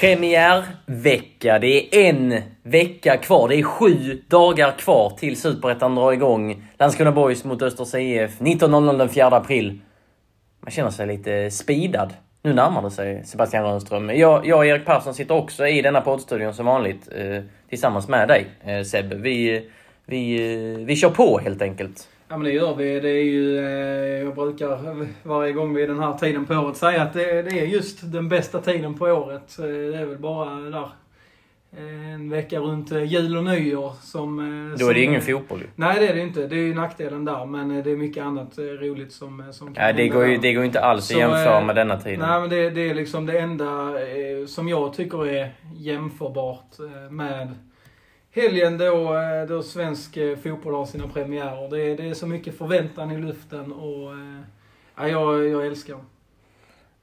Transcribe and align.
Premiärvecka. 0.00 1.58
Det 1.58 1.96
är 1.96 2.10
en 2.10 2.42
vecka 2.62 3.16
kvar. 3.16 3.48
Det 3.48 3.56
är 3.56 3.62
sju 3.62 4.22
dagar 4.28 4.72
kvar 4.78 5.10
till 5.10 5.40
Superettan 5.40 5.94
drar 5.94 6.12
igång. 6.12 6.62
Landskrona 6.78 7.12
Boys 7.12 7.44
mot 7.44 7.62
Östers 7.62 7.94
IF 7.94 8.40
19.00 8.40 8.98
den 8.98 9.08
4 9.08 9.26
april. 9.26 9.80
Man 10.60 10.70
känner 10.70 10.90
sig 10.90 11.06
lite 11.06 11.50
speedad. 11.50 12.12
Nu 12.42 12.54
närmar 12.54 12.82
det 12.82 12.90
sig 12.90 13.24
Sebastian 13.24 13.64
Rönnström. 13.64 14.10
Jag, 14.10 14.46
jag 14.46 14.58
och 14.58 14.66
Erik 14.66 14.84
Persson 14.86 15.14
sitter 15.14 15.34
också 15.34 15.66
i 15.66 15.82
denna 15.82 16.00
poddstudion 16.00 16.54
som 16.54 16.66
vanligt 16.66 17.08
eh, 17.16 17.42
tillsammans 17.68 18.08
med 18.08 18.28
dig 18.28 18.46
eh, 18.64 18.82
Seb. 18.82 19.12
Vi, 19.12 19.56
eh, 19.56 19.62
vi, 20.06 20.52
eh, 20.54 20.86
vi 20.86 20.96
kör 20.96 21.10
på 21.10 21.38
helt 21.38 21.62
enkelt. 21.62 22.08
Ja 22.28 22.36
men 22.36 22.44
det 22.44 22.52
gör 22.52 22.74
vi. 22.74 23.00
Det 23.00 23.08
är 23.10 23.24
ju, 23.24 23.58
eh, 23.58 24.24
jag 24.24 24.34
brukar 24.34 25.06
varje 25.28 25.52
gång 25.52 25.74
vid 25.74 25.88
den 25.88 25.98
här 25.98 26.18
tiden 26.18 26.44
på 26.46 26.54
året 26.54 26.76
säga 26.76 27.02
att 27.02 27.12
det, 27.12 27.42
det 27.42 27.60
är 27.60 27.66
just 27.66 28.12
den 28.12 28.28
bästa 28.28 28.60
tiden 28.60 28.94
på 28.94 29.04
året. 29.04 29.58
Eh, 29.58 29.64
Det 29.64 29.96
är 29.98 30.06
väl 30.06 30.18
bara 30.18 30.50
där 30.54 30.88
eh, 31.76 32.12
en 32.14 32.30
vecka 32.30 32.58
runt 32.58 32.92
jul 32.92 33.36
och 33.36 33.44
nyår 33.44 33.92
som... 34.02 34.36
Då 34.70 34.74
är 34.74 34.78
som- 34.78 34.94
det 34.94 35.02
ingen 35.02 35.20
fotboll 35.22 35.58
ju. 35.60 35.66
Nej 35.74 36.00
det 36.00 36.08
är 36.08 36.14
det 36.14 36.20
inte. 36.20 36.46
Det 36.46 36.54
är 36.56 36.60
ju 36.60 36.74
nackdelen 36.74 37.24
där. 37.24 37.46
Men 37.46 37.68
det 37.82 37.90
är 37.90 37.96
mycket 37.96 38.24
annat 38.24 38.58
roligt 38.58 39.12
som, 39.12 39.44
som 39.52 39.66
kan 39.74 39.82
Nej, 39.84 39.94
det 39.94 40.08
går 40.08 40.26
ju 40.26 40.36
det 40.36 40.52
går 40.52 40.64
inte 40.64 40.80
alls 40.80 41.10
att 41.10 41.18
jämföra 41.18 41.60
med 41.64 41.76
denna 41.76 41.96
tiden. 42.00 42.20
Nej 42.20 42.40
men 42.40 42.50
det, 42.50 42.70
det 42.70 42.90
är 42.90 42.94
liksom 42.94 43.26
det 43.26 43.38
enda 43.38 43.92
som 44.46 44.68
jag 44.68 44.94
tycker 44.94 45.26
är 45.26 45.50
jämförbart 45.76 46.78
med 47.10 47.54
helgen 48.36 48.78
då, 48.78 49.14
eh, 49.18 49.46
då 49.48 49.62
svensk 49.62 50.16
eh, 50.16 50.36
fotboll 50.36 50.74
har 50.74 50.86
sina 50.86 51.08
premiärer. 51.08 51.70
Det, 51.70 51.80
är- 51.82 51.96
det 51.96 52.08
är 52.08 52.14
så 52.14 52.26
mycket 52.26 52.58
förväntan 52.58 53.10
i 53.10 53.18
luften 53.18 53.72
och 53.72 54.12
eh, 54.12 54.40
ja, 54.96 55.08
jag, 55.08 55.48
jag 55.48 55.66
älskar 55.66 55.96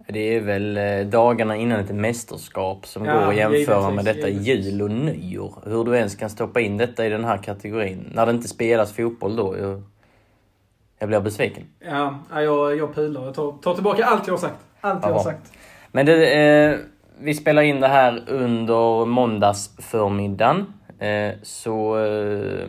det. 0.07 0.35
Är 0.35 0.41
väl 0.41 0.79
dagarna 1.09 1.55
innan 1.55 1.79
ett 1.79 1.95
mästerskap 1.95 2.85
som 2.87 3.05
Ja, 3.05 3.13
går 3.13 3.21
att 3.29 3.35
jämföra 3.35 3.57
givetvis, 3.89 3.95
med 3.95 4.05
detta 4.05 4.29
givetvis. 4.29 4.65
jul 4.73 4.81
och 4.81 4.91
nyår. 4.91 5.55
Hur 5.65 5.83
du 5.83 5.95
ens 5.95 6.15
kan 6.15 6.29
stoppa 6.29 6.61
in 6.61 6.77
detta 6.77 7.05
i 7.05 7.09
den 7.09 7.23
här 7.25 7.37
kategorin. 7.37 8.11
När 8.15 8.25
det 8.25 8.31
inte 8.31 8.47
spelas 8.47 8.93
fotboll 8.93 9.35
då. 9.35 9.57
Jag, 9.57 9.83
jag 10.99 11.09
blir 11.09 11.19
besviken. 11.19 11.63
Ja, 11.79 12.19
ja, 12.31 12.41
jag, 12.41 12.77
jag 12.77 12.95
pular. 12.95 13.25
Jag 13.25 13.33
tar, 13.33 13.51
tar 13.51 13.73
tillbaka 13.73 14.05
allt 14.05 14.27
jag 14.27 14.33
har 14.33 14.39
sagt. 14.39 14.55
Allt 14.81 15.03
jag 15.05 15.13
har 15.13 15.23
sagt. 15.23 15.51
Men 15.91 16.05
det, 16.05 16.33
eh, 16.43 16.77
vi 17.19 17.33
spelar 17.33 17.61
in 17.61 17.79
det 17.79 17.87
här 17.87 18.23
under 18.27 19.05
måndagsförmiddagen. 19.05 20.73
Eh, 21.03 21.33
så 21.41 22.05
eh, 22.05 22.67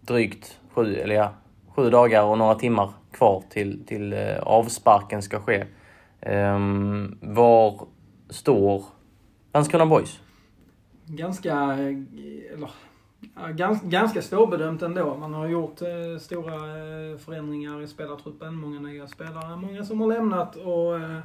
drygt 0.00 0.60
sju, 0.70 0.94
eller 0.94 1.14
ja, 1.14 1.32
sju 1.68 1.90
dagar 1.90 2.24
och 2.24 2.38
några 2.38 2.54
timmar 2.54 2.90
kvar 3.12 3.42
till, 3.50 3.86
till 3.86 4.12
eh, 4.12 4.38
avsparken 4.42 5.22
ska 5.22 5.40
ske. 5.40 5.64
Ehm, 6.20 7.18
var 7.20 7.86
står 8.30 8.84
Landskrona 9.52 9.86
Boys? 9.86 10.20
Ganska, 11.06 11.52
eller, 12.52 12.70
ganska, 13.52 13.86
ganska 13.86 14.22
svårbedömt 14.22 14.82
ändå. 14.82 15.16
Man 15.16 15.34
har 15.34 15.48
gjort 15.48 15.82
eh, 15.82 16.18
stora 16.20 16.58
förändringar 17.18 17.82
i 17.82 17.86
spelartruppen. 17.86 18.54
Många 18.54 18.80
nya 18.80 19.06
spelare, 19.06 19.56
många 19.56 19.84
som 19.84 20.00
har 20.00 20.08
lämnat 20.08 20.56
och 20.56 20.96
eh, 20.96 21.18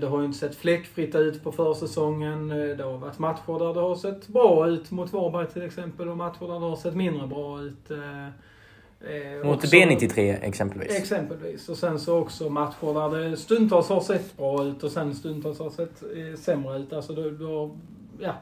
det 0.00 0.06
har 0.06 0.18
ju 0.18 0.24
inte 0.26 0.38
sett 0.38 0.54
fläckfritt 0.56 1.14
ut 1.14 1.42
på 1.44 1.52
försäsongen. 1.52 2.50
Eh, 2.50 2.76
Det 2.76 2.82
har 2.84 2.98
varit 2.98 3.18
matcher 3.18 3.58
där 3.58 3.74
det 3.74 3.80
har 3.80 3.94
sett 3.96 4.28
bra 4.28 4.68
ut 4.68 4.90
mot 4.90 5.12
Varberg 5.12 5.46
till 5.46 5.62
exempel 5.62 6.08
och 6.08 6.16
matcher 6.16 6.40
där 6.46 6.54
det 6.60 6.66
har 6.66 6.76
sett 6.76 6.94
mindre 6.94 7.26
bra 7.26 7.60
ut. 7.62 7.90
eh, 7.90 8.26
eh, 9.00 9.44
Mot 9.46 9.56
också- 9.56 9.76
B93 9.76 10.36
exempelvis. 10.42 10.98
Exempelvis. 10.98 11.68
Och 11.68 11.76
sen 11.76 11.98
så 12.00 12.18
också 12.18 12.48
matcher 12.50 13.10
där 13.10 13.30
det 13.30 13.36
stundtals 13.36 13.88
har 13.88 14.00
sett 14.00 14.36
bra 14.36 14.64
ut 14.64 14.82
och 14.84 14.90
sen 14.90 15.14
stundtals 15.14 15.58
har 15.58 15.70
sett 15.70 16.02
eh, 16.02 16.38
sämre 16.40 16.78
ut. 16.78 16.92
Alltså 16.92 17.12
det, 17.12 17.30
det 17.30 17.44
har 17.44 17.70
ja, 18.18 18.32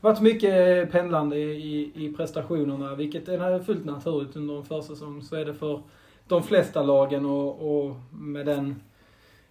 varit 0.00 0.20
mycket 0.20 0.90
pendlande 0.92 1.36
i, 1.36 1.92
i 1.94 2.14
prestationerna, 2.16 2.94
vilket 2.94 3.28
är 3.28 3.58
fullt 3.62 3.84
naturligt 3.84 4.36
under 4.36 4.56
en 4.56 4.64
försäsong. 4.64 5.22
Så 5.22 5.36
är 5.36 5.44
det 5.44 5.54
för 5.54 5.82
de 6.28 6.42
flesta 6.42 6.82
lagen 6.82 7.26
och, 7.26 7.86
och 7.86 7.96
med 8.12 8.46
den 8.46 8.80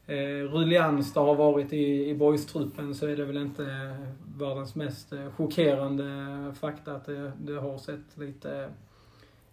eh, 0.08 0.52
ruljans 0.52 1.14
det 1.14 1.20
har 1.20 1.36
varit 1.36 1.74
i, 1.74 2.10
i 2.10 2.16
boys-truppen 2.16 2.96
så 2.96 3.08
är 3.08 3.18
det 3.18 3.26
väl 3.26 3.38
inte 3.38 3.64
eh, 3.64 4.08
världens 4.40 4.76
mest 4.76 5.14
eh, 5.14 5.32
chockerande 5.32 6.06
fakta 6.60 6.96
att 6.96 7.06
det, 7.06 7.32
det 7.38 7.60
har 7.60 7.78
sett 7.78 8.18
lite 8.18 8.70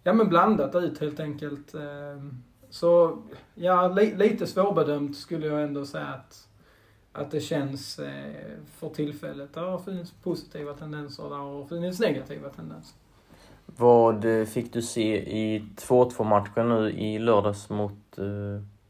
Ja 0.03 0.13
men 0.13 0.29
blandat 0.29 0.75
ut 0.75 0.99
helt 0.99 1.19
enkelt. 1.19 1.73
Eh, 1.73 2.23
så 2.69 3.21
ja, 3.55 3.87
li, 3.87 4.15
lite 4.15 4.47
svårbedömt 4.47 5.17
skulle 5.17 5.47
jag 5.47 5.63
ändå 5.63 5.85
säga 5.85 6.07
att, 6.07 6.47
att 7.11 7.31
det 7.31 7.39
känns 7.39 7.99
eh, 7.99 8.33
för 8.77 8.89
tillfället. 8.89 9.53
Det 9.53 9.59
har 9.59 9.79
funnits 9.79 10.11
positiva 10.23 10.73
tendenser, 10.73 11.23
där 11.23 11.35
har 11.35 11.65
funnits 11.65 11.99
negativa 11.99 12.49
tendenser. 12.49 12.95
Vad 13.65 14.25
fick 14.47 14.73
du 14.73 14.81
se 14.81 15.17
i 15.17 15.59
2-2 15.77 16.23
matchen 16.23 16.69
nu 16.69 16.91
i 16.91 17.19
lördags 17.19 17.69
mot 17.69 18.19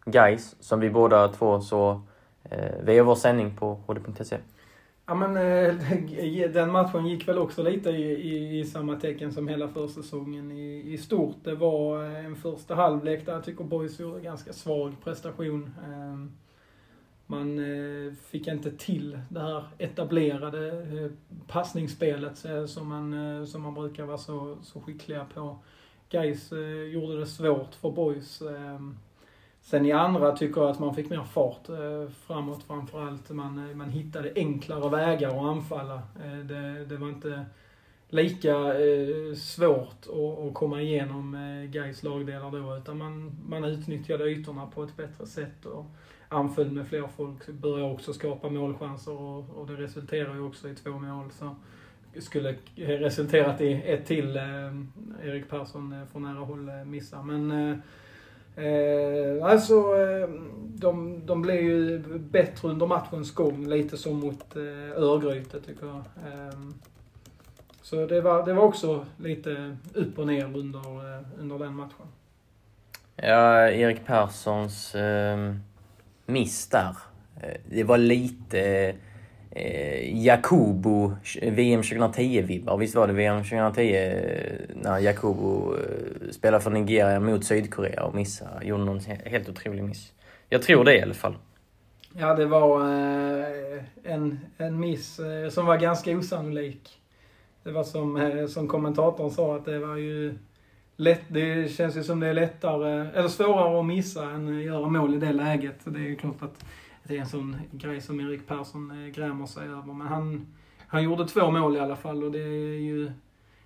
guys 0.05 0.55
som 0.59 0.79
vi 0.79 0.89
båda 0.89 1.27
två 1.27 1.61
så 1.61 2.01
eh, 2.43 2.77
Vi 2.79 2.85
via 2.93 3.03
vår 3.03 3.15
sändning 3.15 3.55
på 3.55 3.79
hd.se? 3.87 4.37
Ja 5.05 5.15
men 5.15 5.37
eh, 5.37 6.49
den 6.53 6.71
matchen 6.71 7.07
gick 7.07 7.27
väl 7.27 7.37
också 7.37 7.63
lite 7.63 7.89
i, 7.89 8.11
i, 8.11 8.59
i 8.59 8.65
samma 8.65 8.95
tecken 8.95 9.31
som 9.31 9.47
hela 9.47 9.67
försäsongen 9.67 10.51
i, 10.51 10.93
i 10.93 10.97
stort. 10.97 11.35
Det 11.43 11.55
var 11.55 12.05
eh, 12.05 12.25
en 12.25 12.35
första 12.35 12.75
halvlek 12.75 13.25
där 13.25 13.33
jag 13.33 13.43
tycker 13.43 13.63
Boys 13.63 13.99
gjorde 13.99 14.17
en 14.17 14.23
ganska 14.23 14.53
svag 14.53 14.95
prestation. 15.03 15.73
Ehm, 15.85 16.31
man 17.27 17.59
fick 18.29 18.47
inte 18.47 18.71
till 18.71 19.19
det 19.29 19.39
här 19.39 19.63
etablerade 19.77 20.85
passningsspelet 21.47 22.45
som 22.67 22.89
man, 22.89 23.47
som 23.47 23.61
man 23.61 23.73
brukar 23.73 24.05
vara 24.05 24.17
så, 24.17 24.57
så 24.61 24.81
skickliga 24.81 25.25
på. 25.33 25.57
Gais 26.09 26.51
gjorde 26.93 27.19
det 27.19 27.25
svårt 27.25 27.75
för 27.75 27.91
Boys. 27.91 28.41
Ehm, 28.41 28.97
Sen 29.63 29.85
i 29.85 29.91
andra 29.91 30.35
tycker 30.37 30.61
jag 30.61 30.69
att 30.69 30.79
man 30.79 30.95
fick 30.95 31.09
mer 31.09 31.23
fart 31.23 31.69
eh, 31.69 32.09
framåt 32.27 32.63
framförallt. 32.63 33.29
Man, 33.29 33.69
eh, 33.69 33.75
man 33.75 33.89
hittade 33.89 34.31
enklare 34.35 34.89
vägar 34.89 35.29
att 35.29 35.57
anfalla. 35.57 35.95
Eh, 35.95 36.37
det, 36.37 36.85
det 36.85 36.97
var 36.97 37.09
inte 37.09 37.45
lika 38.09 38.55
eh, 38.57 39.35
svårt 39.35 40.07
att, 40.07 40.47
att 40.47 40.53
komma 40.53 40.81
igenom 40.81 41.35
eh, 41.35 41.69
Gais 41.69 42.03
lagdelar 42.03 42.51
då, 42.51 42.77
utan 42.77 42.97
man, 42.97 43.31
man 43.49 43.63
utnyttjade 43.63 44.29
ytorna 44.29 44.67
på 44.67 44.83
ett 44.83 44.97
bättre 44.97 45.25
sätt 45.25 45.65
och 45.65 45.85
anföll 46.29 46.71
med 46.71 46.87
fler 46.87 47.07
folk. 47.17 47.47
Började 47.47 47.93
också 47.93 48.13
skapa 48.13 48.49
målchanser 48.49 49.21
och, 49.21 49.49
och 49.49 49.67
det 49.67 49.75
resulterar 49.75 50.33
ju 50.33 50.41
också 50.41 50.69
i 50.69 50.75
två 50.75 50.91
mål. 50.91 51.31
Så 51.31 51.55
skulle 52.19 52.55
resulterat 52.75 53.61
i 53.61 53.73
ett 53.73 54.05
till 54.05 54.37
eh, 54.37 55.23
Erik 55.23 55.49
Persson 55.49 55.93
eh, 55.93 56.05
från 56.11 56.23
nära 56.23 56.39
håll 56.39 56.69
eh, 56.69 56.85
missar. 56.85 57.23
Men 57.23 57.51
eh, 57.51 57.77
eh, 58.55 59.45
alltså, 59.45 59.73
eh, 59.73 60.29
de, 60.75 61.21
de 61.25 61.41
blev 61.41 61.61
ju 61.61 61.99
bättre 62.19 62.67
under 62.69 62.85
matchens 62.85 63.33
gång, 63.33 63.67
lite 63.67 63.97
som 63.97 64.19
mot 64.19 64.55
eh, 64.55 65.01
Örgryte 65.03 65.61
tycker 65.61 65.85
jag. 65.85 65.95
Eh, 65.97 66.59
så 67.81 68.05
det 68.05 68.21
var, 68.21 68.45
det 68.45 68.53
var 68.53 68.63
också 68.63 69.05
lite 69.17 69.77
upp 69.93 70.19
och 70.19 70.27
ner 70.27 70.57
under, 70.57 70.79
eh, 70.79 71.21
under 71.39 71.59
den 71.59 71.75
matchen. 71.75 72.07
Ja, 73.15 73.69
Erik 73.69 74.05
Perssons 74.05 74.95
eh, 74.95 75.53
miss 76.25 76.67
där. 76.67 76.97
Eh, 77.41 77.57
det 77.69 77.83
var 77.83 77.97
lite 77.97 78.95
eh, 79.55 80.25
Jakobo 80.25 81.11
VM 81.41 81.81
2010-vibbar. 81.81 82.77
Visst 82.77 82.95
var 82.95 83.07
det 83.07 83.13
VM 83.13 83.43
2010 83.43 83.81
eh, 83.81 84.75
när 84.75 84.99
Jakobo 84.99 85.75
eh, 85.75 86.31
spelade 86.31 86.63
för 86.63 86.71
Nigeria 86.71 87.19
mot 87.19 87.45
Sydkorea 87.45 88.03
och 88.03 88.15
missade. 88.15 88.65
Gjorde 88.65 88.83
någon 88.83 88.99
helt 89.25 89.49
otrolig 89.49 89.83
miss. 89.83 90.11
Jag 90.49 90.61
tror 90.61 90.85
det 90.85 90.97
i 90.97 91.01
alla 91.01 91.13
fall. 91.13 91.35
Ja, 92.15 92.35
det 92.35 92.45
var 92.45 92.81
eh, 92.81 93.83
en, 94.03 94.39
en 94.57 94.79
miss 94.79 95.19
eh, 95.19 95.49
som 95.49 95.65
var 95.65 95.77
ganska 95.77 96.17
osannolik. 96.17 96.99
Det 97.63 97.71
var 97.71 97.83
som, 97.83 98.17
eh, 98.17 98.47
som 98.47 98.67
kommentatorn 98.67 99.31
sa 99.31 99.55
att 99.55 99.65
det 99.65 99.79
var 99.79 99.95
ju 99.95 100.37
lätt, 100.95 101.21
det 101.27 101.71
känns 101.71 101.97
ju 101.97 102.03
som 102.03 102.19
det 102.19 102.27
är 102.27 102.33
lättare, 102.33 103.07
eller 103.13 103.27
svårare 103.27 103.79
att 103.79 103.85
missa 103.85 104.29
än 104.29 104.57
att 104.57 104.63
göra 104.63 104.87
mål 104.87 105.15
i 105.15 105.17
det 105.17 105.33
läget. 105.33 105.79
Det 105.85 105.99
är 105.99 106.03
ju 106.03 106.15
klart 106.15 106.41
att 106.41 106.65
det 107.03 107.15
är 107.17 107.19
en 107.19 107.27
sån 107.27 107.57
grej 107.71 108.01
som 108.01 108.19
Erik 108.19 108.47
Persson 108.47 108.91
eh, 108.91 109.09
grämer 109.11 109.45
sig 109.45 109.67
över. 109.67 109.93
Men 109.93 110.07
han, 110.07 110.47
han 110.87 111.03
gjorde 111.03 111.27
två 111.27 111.51
mål 111.51 111.75
i 111.75 111.79
alla 111.79 111.95
fall 111.95 112.23
och 112.23 112.31
det 112.31 112.41
är 112.41 112.79
ju, 112.79 113.11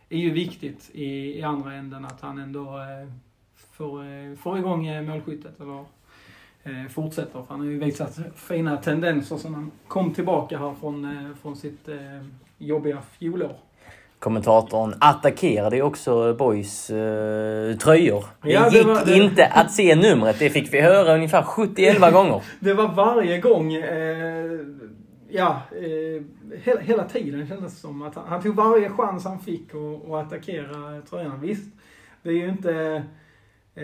är 0.10 0.18
ju 0.18 0.32
viktigt 0.32 0.90
i, 0.94 1.40
i 1.40 1.44
andra 1.44 1.74
änden 1.74 2.06
att 2.06 2.22
han 2.22 2.40
ändå 2.40 2.78
eh, 2.78 3.12
får, 3.72 4.04
eh, 4.04 4.36
får 4.36 4.58
igång 4.58 4.88
eh, 4.88 5.04
målskyttet. 5.04 5.60
Eller, 5.60 5.86
eh, 6.68 6.88
fortsätter. 6.90 7.44
För 7.44 7.46
han 7.50 7.60
har 7.60 7.68
ju 7.68 7.80
visat 7.80 8.20
fina 8.36 8.78
tendenser 8.78 9.38
sen 9.38 9.54
han 9.54 9.72
kom 9.88 10.14
tillbaka 10.14 10.58
här 10.58 10.74
från, 10.74 11.06
eh, 11.06 11.36
från 11.36 11.56
sitt 11.56 11.88
eh, 11.88 12.24
jobbiga 12.58 13.02
fjolår. 13.02 13.56
Kommentatorn 14.20 14.94
attackerade 15.00 15.76
ju 15.76 15.82
också 15.82 16.34
Boys 16.34 16.90
eh, 16.90 17.78
tröjor. 17.78 18.26
Det 18.42 18.52
Ja, 18.52 18.70
det 18.70 18.78
gick 18.78 18.88
var- 18.88 19.06
det- 19.06 19.18
inte 19.18 19.46
att 19.46 19.72
se 19.72 19.96
numret. 19.96 20.40
Det 20.40 20.50
fick 20.50 20.74
vi 20.74 20.82
höra 20.82 21.16
ungefär 21.16 21.44
71 21.44 22.00
gånger. 22.14 22.42
Det 22.60 22.74
var 22.74 22.88
varje 22.88 23.40
gång, 23.42 23.74
eh, 23.74 24.46
ja, 25.30 25.62
eh, 25.72 26.24
hela, 26.64 26.80
hela 26.82 27.04
tiden 27.04 27.48
kändes 27.48 27.74
det 27.74 27.80
som 27.80 28.02
att 28.02 28.16
han, 28.16 28.24
han 28.28 28.42
tog 28.42 28.56
varje 28.56 28.90
chans 28.90 29.26
han 29.26 29.40
fick 29.40 29.70
att 29.76 30.12
att 30.12 30.26
attackera 30.28 31.02
tröjorna. 31.10 31.36
Visst, 31.42 31.72
det 32.24 32.30
är 32.30 32.34
ju 32.34 32.50
inte... 32.50 33.04
Eh, 33.80 33.84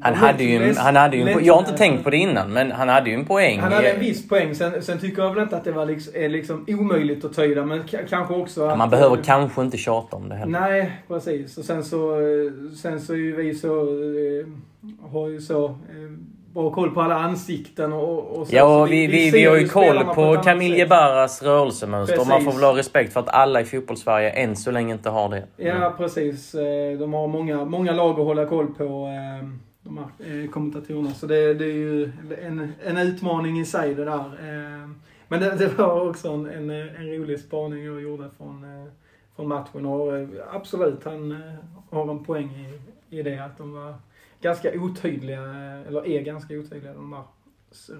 Han 0.00 0.12
de 0.12 0.18
hade 0.18 0.44
ju, 0.44 0.58
lätt- 0.58 0.78
han 0.78 0.96
hade 0.96 1.16
ju 1.16 1.28
en, 1.28 1.44
Jag 1.44 1.54
har 1.54 1.60
inte 1.60 1.76
tänkt 1.76 2.04
på 2.04 2.10
det 2.10 2.16
innan, 2.16 2.52
men 2.52 2.70
han 2.72 2.88
hade 2.88 3.10
ju 3.10 3.16
en 3.16 3.24
poäng. 3.24 3.58
Han 3.60 3.72
hade 3.72 3.90
en 3.90 4.00
viss 4.00 4.28
poäng. 4.28 4.54
Sen, 4.54 4.82
sen 4.82 4.98
tycker 4.98 5.22
jag 5.22 5.34
väl 5.34 5.42
inte 5.42 5.56
att 5.56 5.64
det 5.64 5.72
var 5.72 5.86
liksom, 5.86 6.12
är 6.16 6.28
liksom 6.28 6.64
omöjligt 6.68 7.24
att 7.24 7.36
tyda, 7.36 7.64
men 7.64 7.82
kanske 8.10 8.34
också 8.34 8.64
att... 8.64 8.78
Man 8.78 8.90
behöver 8.90 9.16
kanske 9.16 9.62
inte 9.62 9.76
tjata 9.78 10.16
om 10.16 10.28
det 10.28 10.34
heller. 10.34 10.60
Nej, 10.60 10.92
precis. 11.08 11.58
Och 11.58 11.64
sen 11.64 11.84
så, 11.84 12.20
eh, 12.20 12.52
sen 12.82 13.00
så 13.00 13.12
är 13.12 13.16
ju 13.16 13.36
vi 13.36 13.54
så, 13.54 13.80
eh, 13.82 14.46
har 15.10 15.28
ju 15.28 15.40
så 15.40 15.64
eh, 15.64 15.72
bra 16.54 16.70
koll 16.70 16.90
på 16.90 17.00
alla 17.00 17.14
ansikten 17.14 17.92
och, 17.92 18.38
och 18.38 18.46
så. 18.46 18.56
Ja, 18.56 18.86
så 18.86 18.90
vi, 18.90 19.06
vi, 19.06 19.30
ser 19.30 19.38
vi 19.38 19.44
har 19.44 19.56
ju 19.56 19.68
koll 19.68 20.04
på 20.14 20.24
annat 20.24 20.44
Camille 20.44 20.78
sätt. 20.78 20.88
Barras 20.88 21.42
rörelsemönster. 21.42 22.20
Och 22.20 22.26
man 22.26 22.40
får 22.40 22.44
Precis. 22.44 22.62
väl 22.62 22.70
ha 22.70 22.78
respekt 22.78 23.12
för 23.12 23.20
att 23.20 23.28
alla 23.28 23.60
i 23.60 23.64
fotbollssverige 23.64 24.30
än 24.30 24.56
så 24.56 24.70
länge 24.70 24.94
inte 24.94 25.10
har 25.10 25.28
det. 25.28 25.44
Ja, 25.56 25.94
precis. 25.96 26.54
Eh, 26.54 26.98
De 26.98 27.12
har 27.12 27.26
många, 27.28 27.64
många 27.64 27.92
lag 27.92 28.20
att 28.20 28.26
hålla 28.26 28.46
koll 28.46 28.66
på, 28.66 28.84
eh, 28.84 29.48
de 29.82 29.98
här 29.98 30.42
eh, 30.44 30.50
kommentatorerna. 30.50 31.10
Så 31.14 31.26
det, 31.26 31.54
det 31.54 31.64
är 31.64 31.76
ju 31.76 32.12
en, 32.42 32.72
en 32.84 32.98
utmaning 32.98 33.60
i 33.60 33.64
sig 33.64 33.94
det 33.94 34.04
där. 34.04 34.24
Men 35.28 35.40
det, 35.40 35.54
det 35.54 35.78
var 35.78 36.08
också 36.08 36.28
en, 36.28 36.46
en, 36.46 36.70
en 36.70 37.12
rolig 37.12 37.40
spaning 37.40 37.84
jag 37.84 38.02
gjorde 38.02 38.24
från, 38.38 38.66
från 39.36 39.48
matchen. 39.48 39.86
Och 39.86 40.28
absolut, 40.52 41.04
han 41.04 41.42
har 41.90 42.10
en 42.10 42.24
poäng 42.24 42.50
i, 43.10 43.18
i 43.18 43.22
det 43.22 43.38
att 43.38 43.58
de 43.58 43.72
var 43.72 43.94
ganska 44.40 44.72
otydliga, 44.74 45.42
eller 45.88 46.06
är 46.06 46.20
ganska 46.20 46.54
otydliga, 46.54 46.92
de 46.92 47.10
där 47.10 47.22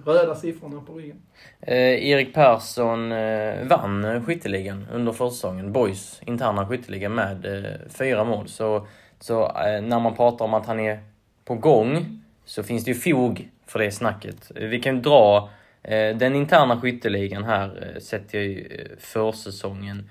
röda 0.05 0.35
siffrorna 0.35 0.81
på 0.81 0.93
ryggen. 0.93 1.21
Eh, 1.61 2.09
Erik 2.09 2.33
Persson 2.33 3.11
eh, 3.11 3.67
vann 3.67 4.05
eh, 4.05 4.23
skytteligan 4.23 4.87
under 4.93 5.11
försäsongen. 5.11 5.71
Boys 5.71 6.21
interna 6.25 6.67
skytteliga 6.67 7.09
med 7.09 7.45
eh, 7.45 7.89
fyra 7.89 8.23
mål. 8.23 8.47
Så, 8.47 8.87
så 9.19 9.43
eh, 9.43 9.81
när 9.81 9.99
man 9.99 10.15
pratar 10.15 10.45
om 10.45 10.53
att 10.53 10.65
han 10.65 10.79
är 10.79 10.99
på 11.45 11.55
gång 11.55 12.21
så 12.45 12.63
finns 12.63 12.85
det 12.85 12.91
ju 12.91 12.95
fog 12.95 13.49
för 13.67 13.79
det 13.79 13.91
snacket. 13.91 14.51
Eh, 14.55 14.67
vi 14.67 14.79
kan 14.79 14.95
ju 14.95 15.01
dra 15.01 15.49
eh, 15.83 16.17
den 16.17 16.35
interna 16.35 16.81
skytteligan 16.81 17.43
här, 17.43 17.93
eh, 17.95 17.99
sett 17.99 18.29
till 18.29 18.67
eh, 18.71 18.97
försäsongen. 18.99 20.09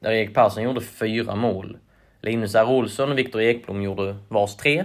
Där 0.00 0.12
Erik 0.12 0.34
Persson 0.34 0.62
gjorde 0.62 0.80
fyra 0.80 1.36
mål. 1.36 1.78
Linus 2.20 2.54
R. 2.54 2.70
Olsson 2.70 3.12
och 3.12 3.18
Viktor 3.18 3.40
Ekblom 3.40 3.82
gjorde 3.82 4.16
vars 4.28 4.56
tre. 4.56 4.84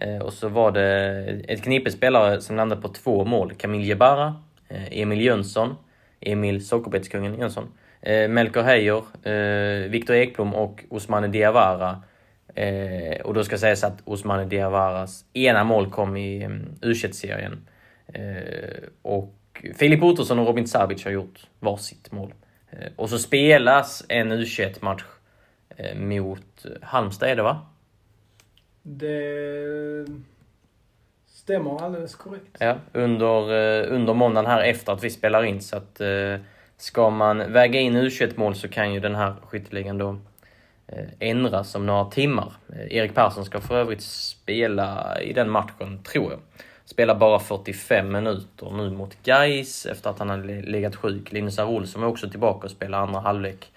Eh, 0.00 0.18
och 0.18 0.32
så 0.32 0.48
var 0.48 0.72
det 0.72 1.24
ett 1.48 1.62
knippe 1.62 1.90
spelare 1.90 2.40
som 2.40 2.56
landade 2.56 2.82
på 2.82 2.88
två 2.88 3.24
mål. 3.24 3.54
Camille 3.54 3.84
Jebara, 3.84 4.34
eh, 4.68 5.00
Emil 5.00 5.20
Jönsson, 5.20 5.74
Emil 6.20 6.66
Sockerbetskungen 6.66 7.38
Jönsson, 7.38 7.68
eh, 8.02 8.28
Melker 8.28 8.62
Heijer, 8.62 9.02
Viktor 9.88 10.16
Ekblom 10.16 10.54
och 10.54 10.84
Osmane 10.90 11.28
Diawara. 11.28 12.02
Och 13.24 13.34
då 13.34 13.44
ska 13.44 13.58
sägas 13.58 13.84
att 13.84 14.02
Osmane 14.04 14.44
Diawaras 14.44 15.24
ena 15.32 15.64
mål 15.64 15.90
kom 15.90 16.16
i 16.16 16.42
mm, 16.42 16.74
U21-serien. 16.80 17.68
Och 19.02 19.34
Filip 19.78 20.02
Ottosson 20.02 20.38
och 20.38 20.46
Robin 20.46 20.66
Sabic 20.66 21.04
har 21.04 21.10
gjort 21.10 21.46
varsitt 21.60 22.12
mål. 22.12 22.34
Och 22.96 23.10
så 23.10 23.18
spelas 23.18 24.04
en 24.08 24.32
U21-match 24.32 25.04
mot 25.96 26.66
Halmstad, 26.82 27.28
är 27.28 27.36
det 27.36 27.42
va? 27.42 27.66
Det 28.88 30.06
stämmer 31.26 31.82
alldeles 31.82 32.14
korrekt. 32.14 32.56
Ja, 32.58 32.76
under, 32.92 33.52
eh, 33.52 33.94
under 33.94 34.14
måndagen 34.14 34.50
här 34.50 34.62
efter 34.62 34.92
att 34.92 35.04
vi 35.04 35.10
spelar 35.10 35.44
in. 35.44 35.60
Så 35.60 35.76
att 35.76 36.00
eh, 36.00 36.36
ska 36.76 37.10
man 37.10 37.52
väga 37.52 37.80
in 37.80 37.96
U21-mål 37.96 38.54
så 38.54 38.68
kan 38.68 38.92
ju 38.92 39.00
den 39.00 39.14
här 39.14 39.34
skytteligan 39.42 39.98
då 39.98 40.18
eh, 40.86 41.04
ändras 41.20 41.74
om 41.74 41.86
några 41.86 42.04
timmar. 42.04 42.52
Erik 42.90 43.14
Persson 43.14 43.44
ska 43.44 43.60
för 43.60 43.76
övrigt 43.76 44.02
spela 44.02 45.20
i 45.20 45.32
den 45.32 45.50
matchen, 45.50 46.02
tror 46.02 46.30
jag. 46.30 46.40
Spelar 46.84 47.14
bara 47.14 47.38
45 47.38 48.12
minuter 48.12 48.70
nu 48.70 48.90
mot 48.90 49.22
Gais 49.22 49.86
efter 49.86 50.10
att 50.10 50.18
han 50.18 50.30
har 50.30 50.62
legat 50.62 50.96
sjuk. 50.96 51.32
Linus 51.32 51.58
R. 51.58 51.68
Olsson 51.68 52.02
är 52.02 52.06
också 52.06 52.30
tillbaka 52.30 52.64
och 52.64 52.70
spelar 52.70 52.98
andra 52.98 53.20
halvlek. 53.20 53.72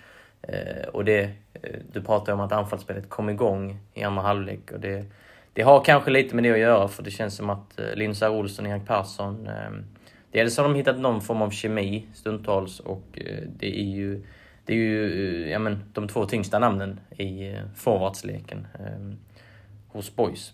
Och 0.94 1.06
det, 1.06 1.30
Eh, 1.62 1.80
du 1.92 2.02
pratar 2.02 2.34
om 2.34 2.40
att 2.40 2.52
anfallsspelet 2.52 3.10
kom 3.10 3.30
igång 3.30 3.80
i 3.94 4.04
andra 4.04 4.22
halvlek 4.22 4.72
och 4.72 4.80
det, 4.80 5.06
det 5.54 5.62
har 5.62 5.84
kanske 5.84 6.12
lite 6.12 6.36
med 6.36 6.44
det 6.44 6.52
att 6.52 6.60
göra 6.60 6.88
för 6.88 7.04
det 7.04 7.12
känns 7.12 7.36
som 7.36 7.50
att 7.50 7.80
eh, 7.80 7.96
Linus 7.96 8.22
R. 8.22 8.30
Olsson 8.30 8.66
och 8.66 8.72
Erik 8.72 8.88
Persson 8.88 9.48
ehm, 9.48 9.86
Dels 10.32 10.58
har 10.58 10.64
de 10.64 10.76
hittat 10.76 11.00
någon 11.00 11.22
form 11.22 11.42
av 11.42 11.50
kemi 11.50 12.06
stundtals 12.14 12.80
och 12.80 13.04
eh, 13.14 13.44
det 13.60 13.80
är 13.80 13.86
ju 13.86 14.24
det 14.66 14.74
är 14.74 14.78
ju 14.78 15.50
ja, 15.50 15.60
men, 15.60 15.84
de 15.94 16.08
två 16.08 16.26
tyngsta 16.26 16.60
namnen 16.60 17.00
i 17.18 17.56
forwardsleken 17.76 18.68
ehm, 18.80 19.18
hos 19.88 20.16
Boys. 20.16 20.54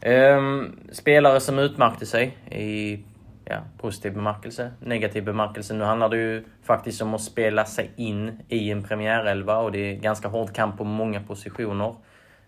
Ehm, 0.00 0.78
spelare 0.92 1.40
som 1.40 1.58
utmärkte 1.58 2.06
sig 2.06 2.36
i 2.50 2.98
ja, 3.44 3.60
positiv 3.78 4.14
bemärkelse, 4.14 4.72
negativ 4.80 5.24
bemärkelse. 5.24 5.74
Nu 5.74 5.84
handlar 5.84 6.08
det 6.08 6.16
ju 6.16 6.44
faktiskt 6.62 7.02
om 7.02 7.14
att 7.14 7.22
spela 7.22 7.64
sig 7.64 7.90
in 7.96 8.32
i 8.48 8.70
en 8.70 8.82
premiärelva 8.82 9.58
och 9.58 9.72
det 9.72 9.78
är 9.78 9.94
ganska 9.94 10.28
hård 10.28 10.52
kamp 10.52 10.78
på 10.78 10.84
många 10.84 11.20
positioner. 11.20 11.94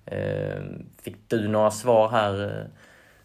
Ehm, 0.07 0.87
fick 1.03 1.17
du 1.29 1.49
några 1.49 1.71
svar 1.71 2.09
här 2.09 2.45
eh, 2.45 2.67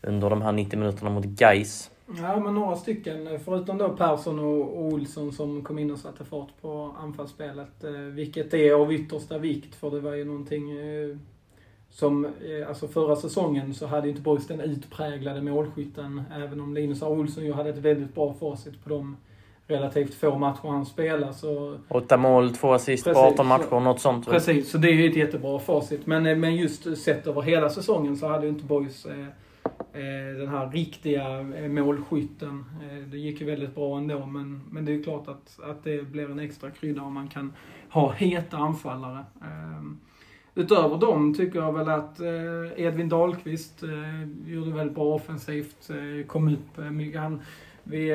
under 0.01 0.29
de 0.29 0.41
här 0.41 0.51
90 0.51 0.79
minuterna 0.79 1.09
mot 1.09 1.25
Gais? 1.25 1.91
Ja, 2.17 2.39
men 2.39 2.53
några 2.53 2.75
stycken. 2.75 3.39
Förutom 3.45 3.77
då 3.77 3.89
Persson 3.89 4.39
och 4.39 4.81
Olsson 4.81 5.31
som 5.31 5.63
kom 5.63 5.79
in 5.79 5.91
och 5.91 5.99
satte 5.99 6.25
fart 6.25 6.49
på 6.61 6.95
anfallsspelet. 6.99 7.83
Eh, 7.83 7.91
vilket 7.91 8.53
är 8.53 8.73
av 8.73 8.93
yttersta 8.93 9.37
vikt, 9.37 9.75
för 9.75 9.91
det 9.91 9.99
var 9.99 10.13
ju 10.13 10.25
någonting 10.25 10.71
eh, 10.71 11.17
som, 11.89 12.25
eh, 12.25 12.67
alltså 12.67 12.87
förra 12.87 13.15
säsongen 13.15 13.73
så 13.73 13.87
hade 13.87 14.09
inte 14.09 14.21
Boys 14.21 14.47
den 14.47 14.61
utpräglade 14.61 15.41
målskytten. 15.41 16.23
Även 16.33 16.61
om 16.61 16.73
Linus 16.73 17.01
R. 17.01 17.09
Olsson 17.09 17.45
ju 17.45 17.53
hade 17.53 17.69
ett 17.69 17.77
väldigt 17.77 18.15
bra 18.15 18.33
facit 18.39 18.83
på 18.83 18.89
de 18.89 19.17
relativt 19.67 20.13
få 20.13 20.37
matcher 20.37 20.67
han 20.67 20.85
spelade. 20.85 21.33
Så 21.33 21.77
Åtta 21.87 22.17
mål, 22.17 22.55
två 22.55 22.73
assist 22.73 23.03
på 23.03 23.09
Precis. 23.09 23.33
18 23.33 23.47
matcher, 23.47 23.79
något 23.79 23.99
sånt. 23.99 24.29
Precis, 24.29 24.71
så 24.71 24.77
det 24.77 24.89
är 24.89 24.93
ju 24.93 25.09
ett 25.09 25.15
jättebra 25.15 25.59
facit. 25.59 26.07
Men, 26.07 26.25
eh, 26.25 26.37
men 26.37 26.55
just 26.55 26.97
sett 26.97 27.27
över 27.27 27.41
hela 27.41 27.69
säsongen 27.69 28.17
så 28.17 28.27
hade 28.27 28.45
ju 28.45 28.49
inte 28.49 28.65
Boys 28.65 29.05
eh, 29.05 29.19
eh, 29.93 30.37
den 30.37 30.47
här 30.47 30.69
riktiga 30.69 31.43
målskytten. 31.69 32.65
Eh, 32.81 32.97
det 33.11 33.17
gick 33.17 33.41
ju 33.41 33.47
väldigt 33.47 33.75
bra 33.75 33.97
ändå, 33.97 34.25
men, 34.25 34.61
men 34.71 34.85
det 34.85 34.91
är 34.91 34.93
ju 34.93 35.03
klart 35.03 35.27
att, 35.27 35.59
att 35.63 35.83
det 35.83 36.11
blir 36.11 36.31
en 36.31 36.39
extra 36.39 36.71
krydda 36.71 37.01
om 37.01 37.13
man 37.13 37.27
kan 37.27 37.53
ha 37.89 38.11
heta 38.11 38.57
anfallare. 38.57 39.25
Eh, 39.41 40.08
utöver 40.59 40.97
dem 40.97 41.33
tycker 41.33 41.59
jag 41.59 41.73
väl 41.73 41.89
att 41.89 42.19
eh, 42.19 42.85
Edvin 42.85 43.09
Dahlqvist 43.09 43.83
eh, 43.83 44.51
gjorde 44.53 44.71
väldigt 44.71 44.95
bra 44.95 45.15
offensivt, 45.15 45.89
eh, 45.89 46.27
kom 46.27 46.47
upp 46.47 46.91
mycket. 46.91 47.21
Han, 47.21 47.41
vi, 47.83 48.11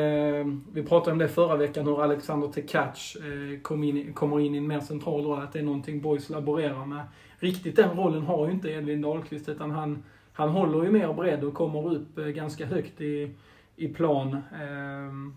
vi 0.73 0.83
pratade 0.83 1.13
om 1.13 1.19
det 1.19 1.29
förra 1.29 1.57
veckan, 1.57 1.87
hur 1.87 2.03
Alexander 2.03 2.49
Tekac 2.49 3.17
kom 3.63 3.85
in, 3.85 4.13
kommer 4.13 4.41
in 4.41 4.55
i 4.55 4.59
en 4.59 4.67
mer 4.67 4.81
central 4.81 5.25
roll, 5.25 5.43
att 5.43 5.53
det 5.53 5.59
är 5.59 5.63
någonting 5.63 6.01
Boys 6.01 6.31
laborerar 6.31 6.87
med. 6.87 7.03
Riktigt 7.39 7.77
den 7.77 7.97
rollen 7.97 8.23
har 8.23 8.47
ju 8.47 8.53
inte 8.53 8.71
Edvin 8.71 9.03
Dahlqvist, 9.03 9.49
utan 9.49 9.71
han, 9.71 10.03
han 10.33 10.49
håller 10.49 10.85
ju 10.85 10.91
mer 10.91 11.13
bredd 11.13 11.45
och 11.45 11.55
kommer 11.55 11.95
upp 11.95 12.17
ganska 12.17 12.67
högt 12.67 13.01
i, 13.01 13.31
i 13.77 13.89
plan. 13.89 14.39
Ehm, 14.63 15.35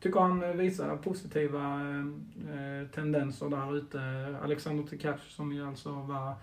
Tycker 0.00 0.20
han 0.20 0.58
visar 0.58 0.96
positiva 0.96 1.80
eh, 2.36 2.88
tendenser 2.94 3.48
där 3.48 3.76
ute. 3.76 4.00
Alexander 4.42 4.84
Tkach 4.84 5.30
som 5.30 5.52
ju 5.52 5.66
alltså 5.66 5.90
var 5.92 6.34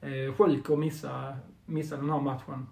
eh, 0.00 0.34
sjuk 0.34 0.70
och 0.70 0.78
missade, 0.78 1.36
missade 1.66 2.02
den 2.02 2.10
här 2.10 2.20
matchen. 2.20 2.66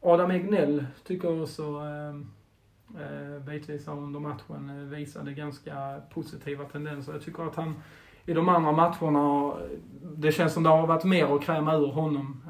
Adam 0.00 0.30
Egnell 0.30 0.86
tycker 1.04 1.42
också 1.42 1.62
eh, 1.62 3.42
bitvis 3.46 3.86
här 3.86 3.98
under 3.98 4.20
matchen 4.20 4.90
visade 4.90 5.32
ganska 5.32 6.00
positiva 6.14 6.64
tendenser. 6.64 7.12
Jag 7.12 7.22
tycker 7.22 7.42
att 7.42 7.56
han 7.56 7.74
i 8.26 8.32
de 8.32 8.48
andra 8.48 8.72
matcherna, 8.72 9.54
det 10.16 10.32
känns 10.32 10.52
som 10.52 10.62
det 10.62 10.68
har 10.68 10.86
varit 10.86 11.04
mer 11.04 11.36
att 11.36 11.42
kräma 11.42 11.74
ur 11.74 11.86
honom. 11.86 12.42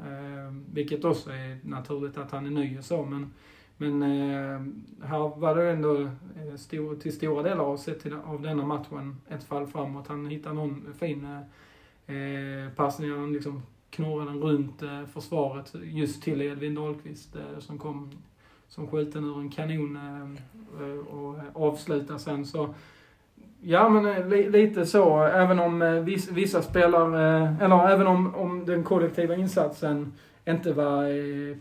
Vilket 0.73 1.05
också 1.05 1.29
är 1.29 1.59
naturligt 1.63 2.17
att 2.17 2.31
han 2.31 2.45
är 2.45 2.49
ny 2.49 2.77
och 2.77 2.85
så. 2.85 3.05
Men, 3.05 3.33
men 3.77 4.01
eh, 4.03 4.61
här 5.07 5.39
var 5.39 5.55
det 5.55 5.71
ändå 5.71 6.01
eh, 6.01 6.55
stor, 6.55 6.95
till 6.95 7.13
stora 7.13 7.43
delar 7.43 7.63
av, 7.63 7.77
sett 7.77 7.99
till, 7.99 8.13
av 8.25 8.41
denna 8.41 8.65
matchen 8.65 9.17
ett 9.29 9.43
fall 9.43 9.67
framåt. 9.67 10.07
Han 10.07 10.25
hittade 10.25 10.55
någon 10.55 10.93
fin 10.99 11.25
eh, 12.07 12.15
eh, 12.15 12.71
passning, 12.75 13.11
han 13.11 13.33
liksom 13.33 13.61
knorrade 13.89 14.31
den 14.31 14.41
runt 14.41 14.81
eh, 14.81 15.05
försvaret 15.05 15.75
just 15.81 16.23
till 16.23 16.41
Edvin 16.41 16.75
Dahlqvist 16.75 17.35
eh, 17.35 17.59
som 17.59 17.77
kom 17.77 18.11
som 18.67 18.87
skjuten 18.87 19.23
ur 19.23 19.39
en 19.39 19.49
kanon 19.49 19.95
eh, 19.95 20.83
eh 20.83 20.97
och 20.97 21.35
avslutade 21.53 22.19
sen. 22.19 22.45
Så 22.45 22.73
Ja, 23.61 23.89
men 23.89 24.05
eh, 24.05 24.27
li, 24.27 24.49
lite 24.49 24.85
så. 24.85 25.23
Även 25.23 25.59
om 25.59 25.81
eh, 25.81 25.91
vissa, 25.91 26.31
vissa 26.31 26.61
spelare, 26.61 27.37
eh, 27.37 27.61
eller 27.61 27.89
även 27.89 28.07
om, 28.07 28.35
om 28.35 28.65
den 28.65 28.83
kollektiva 28.83 29.35
insatsen 29.35 30.13
inte 30.55 30.73
var 30.73 31.05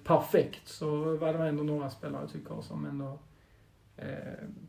perfekt 0.04 0.68
så 0.68 1.16
var 1.16 1.32
det 1.32 1.48
ändå 1.48 1.62
några 1.62 1.90
spelare 1.90 2.28
tycker 2.28 2.54
jag 2.54 2.64
som 2.64 2.86
ändå 2.86 3.18
eh, 3.96 4.06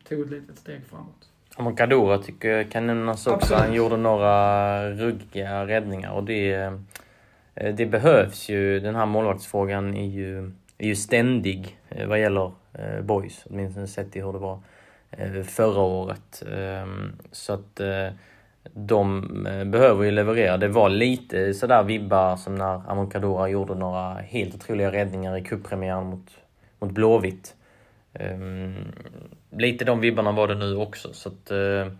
tog 0.10 0.22
ett 0.22 0.30
litet 0.30 0.58
steg 0.58 0.86
framåt. 0.86 1.30
Amokadora 1.56 2.18
tycker 2.18 2.50
jag 2.50 2.72
kan 2.72 2.88
nämnas 2.88 3.28
också. 3.28 3.56
Han 3.56 3.74
gjorde 3.74 3.98
några 3.98 4.90
ruggiga 4.90 5.68
räddningar 5.68 6.12
och 6.12 6.24
det, 6.24 6.72
det 7.54 7.86
behövs 7.86 8.50
ju. 8.50 8.80
Den 8.80 8.96
här 8.96 9.06
målvaktsfrågan 9.06 9.94
är 9.96 10.08
ju, 10.08 10.52
är 10.78 10.88
ju 10.88 10.96
ständig 10.96 11.78
vad 12.08 12.20
gäller 12.20 12.52
boys, 13.02 13.46
åtminstone 13.50 13.88
sett 13.88 14.16
i 14.16 14.22
hur 14.22 14.34
det 14.34 14.40
var 14.40 14.60
Eh, 15.12 15.44
förra 15.44 15.82
året. 15.82 16.44
Ehm, 16.52 17.12
så 17.32 17.54
att 17.54 17.80
eh, 17.80 18.08
de 18.74 19.24
eh, 19.48 19.64
behöver 19.64 20.04
ju 20.04 20.12
leverera. 20.12 20.58
Det 20.58 20.68
var 20.68 20.90
lite 20.90 21.54
sådär 21.54 21.84
vibbar 21.84 22.36
som 22.36 22.56
när 22.56 22.92
Amokadora 22.92 23.50
gjorde 23.50 23.76
några 23.76 24.14
helt 24.14 24.56
otroliga 24.56 24.92
räddningar 24.92 25.38
i 25.38 25.44
cuppremiären 25.44 26.06
mot, 26.06 26.30
mot 26.80 26.92
Blåvitt. 26.92 27.56
Um, 28.20 28.76
lite 29.52 29.86
de 29.86 30.00
vibbarna 30.00 30.32
var 30.32 30.48
det 30.48 30.56
nu 30.56 30.76
också. 30.76 31.14
Så 31.14 31.30
att, 31.30 31.52
uh, 31.52 31.92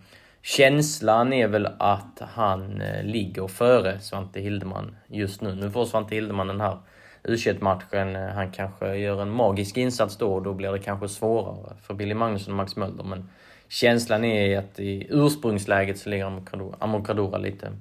känslan 0.42 1.32
är 1.32 1.48
väl 1.48 1.68
att 1.78 2.20
han 2.20 2.82
uh, 2.82 3.04
ligger 3.04 3.46
före 3.46 3.98
Svante 3.98 4.40
Hildeman 4.40 4.96
just 5.06 5.40
nu. 5.40 5.54
Nu 5.54 5.70
får 5.70 5.84
Svante 5.84 6.14
Hildeman 6.14 6.46
den 6.46 6.60
här 6.60 6.78
u 7.24 7.36
matchen 7.60 8.14
Han 8.14 8.50
kanske 8.52 8.94
gör 8.94 9.22
en 9.22 9.30
magisk 9.30 9.76
insats 9.76 10.16
då 10.16 10.34
och 10.34 10.42
då 10.42 10.54
blir 10.54 10.72
det 10.72 10.78
kanske 10.78 11.08
svårare 11.08 11.76
för 11.82 11.94
Billy 11.94 12.14
Magnusson 12.14 12.52
och 12.52 12.56
Max 12.56 12.76
Mölder. 12.76 13.04
Men 13.04 13.28
känslan 13.68 14.24
är 14.24 14.58
att 14.58 14.80
i 14.80 15.06
ursprungsläget 15.10 15.98
så 15.98 16.08
ligger 16.08 16.42
Amokadora 16.78 17.38
lite, 17.38 17.72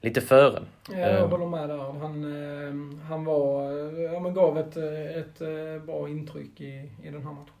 lite 0.00 0.20
före. 0.20 0.62
Ja, 0.90 0.98
jag 0.98 1.18
eh. 1.18 1.28
håller 1.28 1.46
med 1.46 1.68
där. 1.68 1.78
Han, 2.00 2.24
eh, 2.24 3.06
han 3.08 3.24
var, 3.24 3.72
ja, 4.12 4.20
men 4.20 4.34
gav 4.34 4.58
ett, 4.58 4.76
ett 5.16 5.38
bra 5.86 6.08
intryck 6.08 6.60
i, 6.60 6.90
i 7.02 7.10
den 7.10 7.22
här 7.22 7.32
matchen. 7.32 7.52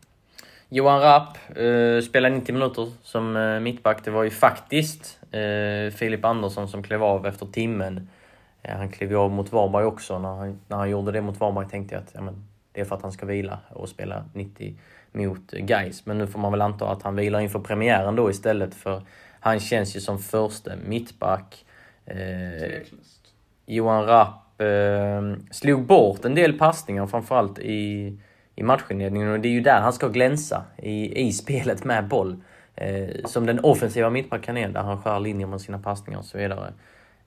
Johan 0.68 1.00
Rapp 1.00 1.38
eh, 1.56 2.00
spelade 2.00 2.34
90 2.34 2.52
minuter 2.52 2.92
som 3.02 3.36
eh, 3.36 3.60
mittback. 3.60 4.04
Det 4.04 4.10
var 4.10 4.22
ju 4.22 4.30
faktiskt 4.30 5.18
eh, 5.30 5.92
Filip 5.92 6.24
Andersson 6.24 6.68
som 6.68 6.82
klev 6.82 7.02
av 7.02 7.26
efter 7.26 7.46
timmen. 7.46 8.08
Han 8.62 8.88
klev 8.88 9.16
av 9.16 9.30
mot 9.30 9.52
Varberg 9.52 9.84
också. 9.84 10.18
När 10.18 10.28
han, 10.28 10.60
när 10.68 10.76
han 10.76 10.90
gjorde 10.90 11.12
det 11.12 11.20
mot 11.20 11.40
Varberg 11.40 11.68
tänkte 11.68 11.94
jag 11.94 12.02
att 12.02 12.10
ja, 12.14 12.20
men, 12.20 12.44
det 12.72 12.80
är 12.80 12.84
för 12.84 12.96
att 12.96 13.02
han 13.02 13.12
ska 13.12 13.26
vila 13.26 13.58
och 13.68 13.88
spela 13.88 14.24
90 14.32 14.74
mot 15.16 15.52
Geis. 15.52 16.06
Men 16.06 16.18
nu 16.18 16.26
får 16.26 16.38
man 16.38 16.52
väl 16.52 16.62
anta 16.62 16.88
att 16.88 17.02
han 17.02 17.16
vilar 17.16 17.40
inför 17.40 17.58
premiären 17.58 18.16
då 18.16 18.30
istället 18.30 18.74
för 18.74 19.02
han 19.40 19.60
känns 19.60 19.96
ju 19.96 20.00
som 20.00 20.18
första 20.18 20.70
mittback. 20.86 21.64
Eh, 22.06 22.70
Johan 23.66 24.06
Rapp 24.06 24.60
eh, 24.60 25.38
slog 25.50 25.86
bort 25.86 26.24
en 26.24 26.34
del 26.34 26.58
passningar 26.58 27.06
framförallt 27.06 27.58
i, 27.58 28.18
i 28.54 28.62
matchinledningen 28.62 29.32
och 29.32 29.40
det 29.40 29.48
är 29.48 29.52
ju 29.52 29.60
där 29.60 29.80
han 29.80 29.92
ska 29.92 30.08
glänsa 30.08 30.64
i, 30.76 31.26
i 31.26 31.32
spelet 31.32 31.84
med 31.84 32.08
boll. 32.08 32.36
Eh, 32.74 33.24
som 33.24 33.46
den 33.46 33.60
offensiva 33.60 34.10
mittbacken 34.10 34.56
är, 34.56 34.68
där 34.68 34.82
han 34.82 35.02
skär 35.02 35.20
linjer 35.20 35.46
med 35.46 35.60
sina 35.60 35.78
passningar 35.78 36.18
och 36.18 36.24
så 36.24 36.38
vidare. 36.38 36.72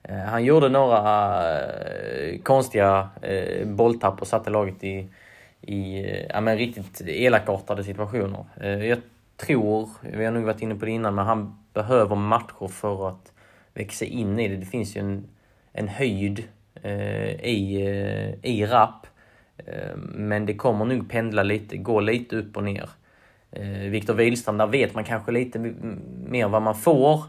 Eh, 0.02 0.16
han 0.16 0.44
gjorde 0.44 0.68
några 0.68 1.34
eh, 1.58 2.40
konstiga 2.42 3.08
eh, 3.22 3.66
bolltapp 3.66 4.20
och 4.20 4.26
satte 4.26 4.50
laget 4.50 4.84
i, 4.84 5.08
i 5.62 6.06
ja, 6.28 6.40
men 6.40 6.58
riktigt 6.58 7.00
elakartade 7.00 7.84
situationer. 7.84 8.44
Eh, 8.60 8.86
jag 8.86 8.98
tror, 9.36 9.88
vi 10.02 10.24
har 10.24 10.32
nog 10.32 10.44
varit 10.44 10.62
inne 10.62 10.74
på 10.74 10.84
det 10.84 10.90
innan, 10.90 11.14
men 11.14 11.26
han 11.26 11.54
behöver 11.74 12.16
matcher 12.16 12.68
för 12.68 13.08
att 13.08 13.32
växa 13.74 14.04
in 14.04 14.38
i 14.38 14.48
det. 14.48 14.56
Det 14.56 14.66
finns 14.66 14.96
ju 14.96 15.00
en, 15.00 15.28
en 15.72 15.88
höjd 15.88 16.44
eh, 16.82 17.44
i, 17.44 17.86
eh, 17.86 18.50
i 18.50 18.66
rap. 18.66 19.06
Men 19.98 20.46
det 20.46 20.54
kommer 20.54 20.84
nog 20.84 21.10
pendla 21.10 21.42
lite, 21.42 21.76
gå 21.76 22.00
lite 22.00 22.36
upp 22.36 22.56
och 22.56 22.64
ner. 22.64 22.90
Viktor 23.90 24.14
Wihlström, 24.14 24.58
där 24.58 24.66
vet 24.66 24.94
man 24.94 25.04
kanske 25.04 25.32
lite 25.32 25.58
mer 26.26 26.48
vad 26.48 26.62
man 26.62 26.74
får. 26.74 27.24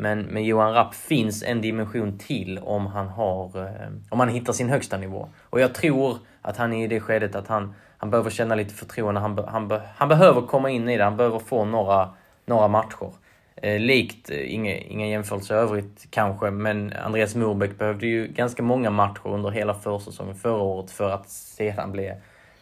Men 0.00 0.20
med 0.20 0.44
Johan 0.44 0.72
Rapp 0.72 0.94
finns 0.94 1.42
en 1.42 1.60
dimension 1.60 2.18
till 2.18 2.58
om 2.58 2.86
han, 2.86 3.08
har, 3.08 3.64
eh, 3.64 3.88
om 4.08 4.20
han 4.20 4.28
hittar 4.28 4.52
sin 4.52 4.68
högsta 4.68 4.96
nivå. 4.96 5.28
Och 5.42 5.60
jag 5.60 5.74
tror 5.74 6.18
att 6.42 6.56
han 6.56 6.72
är 6.72 6.84
i 6.84 6.88
det 6.88 7.00
skedet 7.00 7.34
att 7.34 7.48
han, 7.48 7.74
han 7.96 8.10
behöver 8.10 8.30
känna 8.30 8.54
lite 8.54 8.74
förtroende. 8.74 9.20
Han, 9.20 9.38
han, 9.38 9.80
han 9.96 10.08
behöver 10.08 10.40
komma 10.40 10.70
in 10.70 10.88
i 10.88 10.96
det. 10.96 11.04
Han 11.04 11.16
behöver 11.16 11.38
få 11.38 11.64
några, 11.64 12.10
några 12.46 12.68
matcher. 12.68 13.12
Eh, 13.56 13.80
likt, 13.80 14.30
eh, 14.30 14.54
inga, 14.54 14.76
inga 14.76 15.06
jämförelser 15.06 15.54
övrigt 15.54 16.06
kanske, 16.10 16.50
men 16.50 16.92
Andreas 16.92 17.34
Murbeck 17.34 17.78
behövde 17.78 18.06
ju 18.06 18.26
ganska 18.26 18.62
många 18.62 18.90
matcher 18.90 19.26
under 19.28 19.50
hela 19.50 19.74
försäsongen 19.74 20.34
förra 20.34 20.62
året 20.62 20.90
för 20.90 21.10
att 21.10 21.28
sedan 21.30 21.92
bli 21.92 22.12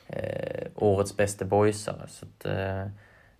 eh, 0.06 0.66
årets 0.74 1.16
bästa 1.16 1.44
boysare. 1.44 2.08
Så 2.08 2.26
att, 2.26 2.46
eh, 2.46 2.80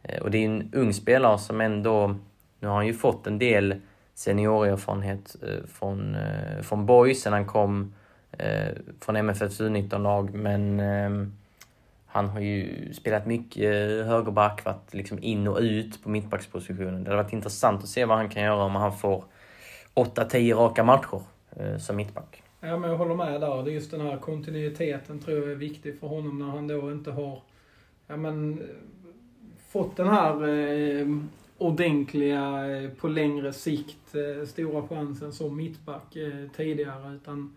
eh 0.02 0.23
och 0.23 0.31
det 0.31 0.38
är 0.38 0.47
en 0.47 0.71
ung 0.75 0.93
spelare 0.93 1.38
som 1.38 1.61
ändå 1.61 2.14
nu 2.61 2.69
har 2.69 2.75
han 2.75 2.87
ju 2.87 2.95
fått 2.95 3.26
en 3.26 3.38
del 3.38 3.81
seniorerfarenhet 4.19 5.37
eh, 5.43 5.67
från, 5.67 6.15
eh, 6.15 6.63
från 6.63 6.87
Boys 6.87 7.23
sen 7.23 7.33
han 7.33 7.47
kom 7.47 7.95
eh, 8.33 8.69
från 9.01 9.17
MFFs 9.17 9.61
U19-lag, 9.61 10.35
men 10.35 10.81
ehm, 10.81 11.33
han 12.07 12.29
har 12.29 12.41
ju 12.41 12.89
spelat 12.95 13.27
mycket 13.27 13.73
högerback, 14.07 14.65
varit 14.65 14.95
liksom 14.95 15.19
in 15.23 15.49
och 15.49 15.59
ut 15.61 16.03
på 16.03 16.11
mittbackspositionen. 16.11 17.05
Det 17.05 17.11
hade 17.11 17.23
varit 17.23 17.33
intressant 17.33 17.83
att 17.83 17.89
se 17.89 18.05
vad 18.05 18.17
han 18.17 18.29
kan 18.29 18.43
göra 18.43 18.63
om 18.63 18.75
han 18.75 18.93
får 18.93 19.25
8-10 19.95 20.55
raka 20.55 20.85
matcher 20.85 21.23
som 21.79 21.97
mittback. 21.97 22.43
Ja, 22.61 22.77
men 22.77 22.91
jag 22.91 22.97
håller 22.99 23.15
med 23.15 23.41
där. 23.41 23.63
Det 23.63 23.71
är 23.71 23.75
just 23.75 23.91
den 23.91 24.01
här 24.01 24.17
kontinuiteten 24.17 25.19
tror 25.19 25.39
jag 25.39 25.51
är 25.51 25.55
viktig 25.55 26.01
för 26.01 26.07
honom 26.07 26.39
när 26.39 26.47
han 26.47 26.69
då 26.69 26.93
inte 26.93 27.11
har 27.11 27.43
ja, 28.07 28.17
men, 28.17 28.63
fått 29.69 29.97
den 29.97 30.09
här 30.09 30.49
eh, 30.49 31.07
ordentliga, 31.59 32.77
eh, 32.77 32.91
på 32.91 33.09
längre 33.09 33.53
sikt, 33.53 34.15
eh, 34.15 34.47
stora 34.47 34.88
chansen 34.88 35.33
som 35.33 35.57
mittback 35.57 36.17
eh, 36.17 36.49
tidigare. 36.57 37.15
Utan 37.15 37.57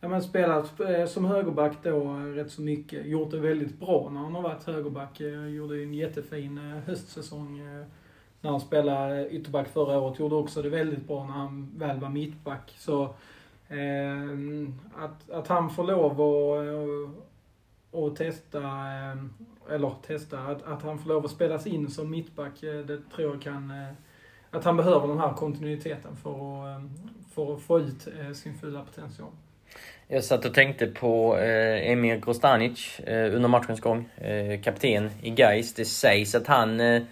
ja, 0.00 0.08
men 0.08 0.22
spelat 0.22 0.80
som 1.08 1.24
högerback 1.24 1.76
då 1.82 2.14
rätt 2.14 2.50
så 2.50 2.62
mycket. 2.62 3.06
Gjort 3.06 3.30
det 3.30 3.38
väldigt 3.38 3.80
bra 3.80 4.10
när 4.12 4.20
han 4.20 4.34
har 4.34 4.42
varit 4.42 4.64
högerback. 4.64 5.20
Gjorde 5.56 5.82
en 5.82 5.94
jättefin 5.94 6.58
höstsäsong 6.58 7.60
när 8.40 8.50
han 8.50 8.60
spelade 8.60 9.28
ytterback 9.30 9.68
förra 9.68 9.98
året. 9.98 10.18
Gjorde 10.18 10.34
också 10.34 10.62
det 10.62 10.68
väldigt 10.68 11.06
bra 11.06 11.24
när 11.24 11.32
han 11.32 11.70
väl 11.76 12.00
var 12.00 12.08
mittback. 12.08 12.74
Så 12.78 13.02
eh, 13.68 14.28
att, 14.96 15.30
att 15.30 15.48
han 15.48 15.70
får 15.70 15.84
lov 15.84 16.20
att 16.20 17.32
och 17.92 18.16
testa, 18.16 18.62
ehm, 18.62 19.30
eller 19.70 19.94
testa, 20.06 20.38
att, 20.38 20.62
att 20.62 20.82
han 20.82 20.98
får 20.98 21.08
lov 21.08 21.24
att 21.24 21.30
spelas 21.30 21.66
in 21.66 21.90
som 21.90 22.10
mittback, 22.10 22.62
eh, 22.62 22.78
det 22.78 22.98
tror 23.14 23.32
jag 23.32 23.42
kan, 23.42 23.70
eh, 23.70 23.94
att 24.50 24.64
han 24.64 24.76
behöver 24.76 25.08
den 25.08 25.18
här 25.18 25.32
kontinuiteten 25.32 26.16
för 26.16 26.30
att, 26.30 26.78
eh, 26.78 26.84
för 27.34 27.54
att 27.54 27.62
få 27.62 27.80
ut 27.80 28.08
sin 28.34 28.54
fulla 28.54 28.84
potential. 28.84 29.30
Jag 30.08 30.24
satt 30.24 30.44
och 30.44 30.54
tänkte 30.54 30.86
på 30.86 31.38
eh, 31.38 31.90
Emir 31.90 32.16
Grostanic 32.16 33.00
eh, 33.00 33.34
under 33.34 33.48
matchens 33.48 33.80
gång. 33.80 34.08
Eh, 34.16 34.60
kapten 34.60 35.10
i 35.22 35.30
Gais. 35.30 35.74
Det 35.74 35.84
sägs 35.84 36.34
att 36.34 36.46
han 36.46 36.80
eh, 36.80 37.02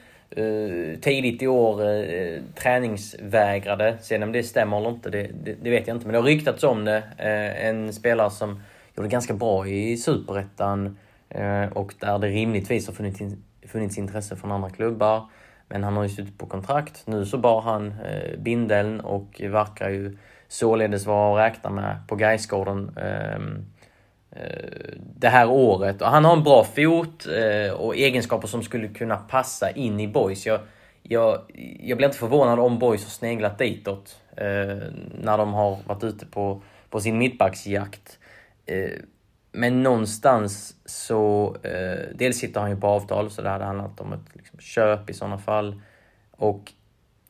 tidigt 1.00 1.42
i 1.42 1.46
år 1.46 1.88
eh, 1.88 2.40
träningsvägrade. 2.54 3.98
Sen 4.00 4.22
om 4.22 4.32
det 4.32 4.42
stämmer 4.42 4.76
eller 4.76 4.90
inte, 4.90 5.10
det, 5.10 5.30
det, 5.44 5.56
det, 5.62 5.70
vet 5.70 5.86
jag 5.86 5.96
inte. 5.96 6.06
Men 6.06 6.12
det 6.12 6.18
har 6.18 6.26
ryktats 6.26 6.64
om 6.64 6.84
det. 6.84 7.02
Eh, 7.18 7.66
en 7.66 7.92
spelare 7.92 8.30
som 8.30 8.62
gjorde 8.96 9.08
ganska 9.08 9.34
bra 9.34 9.66
i 9.66 9.96
Superettan 9.96 10.86
eh, 10.86 10.92
Eh, 11.30 11.64
och 11.64 11.94
där 11.98 12.18
det 12.18 12.28
rimligtvis 12.28 12.86
har 12.86 12.94
funnits, 12.94 13.20
funnits 13.66 13.98
intresse 13.98 14.36
från 14.36 14.52
andra 14.52 14.70
klubbar. 14.70 15.30
Men 15.68 15.84
han 15.84 15.96
har 15.96 16.02
ju 16.02 16.08
suttit 16.08 16.38
på 16.38 16.46
kontrakt. 16.46 17.02
Nu 17.06 17.26
så 17.26 17.38
bar 17.38 17.60
han 17.60 17.86
eh, 17.86 18.38
bindeln 18.38 19.00
och 19.00 19.40
verkar 19.40 19.88
ju 19.88 20.18
således 20.48 21.06
vara 21.06 21.44
att 21.44 21.52
räkna 21.52 21.70
med 21.70 21.96
på 22.08 22.16
Gaisgården 22.16 22.96
ehm, 22.96 23.66
eh, 24.30 24.94
det 25.16 25.28
här 25.28 25.50
året. 25.50 26.02
Och 26.02 26.08
han 26.08 26.24
har 26.24 26.36
en 26.36 26.42
bra 26.42 26.64
fot 26.64 27.26
eh, 27.26 27.72
och 27.72 27.96
egenskaper 27.96 28.48
som 28.48 28.62
skulle 28.62 28.88
kunna 28.88 29.16
passa 29.16 29.70
in 29.70 30.00
i 30.00 30.08
Boys. 30.08 30.46
Jag, 30.46 30.60
jag, 31.02 31.38
jag 31.80 31.96
blir 31.98 32.08
inte 32.08 32.18
förvånad 32.18 32.58
om 32.58 32.78
Boys 32.78 33.04
har 33.04 33.10
sneglat 33.10 33.58
ditåt 33.58 34.20
eh, 34.36 34.46
när 35.20 35.38
de 35.38 35.54
har 35.54 35.78
varit 35.86 36.04
ute 36.04 36.26
på, 36.26 36.62
på 36.90 37.00
sin 37.00 37.18
mittbacksjakt. 37.18 38.18
Men 39.52 39.82
någonstans 39.82 40.74
så... 40.84 41.56
Eh, 41.62 42.14
dels 42.14 42.38
sitter 42.38 42.60
han 42.60 42.70
ju 42.70 42.76
på 42.76 42.86
avtal, 42.86 43.30
så 43.30 43.42
det 43.42 43.48
hade 43.48 43.64
handlat 43.64 44.00
om 44.00 44.12
ett 44.12 44.20
liksom, 44.32 44.58
köp 44.58 45.10
i 45.10 45.14
sådana 45.14 45.38
fall. 45.38 45.80
Och 46.30 46.72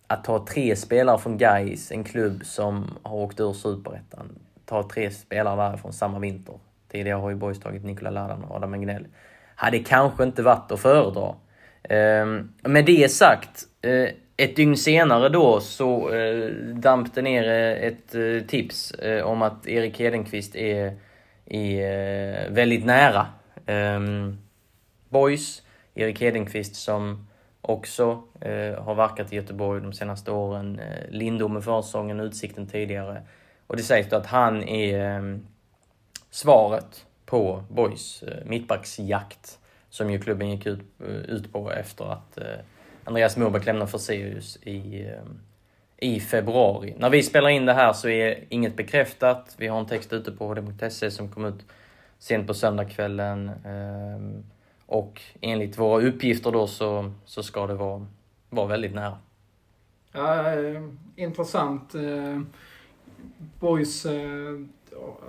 att 0.07 0.25
ta 0.25 0.47
tre 0.47 0.77
spelare 0.77 1.19
från 1.19 1.39
Gais, 1.39 1.93
en 1.93 2.05
klubb 2.05 2.45
som 2.45 2.99
har 3.03 3.17
åkt 3.17 3.41
ur 3.41 3.53
superettan, 3.53 4.39
ta 4.65 4.89
tre 4.89 5.11
spelare 5.11 5.71
därifrån 5.71 5.93
samma 5.93 6.19
vinter. 6.19 6.55
Tidigare 6.93 7.19
har 7.19 7.31
ju 7.31 7.37
Boys 7.37 7.61
tagit 7.61 7.85
Nikola 7.85 8.11
Ladan 8.11 8.45
och 8.45 8.57
Adam 8.57 8.75
Engnell. 8.75 9.07
Hade 9.55 9.79
kanske 9.79 10.25
inte 10.25 10.43
varit 10.43 10.73
att 10.73 10.81
föredra. 10.81 11.35
Eh, 11.83 12.27
med 12.63 12.85
det 12.87 13.11
sagt, 13.11 13.65
eh, 13.83 14.09
ett 14.37 14.57
dygn 14.57 14.77
senare 14.77 15.29
då 15.29 15.61
så 15.61 16.15
eh, 16.15 16.49
damp 16.75 17.15
det 17.15 17.23
ner 17.23 17.49
eh, 17.49 17.87
ett 17.87 18.15
eh, 18.15 18.47
tips 18.47 18.91
eh, 18.91 19.25
om 19.25 19.43
att 19.43 19.67
Erik 19.67 20.01
Hedenqvist 20.01 20.57
är, 20.57 20.97
i, 21.51 21.79
eh, 21.79 22.53
väldigt 22.53 22.85
nära. 22.85 23.27
Eh, 23.67 24.01
Boys, 25.09 25.63
Erik 25.95 26.21
Hedenqvist 26.21 26.77
som 26.77 27.27
också 27.61 28.23
eh, 28.41 28.83
har 28.83 28.95
verkat 28.95 29.33
i 29.33 29.37
Göteborg 29.37 29.83
de 29.83 29.93
senaste 29.93 30.31
åren. 30.31 30.79
Eh, 30.79 31.11
Lindom 31.11 31.55
med 31.55 31.65
försäsongen, 31.65 32.21
Utsikten 32.21 32.67
tidigare. 32.67 33.23
Och 33.67 33.77
det 33.77 33.83
sägs 33.83 34.09
då 34.09 34.17
att 34.17 34.27
han 34.27 34.63
är 34.63 35.19
eh, 35.19 35.39
svaret 36.31 37.07
på 37.27 37.65
Boys 37.69 38.23
eh, 38.23 38.45
mittbacksjakt 38.47 39.59
som 39.91 40.11
ju 40.11 40.21
klubben 40.21 40.51
gick 40.51 40.67
ut, 40.67 40.81
eh, 41.01 41.07
ut 41.07 41.53
på 41.53 41.73
efter 41.73 42.13
att 42.13 42.39
eh, 42.39 42.45
Andreas 43.05 43.37
Morbäck 43.37 43.67
lämnade 43.67 43.91
för 43.91 43.99
Sirius 43.99 44.57
i, 44.63 45.07
eh, 45.07 45.23
i 46.01 46.21
februari. 46.21 46.95
När 46.99 47.11
vi 47.11 47.23
spelar 47.23 47.49
in 47.49 47.67
det 47.67 47.73
här 47.73 47.93
så 47.93 48.09
är 48.09 48.45
inget 48.49 48.77
bekräftat. 48.77 49.55
Vi 49.59 49.67
har 49.67 49.81
en 49.81 49.87
text 49.87 50.13
ute 50.13 50.33
på 50.33 50.49
hd.se 50.49 51.11
som 51.11 51.29
kom 51.29 51.45
ut 51.45 51.65
sent 52.19 52.47
på 52.47 52.55
söndagskvällen. 52.55 53.51
Ehm, 53.65 54.45
och 54.87 55.23
enligt 55.41 55.79
våra 55.79 56.07
uppgifter 56.07 56.53
då 56.53 56.67
så, 56.67 57.13
så 57.25 57.43
ska 57.43 57.67
det 57.67 57.75
vara, 57.75 58.07
vara 58.51 58.67
väldigt 58.67 58.95
nära. 58.95 59.19
Ja, 60.13 60.53
ehm, 60.53 60.99
intressant. 61.17 61.95
Ehm, 61.95 62.47
boys, 63.61 64.07
eh, 64.07 64.61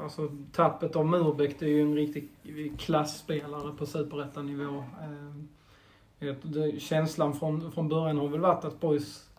alltså 0.03 0.31
tappet 0.51 0.95
av 0.95 1.05
Murbeck, 1.05 1.59
det 1.59 1.65
är 1.65 1.69
ju 1.69 1.81
en 1.81 1.95
riktig 1.95 2.29
klassspelare 2.77 3.73
på 3.77 3.85
superettanivå. 3.85 4.83
Känslan 6.79 7.33
från, 7.33 7.71
från 7.71 7.89
början 7.89 8.17
har 8.17 8.27
väl 8.27 8.39
varit 8.39 8.65
att 8.65 8.79
Boys 8.79 9.30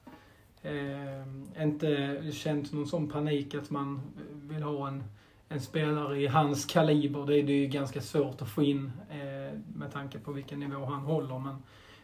eh, 0.62 1.62
inte 1.62 2.22
känt 2.32 2.72
någon 2.72 2.86
sån 2.86 3.08
panik 3.08 3.54
att 3.54 3.70
man 3.70 4.00
vill 4.32 4.62
ha 4.62 4.88
en, 4.88 5.04
en 5.48 5.60
spelare 5.60 6.20
i 6.20 6.26
hans 6.26 6.64
kaliber. 6.64 7.26
Det 7.26 7.38
är, 7.38 7.42
det 7.42 7.52
ju 7.52 7.66
ganska 7.66 8.00
svårt 8.00 8.42
att 8.42 8.48
få 8.48 8.62
in 8.62 8.92
eh, 9.10 9.58
med 9.74 9.92
tanke 9.92 10.18
på 10.18 10.32
vilken 10.32 10.60
nivå 10.60 10.84
han 10.84 11.00
håller. 11.00 11.38
Men, 11.38 11.56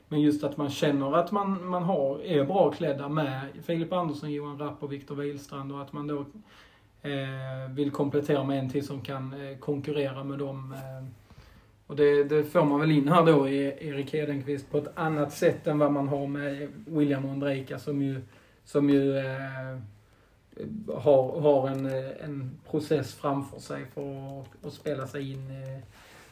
men 0.09 0.21
just 0.21 0.45
att 0.45 0.57
man 0.57 0.71
känner 0.71 1.17
att 1.17 1.33
man, 1.33 1.69
man 1.69 1.83
har, 1.83 2.23
är 2.23 2.45
bra 2.45 2.71
klädda 2.71 3.09
med 3.09 3.41
Filip 3.63 3.93
Andersson, 3.93 4.33
Johan 4.33 4.59
Rapp 4.59 4.83
och 4.83 4.93
Viktor 4.93 5.15
Wihlstrand 5.15 5.73
och 5.73 5.83
att 5.83 5.93
man 5.93 6.07
då 6.07 6.25
eh, 7.03 7.71
vill 7.71 7.91
komplettera 7.91 8.45
med 8.45 8.59
en 8.59 8.71
till 8.71 8.87
som 8.87 9.01
kan 9.01 9.33
eh, 9.33 9.59
konkurrera 9.59 10.25
med 10.25 10.39
dem 10.39 10.73
eh, 10.73 11.09
och 11.89 11.97
det, 11.97 12.25
det, 12.25 12.45
får 12.45 12.65
man 12.65 12.81
väl 12.81 12.91
in 12.91 13.09
här 13.09 13.27
då 13.27 13.49
i 13.49 13.89
Erik 13.89 14.13
Hedenqvist 14.13 14.71
på 14.71 14.79
ett 14.79 14.99
annat 14.99 15.33
sätt 15.33 15.67
än 15.67 15.79
vad 15.79 15.93
man 15.93 16.09
har 16.09 16.27
med 16.27 16.69
William 16.87 17.25
och 17.25 17.31
Ondrejka 17.31 17.79
som 17.79 18.03
ju, 18.03 18.21
som 18.69 18.91
ju 18.91 19.19
eh, 19.19 19.79
har, 20.95 21.41
har 21.41 21.69
en, 21.69 21.87
eh, 21.87 22.25
en 22.25 22.59
process 22.71 23.15
framför 23.15 23.59
sig 23.59 23.87
för 23.95 24.41
att, 24.41 24.67
att 24.67 24.73
spela 24.73 25.07
sig 25.07 25.33
in 25.33 25.51
eh, 25.51 25.85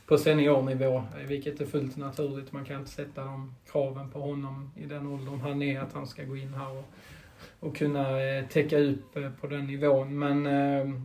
på 0.06 0.18
seniornivå, 0.18 1.02
vilket 1.26 1.60
är 1.60 1.66
fullt 1.66 1.96
naturligt. 1.96 2.52
Man 2.52 2.64
kan 2.64 2.78
inte 2.78 2.90
sätta 2.90 3.24
de 3.24 3.54
kraven 3.72 4.10
på 4.10 4.20
honom 4.20 4.70
i 4.76 4.86
den 4.86 5.06
åldern 5.06 5.40
han 5.40 5.62
är, 5.62 5.80
att 5.80 5.92
han 5.92 6.06
ska 6.06 6.24
gå 6.24 6.36
in 6.36 6.54
här 6.54 6.78
och, 6.78 6.84
och 7.60 7.76
kunna 7.76 8.20
eh, 8.22 8.46
täcka 8.46 8.78
upp 8.78 9.16
eh, 9.16 9.30
på 9.40 9.46
den 9.46 9.66
nivån. 9.66 10.18
Men, 10.18 10.46
eh, 10.46 11.00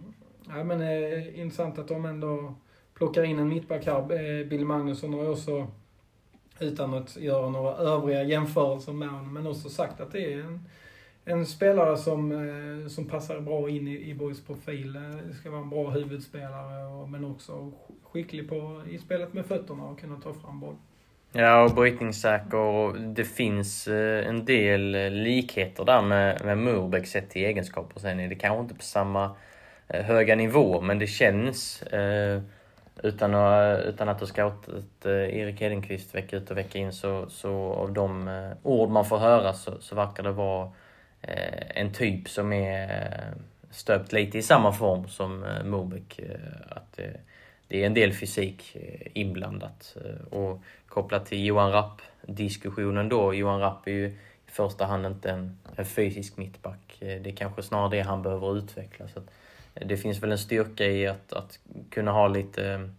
ja, 0.48 0.64
men 0.64 0.82
eh, 0.82 1.40
intressant 1.40 1.80
att 1.80 1.88
de 1.88 2.06
ändå 2.06 2.56
plockar 2.94 3.24
in 3.24 3.40
en 3.40 3.50
mittback 3.50 3.86
här. 3.86 4.00
Eh, 4.00 4.48
Bill 4.48 4.66
Magnusson 4.66 5.14
har 5.14 5.30
också, 5.30 5.68
utan 6.60 6.94
att 6.94 7.18
göra 7.18 7.50
några 7.50 7.76
övriga 7.76 8.24
jämförelser 8.24 8.94
med 8.94 9.10
honom, 9.10 9.34
men 9.34 9.48
också 9.48 9.70
sagt 9.70 10.02
att 10.02 10.12
det 10.12 10.34
är 10.34 10.40
en, 10.40 10.60
en 11.26 11.46
spelare 11.46 11.98
som, 11.98 12.32
eh, 12.32 12.88
som 12.88 13.06
passar 13.06 13.40
bra 13.40 13.70
in 13.70 13.88
i, 13.88 14.10
i 14.10 14.14
Borgs 14.14 14.46
profil. 14.46 14.96
Eh, 14.96 15.02
det 15.28 15.34
ska 15.34 15.52
vara 15.52 15.62
en 15.62 15.70
bra 15.70 15.90
huvudspelare, 15.90 17.08
men 17.08 17.26
också 17.26 17.72
skicklig 18.12 18.50
på, 18.50 18.82
i 18.90 18.98
spelet 18.98 19.34
med 19.34 19.46
fötterna 19.46 19.84
och 19.84 20.00
kunna 20.00 20.16
ta 20.16 20.34
fram 20.34 20.60
boll. 20.60 20.76
Ja, 21.34 21.64
och 21.64 21.72
brytningssäker 21.72 22.58
och 22.58 23.00
det 23.00 23.26
finns 23.26 23.88
eh, 23.88 24.28
en 24.28 24.46
del 24.46 25.14
likheter 25.14 25.86
där 25.86 26.02
med, 26.02 26.46
med 26.46 26.58
Murbeck 26.58 27.08
sett 27.08 27.30
till 27.30 27.46
egenskaper. 27.46 28.00
Sen 28.00 28.20
är 28.20 28.30
det 28.30 28.36
kanske 28.36 28.62
inte 28.62 28.76
på 28.76 28.84
samma 28.84 29.36
höga 29.88 30.36
nivå, 30.36 30.82
men 30.82 31.00
det 31.00 31.08
känns 31.08 31.82
eh, 31.82 32.42
utan 33.04 33.36
att, 33.36 33.80
utan 33.86 34.10
att 34.10 34.20
ha 34.20 34.28
scoutat 34.28 35.06
Erik 35.06 35.62
Hedenqvist 35.62 36.16
vecka 36.16 36.38
ut 36.38 36.52
och 36.52 36.58
vecka 36.58 36.80
in 36.80 36.94
så, 36.94 37.30
så 37.30 37.54
av 37.54 37.94
de 37.94 38.30
ord 38.64 38.90
man 38.90 39.06
får 39.06 39.18
höra 39.18 39.54
så, 39.54 39.72
så 39.80 39.96
verkar 39.96 40.24
det 40.24 40.32
vara 40.32 40.72
Eh, 41.22 41.82
en 41.82 41.94
typ 41.94 42.30
som 42.30 42.54
är 42.54 42.84
eh, 42.84 43.42
stöpt 43.72 44.14
lite 44.14 44.38
i 44.38 44.42
samma 44.42 44.74
form 44.74 45.08
som 45.08 45.44
eh, 45.44 45.64
Mobeck. 45.64 46.20
Att 46.70 47.00
det 47.68 47.82
är 47.82 47.86
en 47.86 47.94
del 47.94 48.14
fysik 48.14 48.78
inblandat. 49.14 49.98
Och 50.30 50.64
kopplat 50.88 51.26
till 51.26 51.46
Johan 51.46 51.72
Rapp-diskussionen 51.72 53.10
då. 53.10 53.34
Johan 53.34 53.60
Rapp 53.60 53.88
är 53.88 53.92
ju 53.92 54.08
i 54.08 54.52
första 54.52 54.86
hand 54.86 55.06
inte 55.06 55.32
en, 55.32 55.58
en 55.76 55.86
fysisk 55.86 56.38
mittback. 56.38 56.98
Det 57.00 57.28
är 57.28 57.36
kanske 57.36 57.64
snarare 57.64 57.90
det 57.90 58.02
han 58.02 58.22
behöver 58.22 58.58
utveckla. 58.58 59.08
Så 59.08 59.22
det 59.74 59.98
finns 59.98 60.24
väl 60.24 60.32
en 60.32 60.38
styrka 60.38 60.86
i 60.86 61.08
att, 61.08 61.34
att 61.34 61.60
kunna 61.90 62.12
ha 62.12 62.28
lite, 62.28 62.90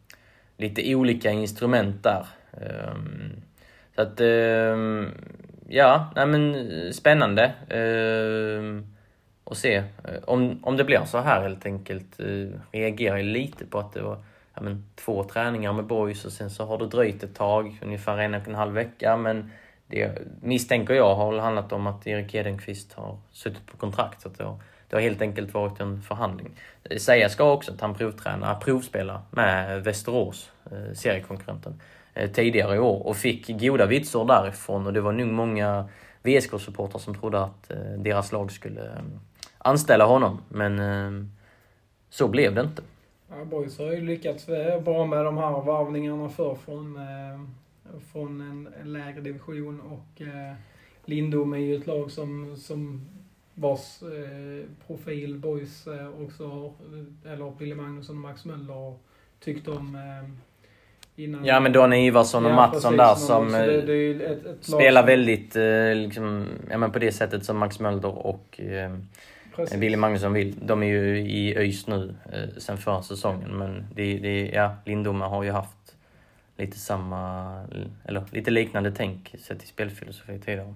lite 0.56 0.94
olika 0.94 1.30
instrument 1.30 2.02
där. 2.02 2.26
Ehm, 2.52 3.42
så 3.94 4.02
att, 4.02 4.20
ehm, 4.20 5.10
ja, 5.72 6.12
nej 6.16 6.26
men 6.26 6.54
eh, 6.54 6.90
spännande. 6.90 7.52
Ehm, 7.68 8.86
att 9.44 9.56
se 9.56 9.74
eh, 9.76 9.84
om, 10.24 10.58
om 10.62 10.76
det 10.76 10.84
blir 10.84 11.04
så 11.04 11.18
här 11.18 11.42
helt 11.42 11.66
enkelt. 11.66 12.20
Eh, 12.20 12.60
reagerar 12.72 13.22
lite 13.22 13.66
på 13.66 13.78
att 13.78 13.92
det 13.92 14.02
var 14.02 14.24
ja, 14.54 14.62
men, 14.62 14.84
två 14.94 15.24
träningar 15.24 15.72
med 15.72 15.84
boys 15.84 16.24
och 16.24 16.32
sen 16.32 16.50
så 16.50 16.64
har 16.64 16.78
det 16.78 16.86
dröjt 16.86 17.22
ett 17.22 17.34
tag, 17.34 17.78
ungefär 17.82 18.18
en 18.18 18.34
och 18.34 18.48
en 18.48 18.54
halv 18.54 18.74
vecka. 18.74 19.16
Men 19.16 19.50
det 19.86 20.18
misstänker 20.42 20.94
jag 20.94 21.14
har 21.14 21.38
handlat 21.38 21.72
om 21.72 21.86
att 21.86 22.06
Erik 22.06 22.34
Hedenqvist 22.34 22.92
har 22.92 23.18
suttit 23.32 23.66
på 23.66 23.76
kontrakt. 23.76 24.20
Så 24.20 24.28
att 24.28 24.38
det 24.38 24.44
har 24.44 24.58
det 24.92 24.96
har 24.96 25.02
helt 25.02 25.22
enkelt 25.22 25.54
varit 25.54 25.80
en 25.80 26.02
förhandling. 26.02 26.50
Eh, 26.84 26.96
Säga 26.96 27.28
ska 27.28 27.52
också 27.52 27.72
att 27.72 27.80
han 27.80 27.94
provtränar, 27.94 28.54
provspelar 28.54 29.20
med 29.30 29.84
Västerås, 29.84 30.50
eh, 30.70 30.94
seriekonkurrenten, 30.94 31.80
Eh, 32.14 32.30
tidigare 32.30 32.76
i 32.76 32.78
år 32.78 33.06
och 33.06 33.16
fick 33.16 33.60
goda 33.60 33.86
vitsord 33.86 34.28
därifrån 34.28 34.86
och 34.86 34.92
det 34.92 35.00
var 35.00 35.12
nog 35.12 35.28
många 35.28 35.88
VSK-supportrar 36.22 36.98
som 36.98 37.14
trodde 37.14 37.40
att 37.40 37.70
eh, 37.70 37.78
deras 37.98 38.32
lag 38.32 38.52
skulle 38.52 38.84
eh, 38.84 39.02
anställa 39.58 40.04
honom. 40.04 40.40
Men 40.48 41.32
så 42.10 42.28
blev 42.28 42.54
det 42.54 42.60
inte. 42.60 42.82
Ja, 43.28 43.44
Boys 43.44 43.78
har 43.78 43.92
ju 43.92 44.00
lyckats 44.00 44.46
bra 44.84 45.06
med 45.06 45.24
de 45.24 45.38
här 45.38 45.60
varvningarna 45.60 46.28
för 46.28 46.54
från, 46.54 46.98
från 48.12 48.40
en 48.40 48.92
lägre 48.92 49.20
division 49.20 49.80
och 49.80 50.22
Lindom 51.04 51.52
är 51.52 51.58
ju 51.58 51.76
ett 51.76 51.86
lag 51.86 52.10
som, 52.10 52.56
som 52.56 53.08
vars 53.54 54.02
eh, 54.02 54.66
profil 54.86 55.38
Boys 55.38 55.86
eh, 55.86 56.22
också 56.22 56.74
eller 57.24 57.50
Billy 57.58 57.74
Magnusson 57.74 58.16
och 58.16 58.22
Max 58.22 58.44
Möller 58.44 58.94
tyckte 59.40 59.70
om 59.70 59.94
eh, 59.94 60.51
innan. 61.16 61.44
Ja 61.44 61.60
men 61.60 61.72
Don 61.72 61.92
Ivarsson 61.92 62.44
och 62.44 62.50
ja, 62.50 62.56
Mattsson 62.56 62.96
där 62.96 63.14
som 63.14 63.52
det, 63.52 63.82
det 63.82 64.24
ett, 64.24 64.46
ett 64.46 64.64
spelar 64.64 65.06
väldigt 65.06 65.56
eh, 65.56 65.94
liksom, 65.94 66.46
ja 66.70 66.78
men 66.78 66.92
på 66.92 66.98
det 66.98 67.12
sättet 67.12 67.44
som 67.44 67.58
Max 67.58 67.80
Möller 67.80 68.26
och 68.26 68.60
eh, 68.60 69.78
Billy 69.78 69.96
Magnusson 69.96 70.32
vill. 70.32 70.54
De 70.66 70.82
är 70.82 70.86
ju 70.86 71.18
i 71.18 71.56
ÖIS 71.56 71.86
nu 71.86 72.14
eh, 72.32 72.58
sen 72.58 72.78
förra 72.78 73.02
säsongen 73.02 73.50
men 73.50 73.86
det, 73.94 74.18
det, 74.18 74.50
ja, 74.54 74.76
Lindome 74.84 75.24
har 75.24 75.42
ju 75.42 75.50
haft 75.50 75.96
lite 76.56 76.78
samma, 76.78 77.64
eller 78.04 78.24
lite 78.30 78.50
liknande 78.50 78.92
tänk 78.92 79.34
sett 79.38 79.58
till 79.58 79.68
spelfilosofi 79.68 80.38
tidigare. 80.38 80.74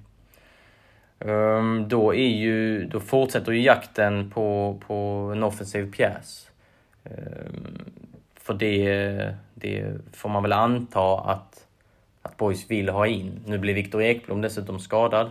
Um, 1.18 1.88
då, 1.88 2.14
är 2.14 2.29
ju, 2.29 2.85
då 2.85 3.01
fortsätter 3.01 3.53
ju 3.53 3.62
jakten 3.62 4.31
på, 4.31 4.79
på 4.87 4.94
en 5.33 5.42
offensiv 5.42 5.92
pjäs. 5.92 6.51
Um, 7.05 7.85
för 8.47 8.55
det, 8.55 9.35
det 9.55 9.93
får 10.13 10.29
man 10.29 10.43
väl 10.43 10.53
anta 10.53 11.19
att, 11.19 11.67
att 12.23 12.37
Boys 12.37 12.71
vill 12.71 12.89
ha 12.89 13.07
in. 13.07 13.41
Nu 13.47 13.59
blir 13.59 13.75
Viktor 13.75 14.03
Ekblom 14.03 14.41
dessutom 14.41 14.79
skadad. 14.79 15.31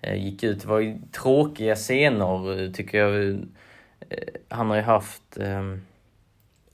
Eh, 0.00 0.24
gick 0.24 0.42
ut, 0.42 0.60
det 0.62 0.68
var 0.68 0.78
ju 0.78 0.98
tråkiga 1.12 1.74
scener 1.74 2.62
eh, 2.62 2.70
tycker 2.72 2.98
jag. 2.98 3.30
Eh, 3.30 3.38
han 4.48 4.70
har 4.70 4.76
ju 4.76 4.82
haft 4.82 5.38
eh, 5.38 5.76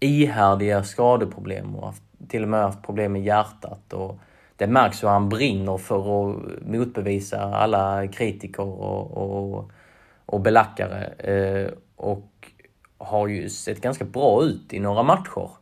ihärdiga 0.00 0.84
skadeproblem 0.84 1.76
och 1.76 1.86
haft, 1.86 2.02
till 2.28 2.42
och 2.42 2.48
med 2.48 2.62
haft 2.62 2.82
problem 2.82 3.12
med 3.12 3.22
hjärtat. 3.22 3.92
Och 3.92 4.18
det 4.56 4.66
märks 4.66 5.02
hur 5.02 5.08
han 5.08 5.28
brinner 5.28 5.78
för 5.78 6.30
att 6.30 6.36
motbevisa 6.66 7.40
alla 7.40 8.06
kritiker 8.06 8.62
och, 8.62 9.10
och, 9.10 9.70
och 10.26 10.40
belackare. 10.40 11.04
Eh, 11.04 11.70
och 11.96 12.52
har 12.98 13.28
ju 13.28 13.48
sett 13.48 13.80
ganska 13.80 14.04
bra 14.04 14.44
ut 14.44 14.72
i 14.72 14.78
några 14.80 15.02
matcher. 15.02 15.59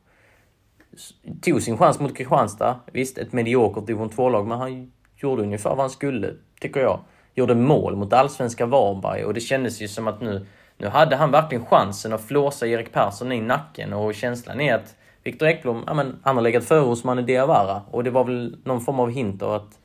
Tog 1.43 1.63
sin 1.63 1.79
chans 1.79 2.01
mot 2.01 2.17
Kristianstad. 2.17 2.81
Visst, 2.93 3.19
ett 3.19 3.33
mediokert 3.33 3.87
division 3.87 4.11
2-lag, 4.11 4.47
men 4.47 4.59
han 4.59 4.93
gjorde 5.17 5.43
ungefär 5.43 5.71
vad 5.71 5.79
han 5.79 5.91
skulle, 5.91 6.35
tycker 6.61 6.81
jag. 6.81 7.01
Gjorde 7.35 7.55
mål 7.55 7.97
mot 7.97 8.13
allsvenska 8.13 8.67
Varberg 8.67 9.25
och 9.25 9.35
det 9.35 9.41
kändes 9.41 9.83
ju 9.83 9.89
som 9.89 10.09
att 10.09 10.21
nu, 10.21 10.47
nu 10.79 10.89
hade 10.89 11.17
han 11.17 11.31
verkligen 11.31 11.67
chansen 11.67 12.13
att 12.13 12.25
flåsa 12.25 12.67
Erik 12.67 12.93
Persson 12.93 13.33
i 13.33 13.41
nacken 13.41 13.93
och 13.93 14.15
känslan 14.15 14.61
är 14.61 14.75
att 14.75 14.97
Viktor 15.23 15.49
Ekblom, 15.49 15.85
ja 15.87 15.95
men 15.95 16.21
han 16.23 16.37
har 16.37 16.43
legat 16.43 16.65
före 16.65 16.81
hos 16.81 17.05
Mane 17.05 17.23
Diawara 17.23 17.83
och 17.91 18.05
det 18.05 18.11
var 18.11 18.25
väl 18.25 18.57
någon 18.65 18.81
form 18.81 19.01
av 19.01 19.11
hint 19.11 19.43
av 19.43 19.53
att 19.53 19.79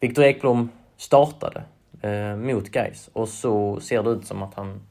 Viktor 0.00 0.24
Ekblom 0.24 0.68
startade 0.96 1.62
eh, 2.00 2.36
mot 2.36 2.68
Gais 2.68 3.10
och 3.12 3.28
så 3.28 3.80
ser 3.80 4.02
det 4.02 4.10
ut 4.10 4.26
som 4.26 4.42
att 4.42 4.54
han 4.54 4.82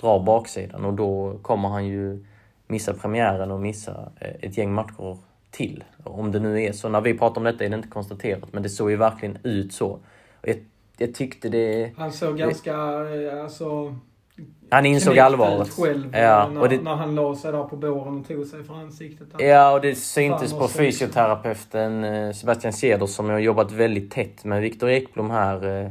drar 0.00 0.20
baksidan 0.20 0.84
och 0.84 0.94
då 0.94 1.38
kommer 1.42 1.68
han 1.68 1.86
ju 1.86 2.24
missa 2.70 2.94
premiären 2.94 3.50
och 3.50 3.60
missa 3.60 4.12
eh, 4.20 4.30
ett 4.40 4.58
gäng 4.58 4.72
matcher 4.72 5.18
till. 5.50 5.84
Om 6.04 6.32
det 6.32 6.38
nu 6.38 6.62
är 6.62 6.72
så. 6.72 6.88
När 6.88 7.00
vi 7.00 7.18
pratar 7.18 7.40
om 7.40 7.44
detta 7.44 7.64
är 7.64 7.68
det 7.68 7.76
inte 7.76 7.88
konstaterat, 7.88 8.52
men 8.52 8.62
det 8.62 8.68
såg 8.68 8.90
ju 8.90 8.96
verkligen 8.96 9.38
ut 9.42 9.72
så. 9.72 9.98
Jag, 10.42 10.56
jag 10.96 11.14
tyckte 11.14 11.48
det... 11.48 11.92
Han 11.96 12.12
såg 12.12 12.38
ganska, 12.38 12.74
eh, 12.74 13.42
alltså... 13.42 13.96
Han 14.70 14.86
insåg 14.86 15.18
allvaret. 15.18 15.68
själv 15.68 16.16
ja, 16.16 16.48
när, 16.48 16.68
det, 16.68 16.82
när 16.82 16.94
han 16.94 17.14
la 17.14 17.36
sig 17.36 17.52
där 17.52 17.64
på 17.64 17.76
båren 17.76 18.20
och 18.20 18.28
tog 18.28 18.46
sig 18.46 18.64
för 18.64 18.74
ansiktet. 18.74 19.28
Ja, 19.38 19.72
och 19.72 19.80
det 19.80 19.94
syntes 19.94 20.52
på 20.52 20.68
fysioterapeuten 20.68 22.04
eh, 22.04 22.32
Sebastian 22.32 22.72
Ceder 22.72 23.06
som 23.06 23.28
har 23.28 23.38
jobbat 23.38 23.72
väldigt 23.72 24.10
tätt 24.10 24.44
med 24.44 24.62
Viktor 24.62 24.90
Ekblom 24.90 25.30
här 25.30 25.90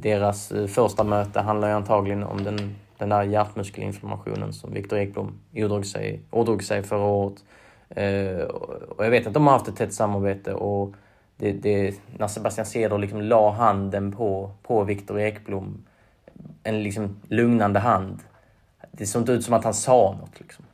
deras 0.00 0.52
eh, 0.52 0.66
första 0.66 1.04
möte 1.04 1.40
handlar 1.40 1.68
ju 1.68 1.74
antagligen 1.74 2.22
om 2.22 2.44
den, 2.44 2.74
den 2.98 3.08
där 3.08 3.22
hjärtmuskelinflammationen 3.22 4.52
som 4.52 4.72
Viktor 4.72 4.98
Ekblom 4.98 5.38
ådrog 5.54 5.86
sig, 5.86 6.20
ådrog 6.30 6.62
sig 6.62 6.82
förra 6.82 7.04
året. 7.04 7.44
Eh, 7.88 8.46
och 8.96 9.04
jag 9.04 9.10
vet 9.10 9.26
att 9.26 9.34
de 9.34 9.46
har 9.46 9.52
haft 9.52 9.68
ett 9.68 9.76
tätt 9.76 9.94
samarbete 9.94 10.54
och 10.54 10.94
det, 11.36 11.52
det, 11.52 11.94
när 12.18 12.28
Sebastian 12.28 12.66
Ceder 12.66 12.98
liksom 12.98 13.22
la 13.22 13.50
handen 13.50 14.12
på, 14.12 14.50
på 14.62 14.84
Viktor 14.84 15.20
Ekblom, 15.20 15.84
en 16.62 16.82
liksom 16.82 17.20
lugnande 17.28 17.78
hand. 17.78 18.18
Det 18.92 19.06
såg 19.06 19.22
inte 19.22 19.32
ut 19.32 19.44
som 19.44 19.54
att 19.54 19.64
han 19.64 19.74
sa 19.74 20.16
något. 20.20 20.40
Liksom. 20.40 20.64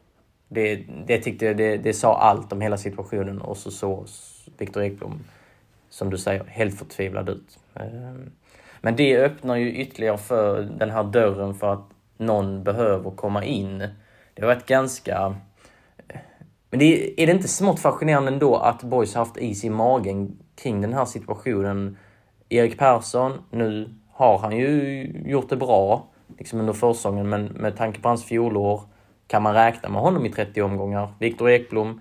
Det, 0.48 0.84
det 1.06 1.18
tyckte 1.18 1.44
jag, 1.46 1.56
det, 1.56 1.76
det 1.76 1.94
sa 1.94 2.18
allt 2.18 2.52
om 2.52 2.60
hela 2.60 2.76
situationen 2.76 3.40
och 3.40 3.56
så 3.56 3.70
såg 3.70 4.06
Viktor 4.58 4.82
Ekblom, 4.82 5.20
som 5.90 6.10
du 6.10 6.18
säger, 6.18 6.44
helt 6.44 6.78
förtvivlad 6.78 7.28
ut. 7.28 7.58
Eh, 7.74 8.14
men 8.80 8.96
det 8.96 9.18
öppnar 9.18 9.56
ju 9.56 9.72
ytterligare 9.72 10.18
för 10.18 10.62
den 10.62 10.90
här 10.90 11.04
dörren 11.04 11.54
för 11.54 11.72
att 11.72 11.88
någon 12.22 12.64
behöver 12.64 13.10
komma 13.10 13.44
in. 13.44 13.78
Det 14.34 14.42
har 14.42 14.46
varit 14.46 14.66
ganska... 14.66 15.34
Men 16.70 16.78
det 16.78 17.22
är, 17.22 17.26
det 17.26 17.32
inte 17.32 17.48
smått 17.48 17.80
fascinerande 17.80 18.32
ändå 18.32 18.56
att 18.56 18.82
Boys 18.82 19.14
haft 19.14 19.36
is 19.36 19.64
i 19.64 19.70
magen 19.70 20.38
kring 20.62 20.80
den 20.80 20.92
här 20.92 21.04
situationen? 21.04 21.96
Erik 22.48 22.78
Persson, 22.78 23.32
nu 23.50 23.94
har 24.12 24.38
han 24.38 24.56
ju 24.56 25.04
gjort 25.26 25.48
det 25.48 25.56
bra 25.56 26.06
liksom 26.38 26.60
under 26.60 26.72
försäsongen, 26.72 27.28
men 27.28 27.44
med 27.44 27.76
tanke 27.76 28.00
på 28.00 28.08
hans 28.08 28.24
fjolår 28.24 28.80
kan 29.26 29.42
man 29.42 29.54
räkna 29.54 29.88
med 29.88 30.00
honom 30.00 30.26
i 30.26 30.30
30 30.30 30.62
omgångar. 30.62 31.12
Viktor 31.18 31.50
Ekblom, 31.50 32.00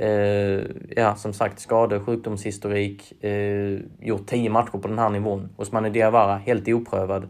Eh, 0.00 0.62
ja, 0.96 1.14
som 1.14 1.32
sagt, 1.32 1.60
skade, 1.60 2.00
sjukdomshistorik. 2.00 3.24
Eh, 3.24 3.78
gjort 4.00 4.26
tio 4.26 4.50
matcher 4.50 4.78
på 4.78 4.88
den 4.88 4.98
här 4.98 5.10
nivån. 5.10 5.48
Osmane 5.56 5.90
Diawara, 5.90 6.36
helt 6.36 6.68
oprövad. 6.68 7.28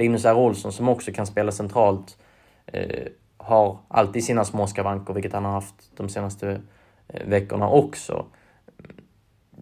Linus 0.00 0.24
R. 0.24 0.34
Olsson, 0.34 0.72
som 0.72 0.88
också 0.88 1.12
kan 1.12 1.26
spela 1.26 1.52
centralt, 1.52 2.18
eh, 2.66 3.06
har 3.36 3.78
alltid 3.88 4.24
sina 4.24 4.44
småskavanker, 4.44 5.14
vilket 5.14 5.32
han 5.32 5.44
har 5.44 5.52
haft 5.52 5.90
de 5.96 6.08
senaste 6.08 6.60
eh, 7.08 7.26
veckorna 7.26 7.68
också. 7.68 8.26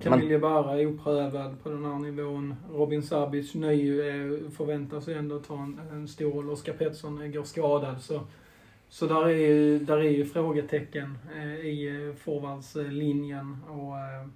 Camille 0.02 0.38
Bara 0.38 0.80
är 0.80 0.86
oprövad 0.86 1.62
på 1.62 1.68
den 1.68 1.84
här 1.84 1.98
nivån. 1.98 2.54
Robin 2.72 3.02
Sabic, 3.02 3.54
ny, 3.54 4.00
eh, 4.00 4.50
förväntar 4.56 5.00
sig 5.00 5.14
ändå 5.14 5.38
ta 5.38 5.54
en, 5.54 5.80
en 5.92 6.08
stor 6.08 6.32
roll. 6.32 6.50
Oskar 6.50 6.72
Pettersson 6.72 7.32
går 7.32 7.44
skadad. 7.44 8.00
Så 8.00 8.20
så 8.88 9.06
där 9.06 9.28
är, 9.28 9.78
där 9.78 9.96
är 9.96 10.10
ju 10.10 10.24
frågetecken 10.24 11.18
eh, 11.36 11.66
i 11.66 12.06
eh, 12.08 12.14
forwardslinjen. 12.16 13.56
Och, 13.68 13.98
eh, 13.98 14.26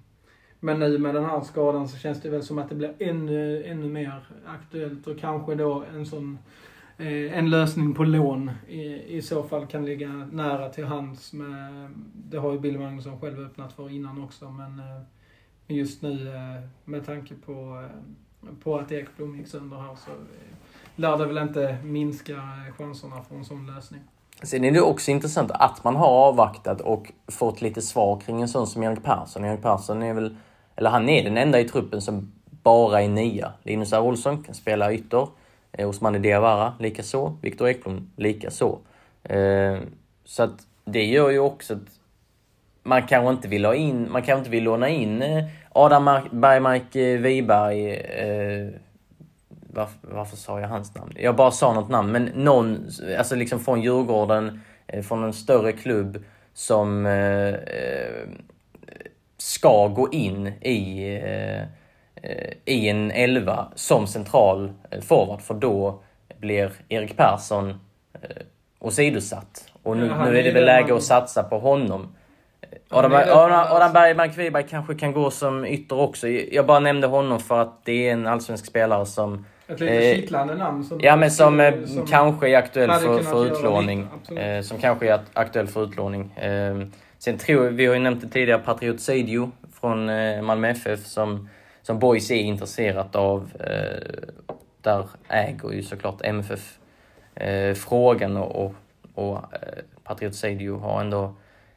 men 0.63 0.79
nu 0.79 0.97
med 0.97 1.15
den 1.15 1.25
här 1.25 1.41
skadan 1.41 1.87
så 1.87 1.97
känns 1.97 2.21
det 2.21 2.29
väl 2.29 2.43
som 2.43 2.57
att 2.57 2.69
det 2.69 2.75
blir 2.75 2.93
ännu, 2.99 3.63
ännu 3.63 3.89
mer 3.89 4.27
aktuellt 4.45 5.07
och 5.07 5.19
kanske 5.19 5.55
då 5.55 5.83
en 5.95 6.05
sån 6.05 6.37
eh, 6.97 7.37
en 7.37 7.49
lösning 7.49 7.93
på 7.93 8.03
lån 8.03 8.51
i, 8.67 9.17
i 9.17 9.21
så 9.21 9.43
fall 9.43 9.65
kan 9.67 9.85
ligga 9.85 10.07
nära 10.31 10.69
till 10.69 10.85
hands. 10.85 11.33
Med, 11.33 11.89
det 12.15 12.37
har 12.37 12.51
ju 12.51 12.59
Bill 12.59 12.79
Magnusson 12.79 13.19
själv 13.19 13.39
öppnat 13.39 13.73
för 13.73 13.89
innan 13.89 14.23
också 14.23 14.49
men 14.49 14.79
eh, 14.79 15.77
just 15.77 16.01
nu 16.01 16.27
eh, 16.27 16.69
med 16.85 17.05
tanke 17.05 17.33
på, 17.45 17.85
på 18.63 18.77
att 18.77 18.91
Ekblom 18.91 19.35
gick 19.37 19.47
sönder 19.47 19.77
här 19.77 19.95
så 19.95 20.11
lär 20.95 21.17
det 21.17 21.25
väl 21.25 21.37
inte 21.37 21.77
minska 21.83 22.41
chanserna 22.77 23.21
för 23.21 23.35
en 23.35 23.45
sån 23.45 23.65
lösning. 23.65 24.01
Sen 24.41 24.63
är 24.63 24.71
det 24.71 24.81
också 24.81 25.11
intressant 25.11 25.51
att 25.53 25.83
man 25.83 25.95
har 25.95 26.07
avvaktat 26.07 26.81
och 26.81 27.11
fått 27.27 27.61
lite 27.61 27.81
svar 27.81 28.19
kring 28.19 28.41
en 28.41 28.47
sån 28.47 28.67
som 28.67 28.83
Erik 28.83 29.03
Persson. 29.03 29.45
Erik 29.45 29.61
Persson 29.61 30.03
är 30.03 30.13
väl, 30.13 30.37
eller 30.75 30.89
han 30.89 31.09
är 31.09 31.23
den 31.23 31.37
enda 31.37 31.59
i 31.59 31.63
truppen 31.63 32.01
som 32.01 32.31
bara 32.63 33.01
är 33.01 33.09
nia. 33.09 33.51
Linus 33.63 33.93
R. 33.93 34.01
Olsson 34.01 34.43
kan 34.43 34.55
spela 34.55 34.93
ytter. 34.93 35.27
Eh, 35.71 35.89
Osmani 35.89 36.19
Diawara 36.19 36.73
likaså. 36.79 37.37
Viktor 37.41 37.67
Ekblom 37.67 38.11
likaså. 38.15 38.79
Eh, 39.23 39.77
så 40.25 40.43
att 40.43 40.67
det 40.85 41.03
gör 41.03 41.29
ju 41.29 41.39
också 41.39 41.73
att 41.73 41.99
man 42.83 43.07
kanske 43.07 43.29
inte 43.31 43.47
vill 43.47 43.65
ha 43.65 43.75
in, 43.75 44.11
man 44.11 44.21
kanske 44.21 44.39
inte 44.39 44.49
vill 44.49 44.63
låna 44.63 44.89
in 44.89 45.21
eh, 45.21 45.45
Adam 45.71 46.05
Bergmark 46.31 46.95
eh, 46.95 47.19
Wiberg 47.19 47.93
eh, 47.93 48.69
varför, 49.73 49.97
varför 50.01 50.37
sa 50.37 50.59
jag 50.59 50.67
hans 50.67 50.95
namn? 50.95 51.13
Jag 51.15 51.35
bara 51.35 51.51
sa 51.51 51.73
något 51.73 51.89
namn, 51.89 52.11
men 52.11 52.23
någon, 52.23 52.89
alltså 53.17 53.35
liksom 53.35 53.59
från 53.59 53.81
Djurgården, 53.81 54.61
eh, 54.87 55.03
från 55.03 55.23
en 55.23 55.33
större 55.33 55.71
klubb 55.71 56.23
som 56.53 57.05
eh, 57.05 57.53
eh 57.53 58.27
ska 59.43 59.87
gå 59.87 60.09
in 60.11 60.47
i, 60.47 61.03
eh, 61.23 61.61
eh, 62.31 62.53
i 62.65 62.89
en 62.89 63.11
elva 63.11 63.67
som 63.75 64.07
central 64.07 64.73
forward, 65.01 65.41
för 65.41 65.53
då 65.53 65.99
blir 66.39 66.71
Erik 66.89 67.17
Persson 67.17 67.69
eh, 68.13 68.29
åsidosatt. 68.79 69.71
Och 69.83 69.97
nu, 69.97 70.07
ja, 70.07 70.25
nu 70.25 70.39
är 70.39 70.43
det 70.43 70.51
väl 70.51 70.65
läge 70.65 70.95
att 70.95 71.03
satsa 71.03 71.43
på 71.43 71.59
honom. 71.59 72.15
Adam, 72.89 73.13
Adam, 73.13 73.93
Bergmark 73.93 74.37
Wiberg 74.37 74.65
kanske 74.69 74.95
kan 74.95 75.13
gå 75.13 75.31
som 75.31 75.65
ytter 75.65 75.99
också. 75.99 76.27
Jag 76.27 76.65
bara 76.65 76.79
nämnde 76.79 77.07
honom 77.07 77.39
för 77.39 77.59
att 77.59 77.85
det 77.85 78.07
är 78.07 78.13
en 78.13 78.27
allsvensk 78.27 78.65
spelare 78.65 79.05
som 79.05 79.45
ett 79.67 79.79
lite 79.79 80.09
eh, 80.09 80.15
kittlande 80.15 80.55
namn. 80.55 80.83
Som 80.83 80.99
ja, 81.01 81.15
men 81.15 81.31
som, 81.31 81.59
eh, 81.59 81.85
som 81.85 82.05
kanske 82.05 82.49
är 82.49 82.57
aktuell 82.57 82.91
för, 82.91 83.19
för 83.19 83.45
utlåning. 83.45 84.07
Eh, 84.37 84.61
som 84.61 84.77
kanske 84.77 85.13
är 85.13 85.19
aktuell 85.33 85.67
för 85.67 85.83
utlåning. 85.83 86.31
Eh, 86.31 86.75
sen 87.23 87.37
tror 87.37 87.69
vi 87.69 87.85
har 87.85 87.93
ju 87.93 87.99
nämnt 87.99 88.21
det 88.21 88.27
tidigare, 88.27 88.61
Patriot 88.61 88.99
Seidio 88.99 89.51
från 89.73 90.09
eh, 90.09 90.41
Malmö 90.41 90.69
FF 90.69 91.05
som, 91.05 91.49
som 91.81 91.99
Boys 91.99 92.31
är 92.31 92.35
intresserat 92.35 93.15
av. 93.15 93.51
Eh, 93.59 94.29
där 94.81 95.07
äger 95.27 95.71
ju 95.71 95.83
såklart 95.83 96.21
MFF 96.23 96.77
eh, 97.35 97.73
frågan 97.73 98.37
och, 98.37 98.65
och, 98.65 98.75
och 99.13 99.39
Patriot 100.03 100.35
Seidio 100.35 100.77
har 100.79 101.01
ändå 101.01 101.35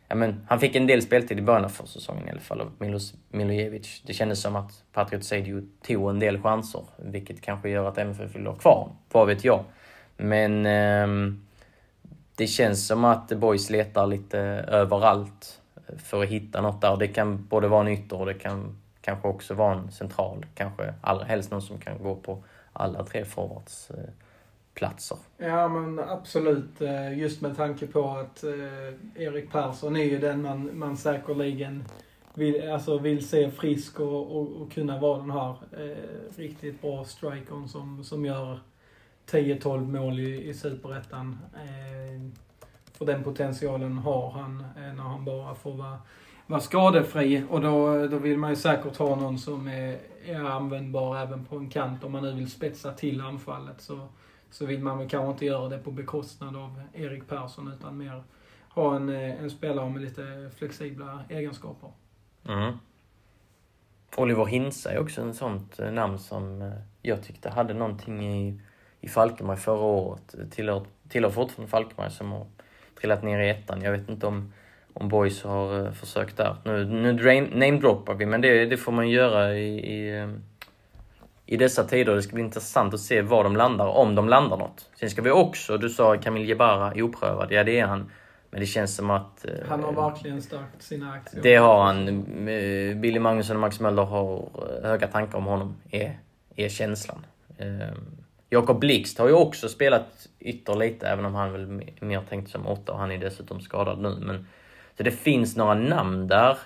ja, 0.08 0.14
men, 0.14 0.46
han 0.48 0.60
fick 0.60 0.76
en 0.76 0.86
del 0.86 1.02
speltid 1.02 1.38
i 1.38 1.42
början 1.42 1.64
av 1.64 1.68
säsongen 1.68 2.28
i 2.28 2.30
alla 2.30 2.40
fall 2.40 2.60
av 2.60 2.72
Milos 2.78 3.14
Milojevic. 3.28 4.02
Det 4.06 4.12
kändes 4.12 4.40
som 4.40 4.56
att 4.56 4.72
Patriot 4.92 5.24
Seidio 5.24 5.62
tog 5.86 6.10
en 6.10 6.18
del 6.18 6.42
chanser, 6.42 6.82
vilket 6.96 7.40
kanske 7.40 7.68
gör 7.68 7.88
att 7.88 7.98
MFF 7.98 8.34
vill 8.34 8.46
ha 8.46 8.54
kvar. 8.54 8.88
Vad 9.12 9.26
vet 9.26 9.44
jag? 9.44 9.64
Men 10.16 10.66
eh, 10.66 11.36
det 12.36 12.46
känns 12.46 12.86
som 12.86 13.04
att 13.04 13.28
Boys 13.28 13.70
letar 13.70 14.06
lite 14.06 14.38
överallt 14.68 15.60
eh, 15.76 15.96
för 15.96 16.22
att 16.22 16.28
hitta 16.28 16.60
något 16.60 16.80
där. 16.80 16.96
Det 16.96 17.08
kan 17.08 17.46
både 17.46 17.68
vara 17.68 17.80
en 17.80 17.88
ytter 17.88 18.20
och 18.20 18.26
det 18.26 18.34
kan 18.34 18.76
kanske 19.00 19.28
också 19.28 19.54
vara 19.54 19.74
en 19.74 19.92
central. 19.92 20.46
Kanske 20.54 20.94
allra 21.00 21.24
helst 21.24 21.50
någon 21.50 21.62
som 21.62 21.78
kan 21.78 22.02
gå 22.02 22.14
på 22.14 22.44
alla 22.72 23.04
tre 23.04 23.24
forwards. 23.24 23.90
Platser. 24.76 25.18
Ja 25.36 25.68
men 25.68 25.98
absolut. 25.98 26.80
Eh, 26.80 27.18
just 27.18 27.40
med 27.40 27.56
tanke 27.56 27.86
på 27.86 28.10
att 28.10 28.44
eh, 28.44 29.22
Erik 29.22 29.52
Persson 29.52 29.96
är 29.96 30.04
ju 30.04 30.18
den 30.18 30.42
man, 30.42 30.78
man 30.78 30.96
säkerligen 30.96 31.84
vill, 32.34 32.70
alltså 32.70 32.98
vill 32.98 33.28
se 33.28 33.50
frisk 33.50 34.00
och, 34.00 34.36
och, 34.36 34.62
och 34.62 34.72
kunna 34.72 34.98
vara 35.00 35.18
den 35.18 35.30
här 35.30 35.54
eh, 35.72 36.36
riktigt 36.36 36.82
bra 36.82 37.04
strikern 37.04 37.68
som, 37.68 38.04
som 38.04 38.24
gör 38.24 38.60
10-12 39.30 40.00
mål 40.00 40.20
i, 40.20 40.48
i 40.48 40.54
Superettan. 40.54 41.38
Eh, 41.54 42.46
för 42.98 43.06
den 43.06 43.22
potentialen 43.22 43.98
har 43.98 44.30
han 44.30 44.60
eh, 44.60 44.94
när 44.94 45.02
han 45.02 45.24
bara 45.24 45.54
får 45.54 45.72
vara, 45.72 45.98
vara 46.46 46.60
skadefri. 46.60 47.44
Och 47.50 47.60
då, 47.60 48.06
då 48.06 48.18
vill 48.18 48.38
man 48.38 48.50
ju 48.50 48.56
säkert 48.56 48.96
ha 48.96 49.16
någon 49.16 49.38
som 49.38 49.68
är, 49.68 49.98
är 50.24 50.44
användbar 50.44 51.16
även 51.16 51.44
på 51.44 51.56
en 51.56 51.70
kant 51.70 52.04
om 52.04 52.12
man 52.12 52.22
nu 52.22 52.32
vill 52.32 52.50
spetsa 52.50 52.92
till 52.92 53.20
anfallet. 53.20 53.80
Så, 53.80 54.08
så 54.50 54.66
vill 54.66 54.80
man 54.80 54.98
väl 54.98 55.08
kanske 55.08 55.30
inte 55.30 55.46
göra 55.46 55.68
det 55.68 55.78
på 55.78 55.90
bekostnad 55.90 56.56
av 56.56 56.82
Erik 56.94 57.28
Persson 57.28 57.72
utan 57.78 57.98
mer 57.98 58.22
ha 58.68 58.96
en, 58.96 59.08
eh, 59.08 59.42
en 59.42 59.50
spelare 59.50 59.90
med 59.90 60.02
lite 60.02 60.50
flexibla 60.56 61.24
egenskaper. 61.28 61.90
Mm. 62.48 62.78
Oliver 64.16 64.44
Hinsa 64.44 64.92
är 64.92 64.98
också 64.98 65.22
en 65.22 65.34
sånt 65.34 65.78
eh, 65.78 65.90
namn 65.90 66.18
som 66.18 66.72
jag 67.02 67.22
tyckte 67.22 67.50
hade 67.50 67.74
någonting 67.74 68.26
i, 68.26 68.60
i 69.06 69.08
Falkenberg 69.08 69.56
förra 69.56 69.80
året. 69.80 70.34
Tillhör, 70.50 70.82
tillhör 71.08 71.30
fortfarande 71.30 71.70
Falkenberg 71.70 72.10
som 72.10 72.32
har 72.32 72.46
trillat 73.00 73.22
ner 73.22 73.40
i 73.40 73.50
ettan. 73.50 73.82
Jag 73.82 73.92
vet 73.92 74.08
inte 74.08 74.26
om, 74.26 74.52
om 74.92 75.08
Boys 75.08 75.42
har 75.42 75.74
uh, 75.74 75.92
försökt 75.92 76.36
där. 76.36 76.56
Nu, 76.64 76.84
nu 76.84 77.12
namedroppar 77.40 78.14
vi, 78.14 78.26
men 78.26 78.40
det, 78.40 78.66
det 78.66 78.76
får 78.76 78.92
man 78.92 79.08
göra 79.08 79.54
i, 79.54 79.94
i, 79.94 80.28
i 81.46 81.56
dessa 81.56 81.84
tider. 81.84 82.14
Det 82.14 82.22
ska 82.22 82.34
bli 82.34 82.44
intressant 82.44 82.94
att 82.94 83.00
se 83.00 83.22
var 83.22 83.44
de 83.44 83.56
landar, 83.56 83.86
om 83.86 84.14
de 84.14 84.28
landar 84.28 84.56
något. 84.56 84.90
Sen 85.00 85.10
ska 85.10 85.22
vi 85.22 85.30
också, 85.30 85.78
du 85.78 85.88
sa 85.88 86.16
Camille 86.16 86.46
Jebara 86.46 86.92
oprövad. 87.04 87.52
Ja, 87.52 87.64
det 87.64 87.80
är 87.80 87.86
han. 87.86 88.10
Men 88.50 88.60
det 88.60 88.66
känns 88.66 88.96
som 88.96 89.10
att... 89.10 89.44
Eh, 89.44 89.54
han 89.68 89.82
har 89.82 89.92
verkligen 89.92 90.42
stärkt 90.42 90.82
sina 90.82 91.12
aktier. 91.12 91.42
Det 91.42 91.56
har 91.56 91.84
han. 91.84 92.08
Eh, 92.48 92.96
Billy 92.96 93.18
Magnusson 93.18 93.56
och 93.56 93.60
Max 93.60 93.80
Möller 93.80 94.04
har 94.04 94.48
eh, 94.82 94.88
höga 94.88 95.06
tankar 95.06 95.38
om 95.38 95.44
honom, 95.44 95.76
är, 95.90 96.18
är 96.56 96.68
känslan. 96.68 97.26
Jakob 98.50 98.80
Blixt 98.80 99.18
har 99.18 99.26
ju 99.26 99.34
också 99.34 99.68
spelat 99.68 100.28
ytter 100.40 100.74
lite, 100.74 101.08
även 101.08 101.24
om 101.24 101.34
han 101.34 101.52
väl 101.52 101.66
mer 102.00 102.22
tänkt 102.28 102.50
som 102.50 102.66
åtta 102.66 102.92
och 102.92 102.98
han 102.98 103.10
är 103.10 103.18
dessutom 103.18 103.60
skadad 103.60 104.00
nu. 104.00 104.16
Men, 104.20 104.46
så 104.96 105.02
det 105.02 105.10
finns 105.10 105.56
några 105.56 105.74
namn 105.74 106.26
där. 106.26 106.58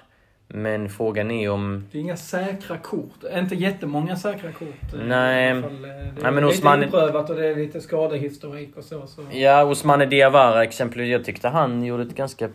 Men 0.53 0.89
frågan 0.89 1.31
är 1.31 1.51
om... 1.51 1.89
Det 1.93 1.99
är 1.99 2.03
inga 2.03 2.17
säkra 2.17 2.79
kort. 2.79 3.25
Inte 3.35 3.55
jättemånga 3.55 4.17
säkra 4.17 4.53
kort. 4.53 4.95
Eh, 4.95 5.01
Nej. 5.01 5.55
Det 5.55 5.59
är 5.59 6.13
Nej, 6.23 6.33
men 6.33 6.35
lite 6.35 6.47
Osman... 6.47 6.83
inprövat 6.83 7.31
och 7.31 7.37
det 7.37 7.47
är 7.47 7.57
lite 7.57 7.81
skadehistorik 7.81 8.77
och 8.77 8.85
så. 8.85 9.07
så. 9.07 9.23
Ja, 9.33 9.65
Osmane 9.65 10.07
Diawara 10.07 10.65
exempelvis. 10.65 11.11
Jag 11.11 11.25
tyckte 11.25 11.49
han 11.49 11.85
gjorde 11.85 12.03
ett 12.03 12.15
ganska, 12.15 12.49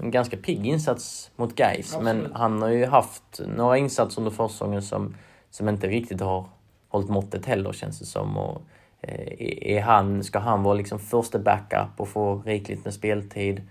en 0.00 0.10
ganska 0.10 0.36
pigg 0.36 0.66
insats 0.66 1.30
mot 1.36 1.54
Gais. 1.54 1.98
Men 2.02 2.32
han 2.34 2.62
har 2.62 2.68
ju 2.68 2.86
haft 2.86 3.40
några 3.56 3.78
insatser 3.78 4.20
under 4.20 4.30
försäsongen 4.30 4.82
som, 4.82 5.14
som 5.50 5.68
inte 5.68 5.86
riktigt 5.86 6.20
har 6.20 6.46
hållit 6.92 7.08
måttet 7.08 7.46
heller 7.46 7.72
känns 7.72 7.98
det 7.98 8.04
som. 8.06 8.36
Och, 8.36 8.62
eh, 9.00 9.76
är 9.76 9.80
han, 9.80 10.24
ska 10.24 10.38
han 10.38 10.62
vara 10.62 10.74
liksom 10.74 10.98
första 10.98 11.38
backup 11.38 11.90
och 11.96 12.08
få 12.08 12.42
rikligt 12.46 12.84
med 12.84 12.94
speltid? 12.94 13.62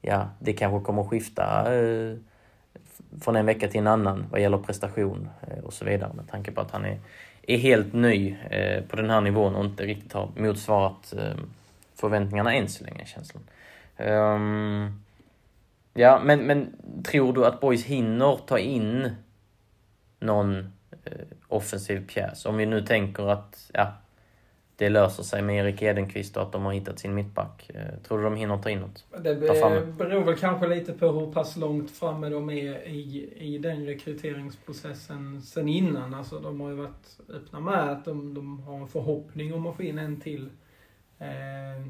Ja, 0.00 0.28
det 0.38 0.52
kanske 0.52 0.84
kommer 0.86 1.02
att 1.02 1.08
skifta. 1.08 1.74
Eh, 1.74 2.16
från 3.20 3.36
en 3.36 3.46
vecka 3.46 3.68
till 3.68 3.80
en 3.80 3.86
annan 3.86 4.26
vad 4.30 4.40
gäller 4.40 4.58
prestation 4.58 5.28
eh, 5.48 5.64
och 5.64 5.72
så 5.72 5.84
vidare 5.84 6.12
med 6.14 6.28
tanke 6.28 6.52
på 6.52 6.60
att 6.60 6.70
han 6.70 6.84
är, 6.84 6.98
är 7.46 7.56
helt 7.56 7.92
ny 7.92 8.36
eh, 8.50 8.84
på 8.84 8.96
den 8.96 9.10
här 9.10 9.20
nivån 9.20 9.54
och 9.54 9.64
inte 9.64 9.86
riktigt 9.86 10.12
har 10.12 10.28
motsvarat 10.36 11.14
eh, 11.18 11.36
förväntningarna 11.94 12.54
än 12.54 12.68
så 12.68 12.84
länge, 12.84 13.06
känslan. 13.06 13.42
Um, 13.96 15.02
ja, 15.94 16.20
men, 16.24 16.46
men 16.46 16.76
tror 17.04 17.32
du 17.32 17.46
att 17.46 17.60
Boys 17.60 17.84
hinner 17.84 18.38
ta 18.46 18.58
in 18.58 19.10
någon 20.20 20.72
eh, 21.04 21.12
offensiv 21.50 22.06
pjäs? 22.06 22.46
Om 22.46 22.56
vi 22.56 22.66
nu 22.66 22.82
tänker 22.82 23.30
att 23.30 23.70
ja, 23.74 23.92
det 24.80 24.88
löser 24.88 25.22
sig 25.22 25.42
med 25.42 25.56
Erik 25.56 25.82
Edenqvist 25.82 26.36
och 26.36 26.42
att 26.42 26.52
de 26.52 26.64
har 26.64 26.72
hittat 26.72 26.98
sin 26.98 27.14
mittback. 27.14 27.70
Eh, 27.74 27.98
tror 28.08 28.18
du 28.18 28.24
de 28.24 28.36
hinner 28.36 28.58
ta 28.58 28.70
in 28.70 28.78
något? 28.78 29.04
Det 29.22 29.34
beror 29.34 30.24
väl 30.24 30.36
kanske 30.36 30.66
lite 30.66 30.92
på 30.92 31.12
hur 31.12 31.32
pass 31.32 31.56
långt 31.56 31.90
framme 31.90 32.28
de 32.28 32.50
är 32.50 32.88
i, 32.88 33.32
i 33.36 33.58
den 33.58 33.86
rekryteringsprocessen 33.86 35.42
sen 35.42 35.68
innan. 35.68 36.14
Alltså 36.14 36.38
de 36.38 36.60
har 36.60 36.70
ju 36.70 36.74
varit 36.74 37.18
öppna 37.28 37.60
med 37.60 37.90
att 37.90 38.04
de, 38.04 38.34
de 38.34 38.60
har 38.60 38.76
en 38.76 38.88
förhoppning 38.88 39.54
om 39.54 39.66
att 39.66 39.76
få 39.76 39.82
in 39.82 39.98
en 39.98 40.20
till. 40.20 40.50
Eh, 41.18 41.86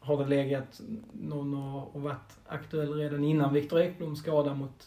har 0.00 0.18
det 0.18 0.26
legat 0.26 0.80
någon 1.12 1.54
och, 1.54 1.94
och 1.94 2.02
varit 2.02 2.38
aktuell 2.46 2.94
redan 2.94 3.24
innan 3.24 3.54
Viktor 3.54 3.80
Ekblom 3.80 4.16
skada 4.16 4.54
mot, 4.54 4.86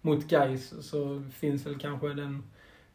mot 0.00 0.28
Gais 0.28 0.88
så 0.88 1.22
finns 1.32 1.66
väl 1.66 1.78
kanske 1.78 2.08
den 2.08 2.42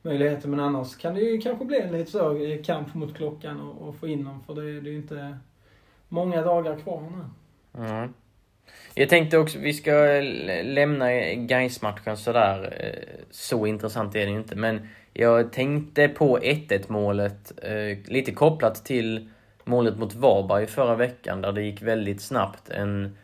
möjligheter. 0.01 0.47
Men 0.47 0.59
annars 0.59 0.97
kan 0.97 1.13
det 1.13 1.21
ju 1.21 1.41
kanske 1.41 1.65
bli 1.65 1.79
en 1.79 1.91
lite 1.91 2.11
så 2.11 2.57
kamp 2.63 2.93
mot 2.93 3.15
klockan 3.15 3.61
och, 3.61 3.87
och 3.87 3.95
få 3.95 4.07
in 4.07 4.23
dem. 4.23 4.43
För 4.45 4.55
det, 4.55 4.61
det 4.61 4.89
är 4.89 4.91
ju 4.91 4.97
inte 4.97 5.37
många 6.09 6.41
dagar 6.41 6.79
kvar 6.79 7.01
nu. 7.01 7.25
Mm. 7.83 8.13
Jag 8.93 9.09
tänkte 9.09 9.37
också, 9.37 9.59
vi 9.59 9.73
ska 9.73 9.91
lämna 10.63 11.05
Gais-matchen 11.35 12.17
sådär. 12.17 12.73
Eh, 12.79 13.25
så 13.31 13.65
intressant 13.65 14.15
är 14.15 14.25
det 14.25 14.31
ju 14.31 14.37
inte. 14.37 14.55
Men 14.55 14.87
jag 15.13 15.53
tänkte 15.53 16.07
på 16.07 16.39
1-1 16.39 16.83
målet, 16.87 17.51
eh, 17.63 17.97
lite 18.11 18.31
kopplat 18.31 18.85
till 18.85 19.29
målet 19.63 19.97
mot 19.97 20.15
Varberg 20.15 20.67
förra 20.67 20.95
veckan, 20.95 21.41
där 21.41 21.51
det 21.51 21.61
gick 21.61 21.81
väldigt 21.81 22.21
snabbt. 22.21 22.69
En 22.69 23.17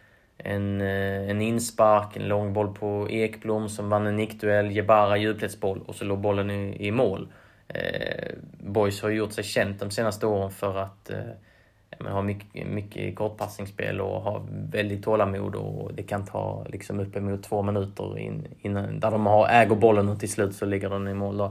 en, 0.47 0.81
eh, 0.81 1.29
en 1.29 1.41
inspark, 1.41 2.17
en 2.17 2.27
långboll 2.27 2.73
på 2.73 3.07
Ekblom 3.09 3.69
som 3.69 3.89
vann 3.89 4.07
en 4.07 4.15
nickduell, 4.15 4.71
Jebara 4.71 5.17
djupledsboll 5.17 5.81
och 5.85 5.95
så 5.95 6.05
låg 6.05 6.19
bollen 6.19 6.51
i, 6.51 6.87
i 6.87 6.91
mål. 6.91 7.27
Eh, 7.67 8.33
Boys 8.59 9.01
har 9.01 9.09
gjort 9.09 9.33
sig 9.33 9.43
känt 9.43 9.79
de 9.79 9.91
senaste 9.91 10.27
åren 10.27 10.51
för 10.51 10.77
att 10.77 11.09
eh, 11.09 12.07
ha 12.11 12.21
mycket, 12.21 12.67
mycket 12.67 13.15
kortpassningsspel 13.15 14.01
och 14.01 14.21
ha 14.21 14.45
väldigt 14.71 15.03
tålamod 15.03 15.55
och 15.55 15.93
det 15.93 16.03
kan 16.03 16.25
ta 16.25 16.65
liksom 16.69 16.99
uppemot 16.99 17.43
två 17.43 17.61
minuter 17.61 18.19
in, 18.19 18.47
innan, 18.61 18.99
där 18.99 19.11
de 19.11 19.25
har, 19.25 19.47
äger 19.47 19.75
bollen 19.75 20.09
och 20.09 20.19
till 20.19 20.31
slut 20.31 20.55
så 20.55 20.65
ligger 20.65 20.89
den 20.89 21.07
i 21.07 21.13
mål. 21.13 21.37
Då. 21.37 21.45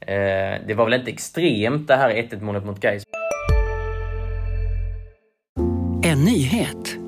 Eh, 0.00 0.58
det 0.66 0.74
var 0.74 0.84
väl 0.84 1.00
inte 1.00 1.10
extremt 1.10 1.88
det 1.88 1.96
här 1.96 2.10
1-1 2.10 2.42
målet 2.42 2.64
mot 2.64 2.80
Gais. 2.80 3.02
En 6.04 6.24
nyhet. 6.24 7.07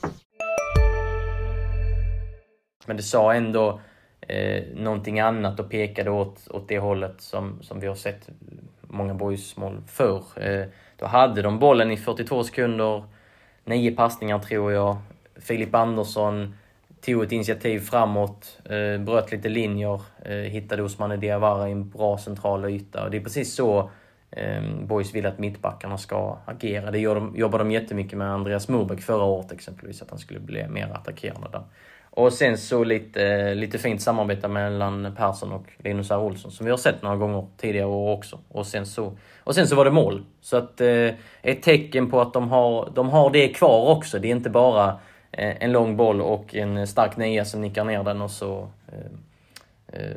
Men 2.85 2.97
det 2.97 3.03
sa 3.03 3.33
ändå 3.33 3.81
eh, 4.21 4.63
någonting 4.75 5.19
annat 5.19 5.59
och 5.59 5.69
pekade 5.69 6.09
åt, 6.09 6.47
åt 6.49 6.67
det 6.67 6.79
hållet 6.79 7.21
som, 7.21 7.59
som 7.61 7.79
vi 7.79 7.87
har 7.87 7.95
sett 7.95 8.29
många 8.81 9.13
boysmål 9.13 9.81
förr. 9.87 10.23
Eh, 10.35 10.65
då 10.97 11.05
hade 11.05 11.41
de 11.41 11.59
bollen 11.59 11.91
i 11.91 11.97
42 11.97 12.43
sekunder, 12.43 13.03
nio 13.65 13.91
passningar 13.91 14.39
tror 14.39 14.71
jag. 14.71 14.97
Filip 15.35 15.75
Andersson 15.75 16.55
tog 17.01 17.23
ett 17.23 17.31
initiativ 17.31 17.79
framåt, 17.79 18.59
eh, 18.65 19.01
bröt 19.01 19.31
lite 19.31 19.49
linjer, 19.49 20.01
eh, 20.25 20.35
hittade 20.35 20.83
Osmane 20.83 21.17
Diawara 21.17 21.69
i 21.69 21.71
en 21.71 21.89
bra 21.89 22.17
central 22.17 22.65
yta. 22.65 23.03
Och 23.03 23.11
det 23.11 23.17
är 23.17 23.21
precis 23.21 23.55
så 23.55 23.91
eh, 24.31 24.61
Boys 24.81 25.15
vill 25.15 25.25
att 25.25 25.39
mittbackarna 25.39 25.97
ska 25.97 26.37
agera. 26.45 26.91
Det 26.91 26.99
gör 26.99 27.15
de, 27.15 27.35
jobbar 27.35 27.59
de 27.59 27.71
jättemycket 27.71 28.17
med 28.17 28.33
Andreas 28.33 28.67
Murbeck 28.67 29.01
förra 29.01 29.23
året 29.23 29.51
exempelvis, 29.51 30.01
att 30.01 30.09
han 30.09 30.19
skulle 30.19 30.39
bli 30.39 30.67
mer 30.67 30.91
attackerande 30.93 31.47
där. 31.51 31.63
Och 32.13 32.33
sen 32.33 32.57
så 32.57 32.83
lite, 32.83 33.53
lite 33.55 33.77
fint 33.77 34.01
samarbete 34.01 34.47
mellan 34.47 35.15
Persson 35.17 35.51
och 35.51 35.65
Linus 35.77 36.11
R. 36.11 36.19
Olsson 36.19 36.51
som 36.51 36.65
vi 36.65 36.69
har 36.69 36.77
sett 36.77 37.01
några 37.01 37.15
gånger 37.15 37.47
tidigare 37.57 37.87
år 37.87 38.17
också. 38.17 38.39
Och 38.47 38.67
sen 38.67 38.85
så, 38.85 39.17
och 39.43 39.55
sen 39.55 39.67
så 39.67 39.75
var 39.75 39.85
det 39.85 39.91
mål. 39.91 40.25
Så 40.41 40.57
att 40.57 40.81
eh, 40.81 41.09
ett 41.41 41.63
tecken 41.63 42.09
på 42.09 42.21
att 42.21 42.33
de 42.33 42.49
har, 42.49 42.91
de 42.95 43.09
har 43.09 43.29
det 43.29 43.47
kvar 43.47 43.89
också. 43.97 44.19
Det 44.19 44.27
är 44.27 44.35
inte 44.35 44.49
bara 44.49 44.89
eh, 45.31 45.63
en 45.63 45.71
lång 45.71 45.97
boll 45.97 46.21
och 46.21 46.55
en 46.55 46.87
stark 46.87 47.17
nia 47.17 47.45
som 47.45 47.61
nickar 47.61 47.83
ner 47.85 48.03
den 48.03 48.21
och 48.21 48.31
så 48.31 48.69
eh, 48.87 49.99
eh, 49.99 50.15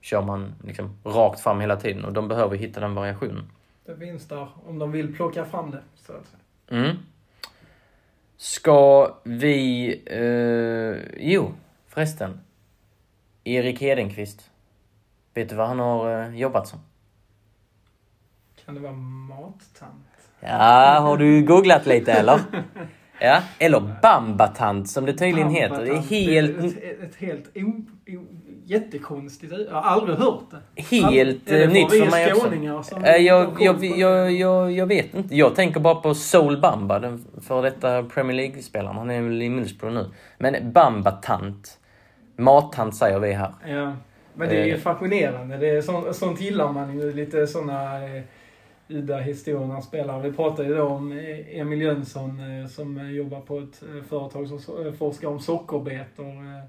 kör 0.00 0.22
man 0.22 0.54
liksom 0.64 0.96
rakt 1.04 1.40
fram 1.40 1.60
hela 1.60 1.76
tiden. 1.76 2.04
Och 2.04 2.12
de 2.12 2.28
behöver 2.28 2.56
hitta 2.56 2.80
den 2.80 2.94
variationen. 2.94 3.50
Det 3.86 3.96
finns 3.96 4.28
där 4.28 4.48
om 4.66 4.78
de 4.78 4.92
vill 4.92 5.14
plocka 5.16 5.44
fram 5.44 5.70
det. 5.70 5.80
Så 5.96 6.12
att 6.12 6.34
Mm. 6.70 6.96
Ska 8.36 9.14
vi... 9.24 9.88
Eh, 10.06 11.24
jo, 11.32 11.52
förresten. 11.88 12.40
Erik 13.44 13.80
Hedenqvist. 13.80 14.50
Vet 15.34 15.48
du 15.48 15.54
vad 15.54 15.68
han 15.68 15.78
har 15.78 16.22
eh, 16.22 16.36
jobbat 16.36 16.68
som? 16.68 16.78
Kan 18.64 18.74
det 18.74 18.80
vara 18.80 18.92
mattant? 18.92 20.06
Ja, 20.40 20.98
har 21.00 21.16
du 21.16 21.42
googlat 21.42 21.86
lite 21.86 22.12
eller? 22.12 22.40
Ja, 23.20 23.42
eller 23.58 23.98
bambatant 24.02 24.90
som 24.90 25.06
det 25.06 25.12
tydligen 25.12 25.50
heter. 25.50 25.84
Det 25.84 25.90
är 25.90 25.98
helt... 25.98 26.58
Är 26.58 26.64
ett, 26.64 27.02
ett 27.02 27.16
helt 27.16 27.56
o, 27.56 27.84
o, 28.06 28.26
jättekonstigt 28.66 29.52
Jag 29.68 29.74
har 29.74 29.80
aldrig 29.82 30.18
hört 30.18 30.40
det. 30.50 30.82
Helt 30.82 31.46
det 31.46 31.62
eh, 31.64 31.70
nytt 31.70 31.90
för 31.90 32.10
mig 32.10 32.32
också. 32.74 32.94
som 32.94 33.04
Eh, 33.04 33.16
Jag, 33.16 33.56
jag, 33.60 33.84
jag, 33.84 34.32
jag, 34.32 34.72
jag 34.72 34.86
vet 34.86 35.14
inte. 35.14 35.36
Jag 35.36 35.54
tänker 35.54 35.80
bara 35.80 35.94
på 35.94 36.14
Soul 36.14 36.60
Bamba, 36.60 36.98
den 36.98 37.24
för 37.40 37.62
detta 37.62 38.02
Premier 38.02 38.36
League-spelaren. 38.36 38.96
Han 38.96 39.10
är 39.10 39.22
väl 39.22 39.42
i 39.42 39.48
Middlesbrough 39.48 39.94
nu. 39.94 40.10
Men 40.38 40.72
Bambatant. 40.72 41.78
Mattant 42.36 42.96
säger 42.96 43.18
vi 43.18 43.32
här. 43.32 43.52
Ja. 43.68 43.92
Men 44.34 44.48
det 44.48 44.56
är 44.62 44.66
ju 44.66 44.72
Eh. 44.74 44.78
fascinerande. 44.78 45.56
Det 45.56 45.68
är 45.68 45.82
sånt, 45.82 46.16
sånt 46.16 46.40
gillar 46.40 46.72
man 46.72 47.00
ju. 47.00 47.12
Lite 47.12 47.46
såna 47.46 48.04
eh, 48.04 48.22
udda 48.88 49.16
historier 49.18 49.66
när 49.66 49.80
spelare. 49.80 50.22
Vi 50.30 50.36
pratade 50.36 50.68
ju 50.68 50.74
då 50.74 50.82
om 50.82 51.12
Emil 51.52 51.80
Jönsson 51.82 52.60
eh, 52.60 52.66
som 52.68 53.10
jobbar 53.14 53.40
på 53.40 53.58
ett 53.58 53.82
företag 54.08 54.48
som 54.48 54.58
so- 54.58 54.92
forskar 54.92 55.28
om 55.28 55.40
sockerbetor. 55.40 56.26
Eh, 56.26 56.64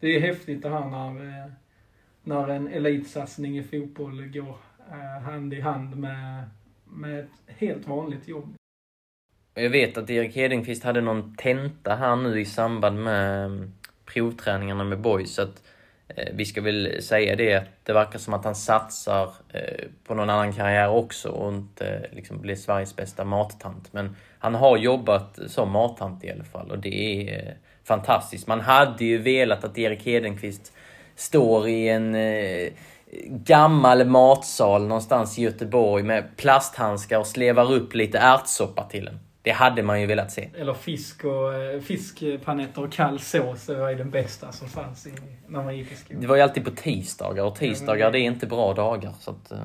det 0.00 0.16
är 0.16 0.20
häftigt 0.20 0.62
det 0.62 0.68
här 0.68 0.84
när, 0.84 1.28
eh, 1.28 1.50
när 2.22 2.48
en 2.48 2.68
elitsatsning 2.68 3.58
i 3.58 3.62
fotboll 3.62 4.26
går 4.26 4.56
eh, 4.90 5.22
hand 5.22 5.54
i 5.54 5.60
hand 5.60 5.96
med, 5.96 6.44
med 6.84 7.20
ett 7.20 7.30
helt 7.46 7.88
vanligt 7.88 8.28
jobb. 8.28 8.54
Jag 9.54 9.70
vet 9.70 9.98
att 9.98 10.10
Erik 10.10 10.36
Hedenqvist 10.36 10.84
hade 10.84 11.00
någon 11.00 11.34
tenta 11.36 11.94
här 11.94 12.16
nu 12.16 12.40
i 12.40 12.44
samband 12.44 13.02
med 13.02 13.44
mm, 13.44 13.72
provträningarna 14.04 14.84
med 14.84 15.00
boys. 15.00 15.34
Så 15.34 15.42
att, 15.42 15.62
eh, 16.08 16.34
vi 16.34 16.44
ska 16.44 16.60
väl 16.60 17.02
säga 17.02 17.36
det 17.36 17.54
att 17.54 17.68
det 17.82 17.92
verkar 17.92 18.18
som 18.18 18.34
att 18.34 18.44
han 18.44 18.54
satsar 18.54 19.30
på 20.04 20.14
någon 20.14 20.30
annan 20.30 20.52
karriär 20.52 20.88
också 20.88 21.28
och 21.28 21.52
inte 21.52 22.06
liksom 22.12 22.40
blir 22.40 22.54
Sveriges 22.54 22.96
bästa 22.96 23.24
mattant. 23.24 23.92
Men 23.92 24.16
han 24.38 24.54
har 24.54 24.76
jobbat 24.76 25.38
som 25.46 25.70
mattant 25.70 26.24
i 26.24 26.30
alla 26.30 26.44
fall 26.44 26.70
och 26.70 26.78
det 26.78 27.28
är 27.30 27.56
fantastiskt. 27.86 28.46
Man 28.46 28.60
hade 28.60 29.04
ju 29.04 29.18
velat 29.18 29.64
att 29.64 29.78
Erik 29.78 30.06
Hedenqvist 30.06 30.72
står 31.16 31.68
i 31.68 31.88
en 31.88 32.14
eh, 32.14 32.68
gammal 33.26 34.04
matsal 34.04 34.86
någonstans 34.86 35.38
i 35.38 35.42
Göteborg 35.42 36.02
med 36.02 36.36
plasthandskar 36.36 37.18
och 37.18 37.26
slevar 37.26 37.72
upp 37.72 37.94
lite 37.94 38.18
ärtsoppa 38.18 38.82
till 38.84 39.08
en. 39.08 39.18
Det 39.42 39.50
hade 39.50 39.82
man 39.82 40.00
ju 40.00 40.06
velat 40.06 40.32
se. 40.32 40.48
Eller 40.58 40.74
fisk 40.74 41.24
och 41.24 41.54
eh, 41.54 41.80
fiskpanetter 41.80 42.82
och 42.84 42.92
kall 42.92 43.18
sås. 43.20 43.66
Det 43.66 43.74
var 43.74 43.88
ju 43.90 43.94
den 43.96 44.10
bästa 44.10 44.52
som 44.52 44.68
fanns 44.68 45.06
i, 45.06 45.12
när 45.48 45.62
man 45.62 45.76
gick 45.76 45.92
i 45.92 45.94
skolan. 45.96 46.20
Det 46.20 46.26
var 46.26 46.36
ju 46.36 46.42
alltid 46.42 46.64
på 46.64 46.70
tisdagar 46.70 47.44
och 47.44 47.56
tisdagar 47.56 48.10
det 48.10 48.18
är 48.18 48.22
inte 48.22 48.46
bra 48.46 48.74
dagar. 48.74 49.12
Så 49.20 49.30
att, 49.30 49.52
eh, 49.52 49.58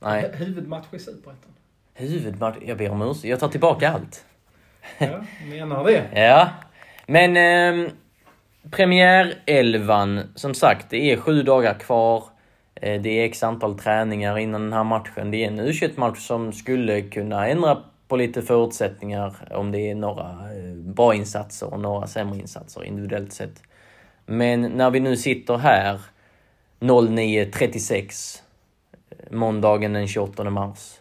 nej. 0.00 0.22
Hu- 0.22 0.36
Huvudmatch 0.36 0.86
i 0.92 0.98
Superettan. 0.98 1.50
Huvudmatch, 1.94 2.56
jag 2.66 2.78
ber 2.78 2.90
om 2.90 3.02
ursäkt. 3.02 3.24
Jag 3.24 3.40
tar 3.40 3.48
tillbaka 3.48 3.90
allt. 3.92 4.24
Ja, 4.98 5.24
menar 5.50 5.84
det. 5.84 6.04
Ja. 6.22 6.48
Men 7.06 7.36
eh, 7.36 7.90
premiärelvan, 8.70 10.20
som 10.34 10.54
sagt, 10.54 10.90
det 10.90 11.12
är 11.12 11.16
sju 11.16 11.42
dagar 11.42 11.74
kvar. 11.74 12.24
Eh, 12.74 13.02
det 13.02 13.08
är 13.08 13.24
x 13.24 13.42
antal 13.42 13.78
träningar 13.78 14.38
innan 14.38 14.62
den 14.62 14.72
här 14.72 14.84
matchen. 14.84 15.30
Det 15.30 15.44
är 15.44 15.48
en 15.48 15.60
u 15.60 15.72
match 15.96 16.18
som 16.18 16.52
skulle 16.52 17.02
kunna 17.02 17.48
ändra 17.48 17.82
på 18.08 18.16
lite 18.16 18.42
förutsättningar 18.42 19.34
om 19.50 19.72
det 19.72 19.90
är 19.90 19.94
några 19.94 20.30
eh, 20.30 20.74
bra 20.74 21.14
insatser 21.14 21.72
och 21.74 21.80
några 21.80 22.06
sämre 22.06 22.38
insatser 22.38 22.84
individuellt 22.84 23.32
sett. 23.32 23.62
Men 24.26 24.62
när 24.62 24.90
vi 24.90 25.00
nu 25.00 25.16
sitter 25.16 25.56
här 25.56 26.00
09.36 26.80 28.40
eh, 29.10 29.36
måndagen 29.36 29.92
den 29.92 30.08
28 30.08 30.50
mars. 30.50 31.00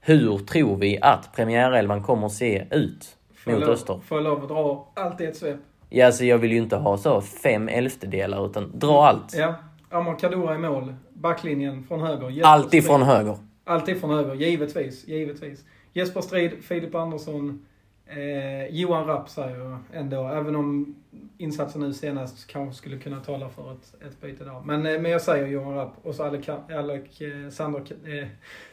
Hur 0.00 0.38
tror 0.38 0.76
vi 0.76 0.98
att 1.00 1.32
premiärelvan 1.36 2.02
kommer 2.02 2.26
att 2.26 2.32
se 2.32 2.64
ut 2.70 3.15
mot 3.52 3.60
lov- 3.60 3.70
Öster? 3.70 4.00
Får 4.06 4.18
jag 4.18 4.24
lov 4.24 4.42
att 4.42 4.48
dra 4.48 4.88
allt 4.94 5.20
i 5.20 5.24
ett 5.24 5.36
svep? 5.36 5.56
Ja, 5.88 6.06
alltså 6.06 6.24
jag 6.24 6.38
vill 6.38 6.52
ju 6.52 6.58
inte 6.58 6.76
ha 6.76 6.96
så 6.96 7.20
fem 7.20 7.68
elftedelar 7.68 8.46
utan 8.46 8.78
dra 8.78 9.06
allt. 9.06 9.34
Ja. 9.36 9.54
Amar 9.90 10.18
Kadura 10.18 10.54
i 10.54 10.58
mål. 10.58 10.94
Backlinjen 11.12 11.84
från 11.84 12.00
höger. 12.00 12.42
Alltid 12.44 12.86
från 12.86 13.02
höger. 13.02 13.36
Alltid 13.64 14.00
från 14.00 14.10
höger, 14.10 14.34
givetvis. 14.34 15.08
Givetvis. 15.08 15.64
Jesper 15.92 16.20
Strid, 16.20 16.52
Filip 16.64 16.94
Andersson, 16.94 17.66
eh, 18.06 18.66
Johan 18.66 19.06
Rapp 19.06 19.28
säger 19.28 19.58
jag 19.58 19.78
ändå. 19.92 20.28
Även 20.28 20.56
om 20.56 20.96
insatsen 21.38 21.80
nu 21.80 21.92
senast 21.92 22.46
kanske 22.46 22.76
skulle 22.76 22.98
kunna 22.98 23.20
tala 23.20 23.48
för 23.48 23.72
ett, 23.72 23.94
ett 24.02 24.20
byte 24.20 24.44
där. 24.44 24.60
Men, 24.64 24.86
eh, 24.86 25.00
men 25.00 25.10
jag 25.10 25.22
säger 25.22 25.46
Johan 25.46 25.74
Rapp 25.74 25.92
och 26.02 26.14
så 26.14 26.24
Alec, 26.24 26.48
eh, 27.20 28.20
eh 28.20 28.28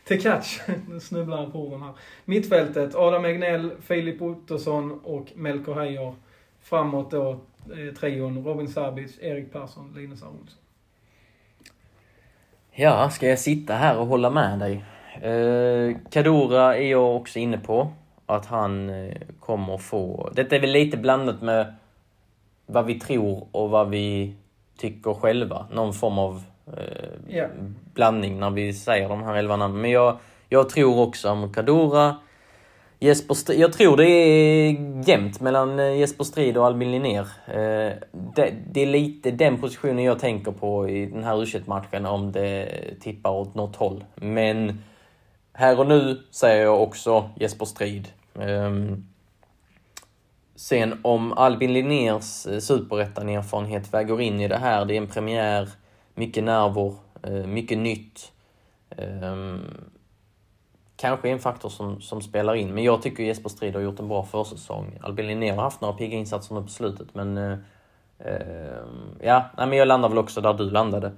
Tekac. 0.08 0.62
Nu 0.89 1.00
snubblar 1.00 1.43
jag 1.43 1.52
på 1.52 1.60
orden 1.60 1.82
här. 1.82 1.93
Mittfältet, 2.26 2.96
Adam 2.96 3.26
Egnell, 3.26 3.72
Filip 3.82 4.22
Ottosson 4.22 5.00
och 5.04 5.32
Melker 5.36 5.74
Heijer. 5.74 6.15
Framåt 6.62 7.12
då 7.12 7.32
eh, 7.32 7.93
trion 8.00 8.43
Robin 8.43 8.67
Sabic, 8.67 9.19
Erik 9.22 9.54
Persson, 9.54 9.93
Linus 9.96 10.24
Aronsson. 10.24 10.60
Ja, 12.72 13.10
ska 13.10 13.28
jag 13.28 13.39
sitta 13.39 13.74
här 13.74 13.98
och 13.98 14.08
hålla 14.08 14.30
med 14.30 14.60
dig? 14.60 14.86
Eh, 15.22 15.98
Kadura 16.10 16.78
är 16.78 16.91
jag 16.91 17.15
också 17.15 17.39
inne 17.39 17.58
på. 17.58 17.91
Att 18.25 18.45
han 18.45 18.89
eh, 18.89 19.15
kommer 19.39 19.77
få... 19.77 20.29
Detta 20.36 20.55
är 20.55 20.59
väl 20.59 20.71
lite 20.71 20.97
blandat 20.97 21.41
med 21.41 21.73
vad 22.65 22.86
vi 22.86 22.99
tror 22.99 23.47
och 23.51 23.69
vad 23.69 23.89
vi 23.89 24.33
tycker 24.77 25.13
själva. 25.13 25.67
Någon 25.71 25.93
form 25.93 26.19
av 26.19 26.43
eh, 26.77 27.36
Ja. 27.38 27.45
blandning 27.93 28.39
när 28.39 28.49
vi 28.49 28.73
säger 28.73 29.09
de 29.09 29.23
här 29.23 29.36
elva 29.36 29.55
namnen. 29.55 29.81
Men 29.81 29.91
jag, 29.91 30.17
jag 30.49 30.69
tror 30.69 30.99
också 30.99 31.29
om 31.29 31.53
Kadura. 31.53 32.15
Jesper 32.99 33.33
Strid, 33.33 33.59
jag 33.59 33.73
tror 33.73 33.97
det 33.97 34.05
är 34.09 34.75
jämnt 35.09 35.41
mellan 35.41 35.79
eh, 35.79 35.97
Jesper 35.99 36.23
Strid 36.23 36.57
och 36.57 36.65
Albin 36.65 36.91
Linnér. 36.91 37.27
Eh, 37.47 37.93
det, 38.36 38.53
det 38.71 38.81
är 38.81 38.86
lite 38.86 39.31
den 39.31 39.57
positionen 39.57 40.03
jag 40.03 40.19
tänker 40.19 40.51
på 40.51 40.89
i 40.89 41.05
den 41.05 41.23
här 41.23 41.55
u 41.55 41.62
matchen 41.65 42.05
om 42.05 42.31
det 42.31 42.69
tippar 42.99 43.31
åt 43.31 43.55
något 43.55 43.75
håll. 43.75 44.03
Men 44.15 44.83
här 45.53 45.79
och 45.79 45.87
nu 45.87 46.23
säger 46.31 46.63
jag 46.63 46.81
också 46.81 47.29
Jesper 47.35 47.65
Strid. 47.65 48.07
Ehm, 48.39 49.07
sen 50.55 50.99
om 51.01 51.33
Albin 51.33 51.73
Linnérs 51.73 52.45
eh, 52.45 52.59
superettan-erfarenhet 52.59 53.93
väger 53.93 54.21
in 54.21 54.39
i 54.39 54.47
det 54.47 54.57
här, 54.57 54.85
det 54.85 54.93
är 54.93 54.97
en 54.97 55.07
premiär, 55.07 55.69
mycket 56.15 56.43
nerver, 56.43 56.93
eh, 57.23 57.47
mycket 57.47 57.77
nytt. 57.77 58.31
Ehm, 58.97 59.61
kanske 60.95 61.29
en 61.29 61.39
faktor 61.39 61.69
som, 61.69 62.01
som 62.01 62.21
spelar 62.21 62.55
in. 62.55 62.73
Men 62.73 62.83
jag 62.83 63.01
tycker 63.01 63.23
Jesper 63.23 63.49
Strid 63.49 63.75
har 63.75 63.81
gjort 63.81 63.99
en 63.99 64.07
bra 64.07 64.23
försäsong. 64.23 64.99
Albin 65.01 65.27
Linnér 65.27 65.55
har 65.55 65.63
haft 65.63 65.81
några 65.81 65.93
pigga 65.93 66.17
insatser 66.17 66.55
nu 66.55 66.61
på 66.61 66.67
slutet, 66.67 67.07
men... 67.13 67.37
Eh, 67.37 67.57
ehm, 68.19 69.17
ja, 69.21 69.45
nej, 69.57 69.67
men 69.67 69.77
jag 69.77 69.87
landar 69.87 70.09
väl 70.09 70.17
också 70.17 70.41
där 70.41 70.53
du 70.53 70.69
landade. 70.69 71.11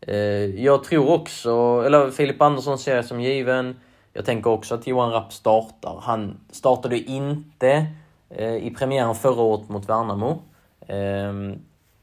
Eh, 0.00 0.16
jag 0.64 0.84
tror 0.84 1.10
också, 1.10 1.82
eller 1.86 2.10
Filip 2.10 2.42
Andersson 2.42 2.78
ser 2.78 2.96
jag 2.96 3.04
som 3.04 3.20
given. 3.20 3.76
Jag 4.12 4.24
tänker 4.24 4.50
också 4.50 4.74
att 4.74 4.86
Johan 4.86 5.10
Rapp 5.10 5.32
startar. 5.32 5.98
Han 6.02 6.40
startade 6.50 6.98
inte 6.98 7.86
eh, 8.30 8.56
i 8.56 8.74
premiären 8.78 9.14
förra 9.14 9.42
året 9.42 9.68
mot 9.68 9.88
Värnamo. 9.88 10.42
Eh, 10.86 11.32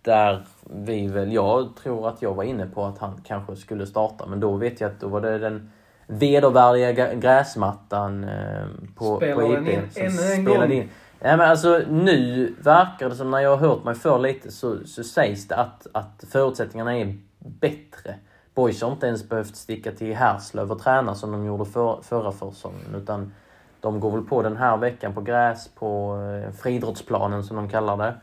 där 0.02 0.46
vi 0.64 1.08
väl, 1.08 1.34
jag 1.34 1.76
tror 1.84 2.08
att 2.08 2.22
jag 2.22 2.34
var 2.34 2.44
inne 2.44 2.66
på 2.66 2.86
att 2.86 2.98
han 2.98 3.22
kanske 3.28 3.56
skulle 3.56 3.88
starta, 3.88 4.26
men 4.26 4.40
då 4.40 4.58
vet 4.58 4.82
jag 4.82 4.92
att 4.92 5.00
då 5.00 5.08
var 5.08 5.22
det 5.22 5.40
den 5.40 5.72
vedervärdiga 6.08 7.14
gräsmattan 7.14 8.24
eh, 8.24 8.66
på, 8.96 9.18
Spelar 9.18 9.36
på 9.36 9.54
IP 9.54 9.68
in 9.68 9.92
som 9.92 10.44
spelade 10.44 10.76
in. 10.76 10.90
Ja, 11.20 11.38
men 11.38 11.50
alltså, 11.50 11.82
nu 11.90 12.54
verkar 12.60 13.10
det 13.10 13.16
som, 13.16 13.32
när 13.32 13.40
jag 13.40 13.50
har 13.50 13.68
hört 13.68 13.84
mig 13.84 13.96
för 13.96 14.20
lite, 14.20 14.52
så, 14.52 14.78
så 14.86 15.04
sägs 15.04 15.48
det 15.48 15.56
att, 15.56 15.88
att 15.92 16.24
förutsättningarna 16.32 16.98
är 16.98 17.18
bättre. 17.46 18.16
Boys 18.54 18.82
har 18.82 18.92
inte 18.92 19.08
ens 19.08 19.30
behövt 19.30 19.56
sticka 19.56 19.92
till 19.92 20.16
Härslöv 20.16 20.72
och 20.72 20.80
träna 20.80 21.16
som 21.16 21.32
de 21.32 21.46
gjorde 21.46 21.66
för, 21.66 22.02
förra 22.02 22.32
försäsongen, 22.32 22.96
utan 22.96 23.34
de 23.80 24.00
går 24.00 24.12
väl 24.12 24.22
på 24.22 24.42
den 24.42 24.58
här 24.58 24.78
veckan 24.78 25.14
på 25.14 25.22
gräs, 25.22 25.68
på 25.68 26.20
eh, 26.22 26.52
friidrottsplanen 26.54 27.44
som 27.44 27.56
de 27.56 27.70
kallar 27.70 27.98
det, 27.98 28.16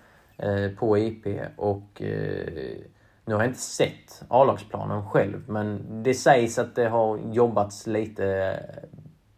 eh, 0.46 0.78
på 0.78 0.98
IP. 0.98 1.26
Och 1.56 2.02
eh, 2.02 2.76
nu 3.24 3.34
har 3.34 3.42
jag 3.42 3.50
inte 3.50 3.60
sett 3.60 4.22
A-lagsplanen 4.28 5.06
själv, 5.06 5.42
men 5.46 6.02
det 6.02 6.14
sägs 6.14 6.58
att 6.58 6.74
det 6.74 6.88
har 6.88 7.18
jobbats 7.32 7.86
lite 7.86 8.56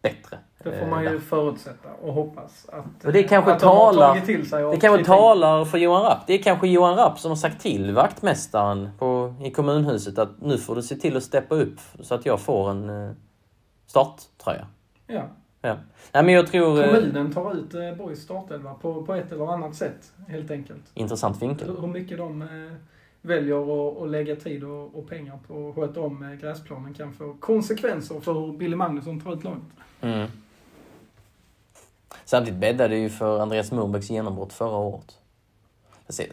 bättre. 0.03 0.39
Det 0.65 0.79
får 0.79 0.87
man 0.87 1.05
där. 1.05 1.13
ju 1.13 1.21
förutsätta 1.21 1.89
och 2.03 2.13
hoppas 2.13 2.67
att, 2.69 3.05
Och 3.05 3.13
det 3.13 3.23
kanske 3.23 3.53
att 3.53 3.61
de 3.61 3.67
har 3.67 3.75
talar, 3.75 4.09
tagit 4.09 4.25
till 4.25 4.51
sig 4.51 4.63
det 4.63 4.71
kanske 4.71 4.89
kritik. 4.89 5.07
talar 5.07 5.65
för 5.65 5.79
Johan 5.79 6.03
Rapp. 6.03 6.27
Det 6.27 6.35
är 6.35 6.43
kanske 6.43 6.69
Johan 6.69 6.97
Rapp 6.97 7.19
som 7.19 7.31
har 7.31 7.37
sagt 7.37 7.63
till 7.63 7.95
vaktmästaren 7.95 8.91
på, 8.99 9.07
i 9.45 9.51
kommunhuset 9.51 10.19
att 10.19 10.41
nu 10.41 10.59
får 10.59 10.75
du 10.75 10.83
se 10.83 10.97
till 10.97 11.17
att 11.17 11.23
steppa 11.23 11.55
upp 11.55 11.81
så 12.01 12.15
att 12.15 12.27
jag 12.27 12.41
får 12.41 12.71
en 12.71 12.91
eh, 12.91 13.13
starttröja. 13.87 14.67
Ja. 15.07 15.29
Ja. 15.61 15.77
Nej, 16.13 16.25
men 16.25 16.35
jag 16.35 16.47
tror... 16.47 16.83
eh, 16.83 16.87
Kommunen 16.87 17.33
tar 17.33 17.55
ut 17.55 17.75
eh, 17.75 17.95
Borgs 17.95 18.23
startelva 18.23 18.75
på, 18.75 19.07
på 19.07 19.15
ett 19.15 19.33
eller 19.33 19.53
annat 19.53 19.75
sätt, 19.75 20.13
helt 20.29 20.51
enkelt. 20.51 20.83
Intressant 20.95 21.43
vinkel. 21.43 21.77
Hur, 21.81 21.87
mycket 21.87 22.19
de 22.19 22.49
väljer 23.23 24.03
att, 24.03 24.11
lägga 24.11 24.37
tid 24.37 24.65
och, 24.65 24.95
och 24.95 25.09
pengar 25.09 25.39
på 25.49 25.69
att 25.69 25.75
sköta 25.75 26.01
om 26.01 26.39
gräsplanen 26.41 26.95
kan 26.95 27.13
få 27.13 27.37
konsekvenser 27.41 28.21
för 28.21 28.33
hur 28.33 28.53
Billy 28.59 28.77
Magnusson 28.77 29.21
tar 29.21 29.33
ut 29.35 29.45
laget. 29.45 29.63
Mm. 30.01 30.29
Samtidigt 32.25 32.61
bäddade 32.61 32.95
det 32.95 33.01
ju 33.01 33.11
för 33.11 33.41
Andreas 33.41 33.73
Murbergs 33.73 34.11
genombrott 34.11 34.53
förra 34.53 34.77
året. 34.77 35.19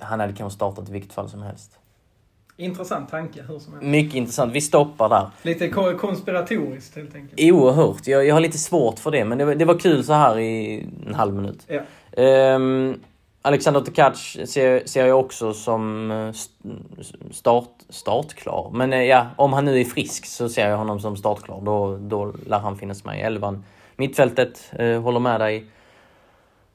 Han 0.02 0.20
hade 0.20 0.34
kanske 0.34 0.56
startat 0.56 0.90
i 0.90 0.92
vilket 0.92 1.14
fall 1.14 1.30
som 1.30 1.42
helst. 1.42 1.80
Intressant 2.60 3.10
tanke, 3.10 3.42
hur 3.48 3.60
som 3.60 3.74
helst. 3.74 3.88
Mycket 3.88 4.16
intressant. 4.16 4.54
Vi 4.54 4.62
stoppar 4.62 5.10
där. 5.10 5.30
Lite 5.42 5.70
ko- 5.70 5.98
konspiratoriskt, 5.98 6.96
helt 6.96 7.16
enkelt. 7.16 7.42
Oerhört. 7.54 8.08
Jag, 8.08 8.26
jag 8.26 8.36
har 8.36 8.40
lite 8.42 8.58
svårt 8.58 9.00
för 9.00 9.12
det, 9.12 9.26
men 9.26 9.38
det 9.38 9.46
var, 9.46 9.56
det 9.56 9.66
var 9.66 9.80
kul 9.80 10.04
så 10.04 10.14
här 10.14 10.40
i 10.40 10.86
en 11.08 11.14
halv 11.16 11.34
minut. 11.36 11.68
Ja. 11.68 11.82
Ehm, 12.24 13.00
Alexander 13.42 13.82
Tkac 13.82 14.38
ser, 14.46 14.86
ser 14.88 15.06
jag 15.08 15.20
också 15.20 15.54
som 15.54 16.12
eh, 16.12 16.30
st- 16.30 16.54
start, 17.32 17.70
startklar. 17.90 18.70
Men 18.74 18.94
eh, 18.94 19.04
ja, 19.04 19.28
om 19.36 19.54
han 19.54 19.66
nu 19.66 19.80
är 19.80 19.86
frisk 19.86 20.26
så 20.26 20.50
ser 20.50 20.70
jag 20.70 20.78
honom 20.78 21.00
som 21.00 21.18
startklar. 21.18 21.62
Då, 21.62 21.98
då 22.02 22.34
lär 22.46 22.60
han 22.60 22.78
finnas 22.78 23.06
med 23.06 23.18
i 23.20 23.22
elvan. 23.22 23.64
Mittfältet, 23.96 24.72
eh, 24.80 25.02
håller 25.02 25.20
med 25.20 25.40
dig. 25.42 25.58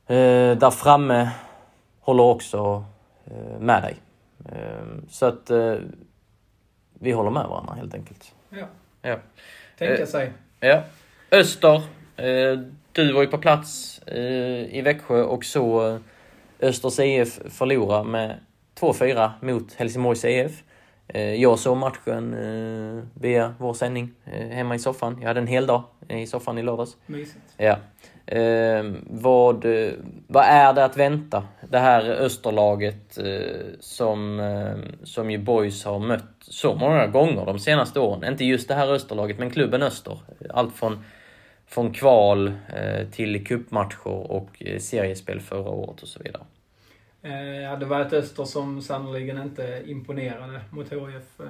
Eh, 0.07 0.57
där 0.59 0.71
framme 0.71 1.29
håller 2.01 2.23
också 2.23 2.85
eh, 3.27 3.61
med 3.61 3.83
dig. 3.83 3.97
Eh, 4.53 4.85
så 5.09 5.27
att 5.27 5.51
eh, 5.51 5.75
vi 6.99 7.13
håller 7.13 7.31
med 7.31 7.47
varandra 7.47 7.75
helt 7.75 7.95
enkelt. 7.95 8.35
Ja. 8.51 8.67
Ja. 9.03 9.19
Tänka 9.79 10.03
Eh, 10.03 10.07
sig. 10.07 10.33
Ja. 10.61 10.83
Öster. 11.31 11.83
Eh, 12.17 12.59
du 12.93 13.13
var 13.13 13.23
ju 13.23 13.27
på 13.29 13.39
plats 13.39 14.01
i 14.71 14.83
Växjö 14.85 15.23
och 15.23 15.45
så 15.45 15.99
Östers 16.61 16.99
IF 16.99 17.41
förlora 17.49 18.03
med 18.03 18.39
2-4 18.81 19.31
mot 19.41 19.75
Helsingborgs 19.75 20.25
IF. 20.25 20.63
Eh, 21.09 21.35
jag 21.35 21.59
såg 21.59 21.77
matchen 21.77 22.37
via 23.15 23.55
vår 23.59 23.75
sändning 23.75 24.15
hemma 24.51 24.75
i 24.75 24.79
soffan. 24.79 25.19
Jag 25.21 25.29
hade 25.29 25.41
en 25.41 25.47
hel 25.47 25.67
dag 25.67 25.83
i 26.09 26.27
soffan 26.27 26.59
i 26.59 26.63
lördags. 26.63 26.97
Mysigt. 27.07 27.45
Ja. 27.57 27.77
Eh, 28.27 28.85
vad, 29.07 29.67
vad 30.27 30.45
är 30.45 30.73
det 30.73 30.85
att 30.85 30.97
vänta? 30.97 31.43
Det 31.71 31.79
här 31.79 32.11
Österlaget 32.11 33.19
eh, 33.19 33.67
som, 33.81 34.41
eh, 34.41 35.05
som 35.05 35.31
ju 35.31 35.39
Boys 35.39 35.85
har 35.85 35.99
mött 35.99 36.35
så 36.41 36.75
många 36.75 37.07
gånger 37.07 37.47
de 37.47 37.59
senaste 37.59 38.01
åren. 38.01 38.33
Inte 38.33 38.45
just 38.45 38.69
det 38.69 38.75
här 38.75 38.93
Österlaget, 38.93 39.39
men 39.39 39.51
klubben 39.51 39.83
Öster. 39.83 40.19
Allt 40.51 40.75
från, 40.77 41.05
från 41.67 41.93
kval 41.93 42.47
eh, 42.49 43.09
till 43.11 43.47
cupmatcher 43.47 44.33
och 44.33 44.51
eh, 44.61 44.79
seriespel 44.79 45.41
förra 45.41 45.71
året 45.71 46.03
och 46.03 46.09
så 46.09 46.23
vidare. 46.23 46.43
Eh, 47.25 47.63
Ja, 47.63 47.77
det 47.77 47.87
var 47.87 48.01
ett 48.01 48.13
Öster 48.13 48.45
som 48.45 48.83
sannoliken 48.83 49.43
inte 49.43 49.83
imponerade 49.87 50.61
mot 50.71 50.93
HIF. 50.93 51.41
Eh, 51.41 51.47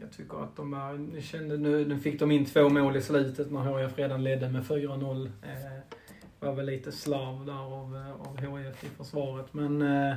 Jag 0.00 0.10
tycker 0.16 0.42
att 0.42 0.56
de 0.56 0.70
var, 0.70 1.20
kände 1.20 1.56
nu, 1.56 1.84
nu 1.88 1.98
fick 1.98 2.20
de 2.20 2.30
in 2.30 2.44
två 2.44 2.68
mål 2.68 2.96
i 2.96 3.02
slutet 3.02 3.50
när 3.52 3.78
HIF 3.82 3.98
redan 3.98 4.24
ledde 4.24 4.48
med 4.48 4.62
4-0. 4.62 5.26
Eh, 5.26 5.50
Det 6.40 6.46
var 6.46 6.52
väl 6.52 6.66
lite 6.66 6.92
slarv 6.92 7.46
där 7.46 7.52
av, 7.52 7.96
eh, 7.96 8.28
av 8.30 8.58
HIF 8.58 8.84
i 8.84 8.88
försvaret. 8.98 9.46
Men 9.54 9.82
eh, 9.82 10.14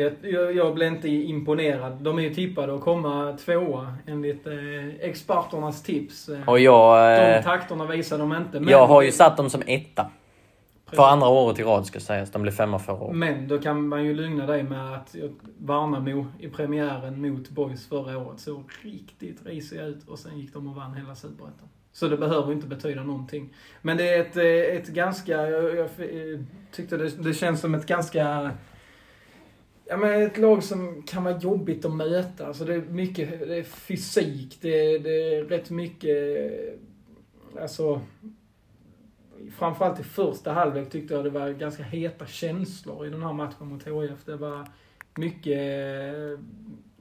jag, 0.00 0.12
jag, 0.22 0.56
jag 0.56 0.74
blev 0.74 0.92
inte 0.92 1.08
imponerad. 1.08 1.92
De 1.92 2.18
är 2.18 2.22
ju 2.22 2.34
tippade 2.34 2.74
att 2.74 2.80
komma 2.80 3.36
tvåa 3.44 3.94
enligt 4.06 4.46
eh, 4.46 4.54
experternas 5.00 5.82
tips. 5.82 6.28
Eh, 6.28 6.48
Och 6.48 6.60
jag, 6.60 7.18
De 7.20 7.24
eh, 7.34 7.42
takterna 7.42 7.86
visar 7.86 8.18
de 8.18 8.32
inte. 8.36 8.60
Men, 8.60 8.68
jag 8.68 8.86
har 8.86 9.02
ju 9.02 9.12
satt 9.12 9.36
dem 9.36 9.50
som 9.50 9.62
etta. 9.66 10.10
För 10.92 11.02
andra 11.02 11.28
året 11.28 11.58
i 11.58 11.62
rad 11.62 11.86
ska 11.86 12.00
sägas. 12.00 12.30
De 12.30 12.42
blev 12.42 12.52
femma 12.52 12.78
förra 12.78 12.96
året. 12.96 13.16
Men 13.16 13.48
då 13.48 13.58
kan 13.58 13.88
man 13.88 14.04
ju 14.04 14.14
lugna 14.14 14.46
dig 14.46 14.62
med 14.62 14.94
att 14.94 15.16
Värnamo 15.58 16.26
i 16.38 16.48
premiären 16.48 17.22
mot 17.22 17.50
Boys 17.50 17.88
förra 17.88 18.18
året 18.18 18.40
såg 18.40 18.64
riktigt 18.82 19.46
risiga 19.46 19.84
ut 19.84 20.08
och 20.08 20.18
sen 20.18 20.38
gick 20.38 20.52
de 20.52 20.66
och 20.66 20.74
vann 20.74 20.94
hela 20.94 21.14
Superettan. 21.14 21.68
Så 21.92 22.08
det 22.08 22.16
behöver 22.16 22.52
inte 22.52 22.66
betyda 22.66 23.02
någonting. 23.02 23.54
Men 23.82 23.96
det 23.96 24.08
är 24.08 24.20
ett, 24.20 24.36
eh, 24.36 24.76
ett 24.76 24.88
ganska, 24.88 25.32
jag, 25.32 25.76
jag 25.76 25.78
eh, 25.80 26.40
tyckte 26.72 26.96
det, 26.96 27.08
det 27.08 27.34
känns 27.34 27.60
som 27.60 27.74
ett 27.74 27.86
ganska 27.86 28.50
Ja 29.88 29.96
men 29.96 30.22
ett 30.22 30.38
lag 30.38 30.62
som 30.62 31.02
kan 31.02 31.24
vara 31.24 31.38
jobbigt 31.38 31.84
att 31.84 31.94
möta. 31.94 32.46
Alltså 32.46 32.64
det 32.64 32.74
är 32.74 32.80
mycket, 32.80 33.48
det 33.48 33.56
är 33.56 33.62
fysik, 33.62 34.58
det 34.60 34.68
är, 34.68 34.98
det 34.98 35.34
är 35.34 35.44
rätt 35.44 35.70
mycket, 35.70 36.16
alltså 37.60 38.00
framförallt 39.50 40.00
i 40.00 40.02
första 40.02 40.52
halvlek 40.52 40.90
tyckte 40.90 41.14
jag 41.14 41.24
det 41.24 41.30
var 41.30 41.50
ganska 41.50 41.82
heta 41.82 42.26
känslor 42.26 43.06
i 43.06 43.10
den 43.10 43.22
här 43.22 43.32
matchen 43.32 43.68
mot 43.68 43.86
HIF. 43.86 44.24
Det 44.24 44.36
var 44.36 44.68
mycket 45.14 45.58
eh, 45.58 46.40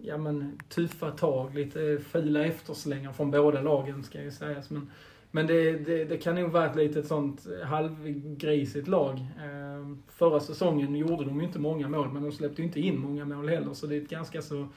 ja, 0.02 0.18
men, 0.18 0.60
tuffa 0.70 1.12
tag, 1.12 1.56
lite 1.56 2.00
fula 2.10 2.46
efterslängar 2.46 3.12
från 3.12 3.32
båda 3.32 3.62
lagen 3.62 4.04
ska 4.04 4.22
ju 4.22 4.32
sägas. 4.32 4.70
Men, 4.70 4.92
men 5.32 5.48
det, 5.48 5.72
det, 5.72 6.06
det 6.06 6.18
kan 6.18 6.36
nog 6.36 6.52
vara 6.52 6.66
ett 6.66 6.76
litet 6.76 7.08
sånt 7.08 7.48
halvgrisigt 7.64 8.88
lag. 8.88 9.26
Ehm, 9.44 10.04
förra 10.08 10.40
säsongen 10.40 10.96
gjorde 10.96 11.26
de 11.26 11.40
ju 11.40 11.46
inte 11.46 11.60
många 11.60 11.90
mål, 11.90 12.12
men 12.12 12.24
de 12.24 12.32
släppte 12.32 12.62
ju 12.62 12.68
inte 12.68 12.80
in 12.80 13.00
många 13.00 13.26
mål 13.26 13.50
heller. 13.50 13.74
Så 13.74 13.88
det 13.88 13.96
är 13.96 14.02
ett 14.02 14.10
ganska 14.10 14.42
så... 14.42 14.68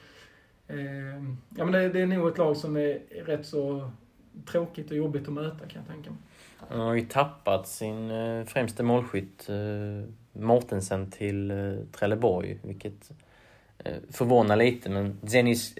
Eh, 0.67 1.23
ja 1.49 1.65
men 1.65 1.71
det, 1.71 1.89
det 1.89 2.01
är 2.01 2.05
nog 2.07 2.27
ett 2.27 2.37
lag 2.37 2.57
som 2.57 2.77
är 2.77 2.99
rätt 3.25 3.45
så 3.45 3.91
tråkigt 4.45 4.91
och 4.91 4.97
jobbigt 4.97 5.27
att 5.27 5.33
möta 5.33 5.65
kan 5.67 5.81
jag 5.81 5.87
tänka 5.87 6.09
mig. 6.09 6.19
Han 6.67 6.79
har 6.79 6.93
ju 6.93 7.01
tappat 7.01 7.67
sin 7.67 8.11
eh, 8.11 8.43
främste 8.45 8.83
målskytt 8.83 9.49
eh, 9.49 10.09
Mortensen 10.41 11.11
till 11.11 11.51
eh, 11.51 11.57
Trelleborg, 11.91 12.57
vilket 12.63 13.11
eh, 13.77 13.93
förvånar 14.11 14.55
lite. 14.55 14.89
Men 14.89 15.19
Zenis 15.27 15.75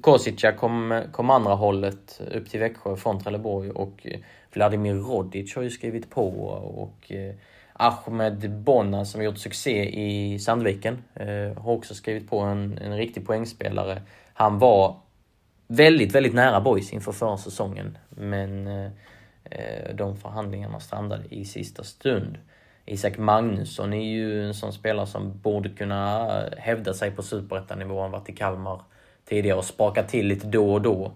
Kosica 0.00 0.52
kom, 0.52 1.02
kom 1.12 1.30
andra 1.30 1.54
hållet 1.54 2.20
upp 2.34 2.50
till 2.50 2.60
Växjö 2.60 2.96
från 2.96 3.20
Trelleborg 3.20 3.70
och 3.70 4.06
Vladimir 4.52 4.94
Rodic 4.94 5.56
har 5.56 5.62
ju 5.62 5.70
skrivit 5.70 6.10
på 6.10 6.28
och 6.58 7.12
Ahmed 7.72 8.50
Bonna 8.50 9.04
som 9.04 9.22
gjort 9.22 9.38
succé 9.38 9.84
i 9.84 10.38
Sandviken 10.38 11.02
har 11.56 11.72
också 11.72 11.94
skrivit 11.94 12.30
på 12.30 12.38
en, 12.40 12.78
en 12.78 12.96
riktig 12.96 13.26
poängspelare. 13.26 14.02
Han 14.32 14.58
var 14.58 14.96
väldigt, 15.66 16.14
väldigt 16.14 16.34
nära 16.34 16.60
boys 16.60 16.92
inför 16.92 17.12
förra 17.12 17.36
säsongen. 17.36 17.98
Men 18.08 18.68
de 19.94 20.16
förhandlingarna 20.16 20.80
strandade 20.80 21.24
i 21.30 21.44
sista 21.44 21.84
stund. 21.84 22.38
Isak 22.86 23.18
Magnusson 23.18 23.92
är 23.92 24.04
ju 24.10 24.46
en 24.46 24.54
sån 24.54 24.72
spelare 24.72 25.06
som 25.06 25.40
borde 25.40 25.68
kunna 25.68 26.28
hävda 26.56 26.94
sig 26.94 27.10
på 27.10 27.22
superettanivå. 27.22 28.02
Han 28.02 28.10
varit 28.10 28.28
i 28.28 28.32
Kalmar 28.32 28.80
tidigare 29.24 29.58
och 29.58 29.64
spakat 29.64 30.08
till 30.08 30.26
lite 30.26 30.46
då 30.46 30.72
och 30.72 30.82
då. 30.82 31.12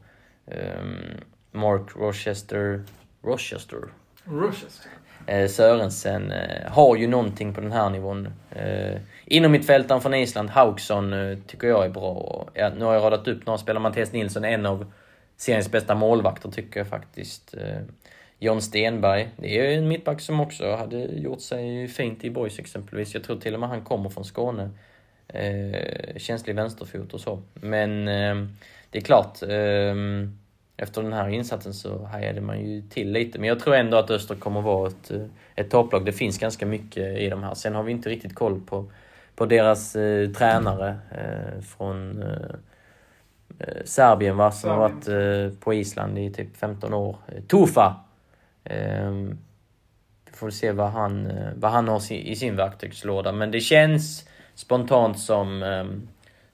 Ehm, 0.46 1.20
Mark 1.50 1.96
Rochester, 1.96 2.82
Rochester 3.22 3.78
Rochester. 4.24 4.90
eh, 5.26 5.48
Sörensen 5.48 6.32
eh, 6.32 6.70
har 6.70 6.96
ju 6.96 7.06
någonting 7.06 7.54
på 7.54 7.60
den 7.60 7.72
här 7.72 7.90
nivån. 7.90 8.28
Eh, 8.50 9.00
inom 9.26 9.52
mittfältaren 9.52 10.00
från 10.00 10.14
Island, 10.14 10.50
Hauksson, 10.50 11.12
eh, 11.12 11.38
tycker 11.46 11.68
jag 11.68 11.84
är 11.84 11.90
bra. 11.90 12.46
Nu 12.54 12.84
har 12.84 12.94
jag 12.94 13.02
radat 13.02 13.28
upp 13.28 13.46
några 13.46 13.58
spelare. 13.58 13.82
Mattias 13.82 14.12
Nilsson, 14.12 14.44
en 14.44 14.66
av 14.66 14.92
seriens 15.36 15.70
bästa 15.70 15.94
målvakter 15.94 16.50
tycker 16.50 16.80
jag 16.80 16.86
faktiskt. 16.86 17.54
John 18.42 18.62
Stenberg, 18.62 19.28
det 19.36 19.58
är 19.58 19.70
ju 19.70 19.74
en 19.74 19.88
mittback 19.88 20.20
som 20.20 20.40
också 20.40 20.74
hade 20.76 20.98
gjort 20.98 21.40
sig 21.40 21.88
fint 21.88 22.24
i 22.24 22.30
Boys 22.30 22.58
exempelvis. 22.58 23.14
Jag 23.14 23.24
tror 23.24 23.40
till 23.40 23.54
och 23.54 23.60
med 23.60 23.68
han 23.68 23.84
kommer 23.84 24.10
från 24.10 24.24
Skåne. 24.24 24.70
Eh, 25.28 26.16
känslig 26.16 26.54
vänsterfot 26.54 27.14
och 27.14 27.20
så. 27.20 27.42
Men 27.54 28.08
eh, 28.08 28.48
det 28.90 28.98
är 28.98 29.02
klart, 29.02 29.42
eh, 29.42 29.94
efter 30.76 31.02
den 31.02 31.12
här 31.12 31.28
insatsen 31.28 31.74
så 31.74 32.04
hajade 32.04 32.40
man 32.40 32.60
ju 32.60 32.82
till 32.82 33.12
lite. 33.12 33.38
Men 33.38 33.48
jag 33.48 33.60
tror 33.60 33.74
ändå 33.74 33.96
att 33.96 34.10
Öster 34.10 34.34
kommer 34.34 34.60
vara 34.60 34.88
ett, 34.88 35.10
eh, 35.10 35.26
ett 35.54 35.70
topplag. 35.70 36.04
Det 36.04 36.12
finns 36.12 36.38
ganska 36.38 36.66
mycket 36.66 37.18
i 37.18 37.28
de 37.28 37.42
här. 37.42 37.54
Sen 37.54 37.74
har 37.74 37.82
vi 37.82 37.92
inte 37.92 38.08
riktigt 38.08 38.34
koll 38.34 38.60
på, 38.60 38.92
på 39.34 39.46
deras 39.46 39.96
eh, 39.96 40.30
tränare 40.30 40.98
eh, 41.10 41.60
från 41.60 42.22
eh, 42.22 42.56
Serbien 43.84 44.36
va, 44.36 44.50
som 44.50 44.70
har 44.70 44.78
varit 44.78 45.60
på 45.60 45.74
Island 45.74 46.18
i 46.18 46.30
typ 46.30 46.56
15 46.56 46.94
år. 46.94 47.16
Tufa! 47.48 47.96
Eh, 48.64 49.10
vi 50.24 50.32
får 50.32 50.50
se 50.50 50.72
vad 50.72 50.90
han, 50.90 51.32
vad 51.56 51.70
han 51.70 51.88
har 51.88 52.12
i 52.12 52.36
sin 52.36 52.56
verktygslåda. 52.56 53.32
Men 53.32 53.50
det 53.50 53.60
känns 53.60 54.28
spontant 54.54 55.18
som, 55.18 55.62
eh, 55.62 55.84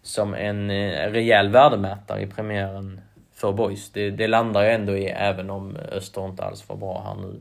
som 0.03 0.35
en 0.35 0.71
eh, 0.71 1.11
rejäl 1.11 1.49
värdemätare 1.49 2.23
i 2.23 2.27
premiären 2.27 3.01
för 3.35 3.53
boys. 3.53 3.91
Det, 3.93 4.11
det 4.11 4.27
landar 4.27 4.63
ju 4.63 4.71
ändå 4.71 4.97
i, 4.97 5.07
även 5.07 5.51
om 5.51 5.77
Öster 5.77 6.25
inte 6.27 6.45
alls 6.45 6.69
var 6.69 6.77
bra 6.77 7.03
här 7.03 7.27
nu 7.27 7.41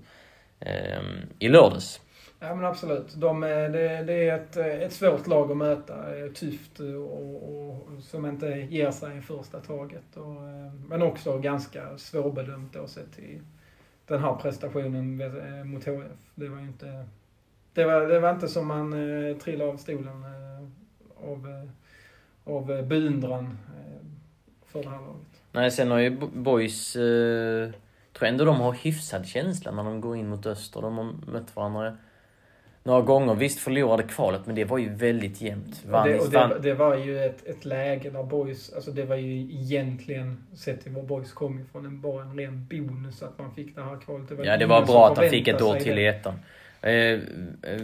eh, 0.59 1.01
i 1.39 1.49
lördags. 1.49 2.01
Ja 2.39 2.55
men 2.55 2.65
absolut. 2.65 3.15
De 3.15 3.43
är, 3.43 3.69
det, 3.69 4.03
det 4.03 4.29
är 4.29 4.35
ett, 4.35 4.57
eh, 4.57 4.65
ett 4.65 4.93
svårt 4.93 5.27
lag 5.27 5.51
att 5.51 5.57
möta. 5.57 5.95
Tufft 6.35 6.79
och, 6.79 7.59
och, 7.59 8.03
som 8.03 8.25
inte 8.25 8.47
ger 8.47 8.91
sig 8.91 9.17
i 9.17 9.21
första 9.21 9.59
taget. 9.59 10.17
Och, 10.17 10.41
men 10.89 11.01
också 11.01 11.37
ganska 11.37 11.97
svårbedömt 11.97 12.73
då 12.73 12.87
sett 12.87 13.15
till, 13.15 13.41
den 14.07 14.21
här 14.21 14.35
prestationen 14.35 15.21
eh, 15.21 15.63
mot 15.63 15.85
HF. 15.85 16.11
Det 16.35 16.47
var 16.47 16.57
ju 16.57 16.63
inte... 16.63 17.05
Det 17.73 17.85
var, 17.85 18.01
det 18.01 18.19
var 18.19 18.31
inte 18.31 18.47
som 18.47 18.67
man 18.67 18.93
eh, 18.93 19.37
trillade 19.37 19.71
av 19.71 19.77
stolen 19.77 20.23
eh, 20.23 20.67
av, 21.29 21.47
eh, 21.47 22.53
av 22.53 22.71
eh, 22.71 22.85
beundran 22.85 23.45
eh, 23.45 24.05
för 24.65 24.83
det 24.83 24.89
här 24.89 24.97
laget. 24.97 25.41
Nej, 25.51 25.71
sen 25.71 25.91
har 25.91 25.99
ju 25.99 26.17
Boys... 26.33 26.95
Eh, 26.95 27.69
tror 28.13 28.27
ändå 28.27 28.45
de 28.45 28.59
har 28.59 28.73
hyfsad 28.73 29.27
känsla 29.27 29.71
när 29.71 29.83
de 29.83 30.01
går 30.01 30.17
in 30.17 30.29
mot 30.29 30.45
Öster. 30.45 30.81
De 30.81 30.97
har 30.97 31.13
mött 31.31 31.55
varandra 31.55 31.97
några 32.87 33.01
gånger. 33.01 33.35
Visst 33.35 33.59
förlorade 33.59 34.03
kvalet, 34.03 34.41
men 34.45 34.55
det 34.55 34.65
var 34.65 34.77
ju 34.77 34.89
väldigt 34.89 35.41
jämnt. 35.41 35.85
Vann, 35.85 36.07
det, 36.07 36.19
och 36.19 36.29
det, 36.29 36.59
det, 36.61 36.73
var 36.73 36.95
ju 36.95 37.25
ett, 37.25 37.47
ett 37.47 37.65
läge 37.65 38.09
där 38.09 38.23
Boys, 38.23 38.73
alltså 38.73 38.91
det 38.91 39.05
var 39.05 39.15
ju 39.15 39.39
egentligen, 39.39 40.47
sett 40.55 40.83
till 40.83 40.91
var 40.91 41.03
Boys 41.03 41.33
kom 41.33 41.59
ifrån, 41.59 42.01
bara 42.01 42.21
en 42.23 42.37
ren 42.37 42.67
bonus 42.69 43.23
att 43.23 43.39
man 43.39 43.55
fick 43.55 43.75
det 43.75 43.81
här 43.81 43.99
kvalet. 43.99 44.29
Det 44.29 44.43
ja, 44.43 44.57
det 44.57 44.65
var 44.65 44.85
bra 44.85 45.07
att 45.07 45.15
de 45.15 45.29
fick 45.29 45.47
ett 45.47 45.61
år 45.61 45.75
till 45.75 45.99
i 45.99 46.05
ettan. 46.05 46.33
Eh, 46.81 47.19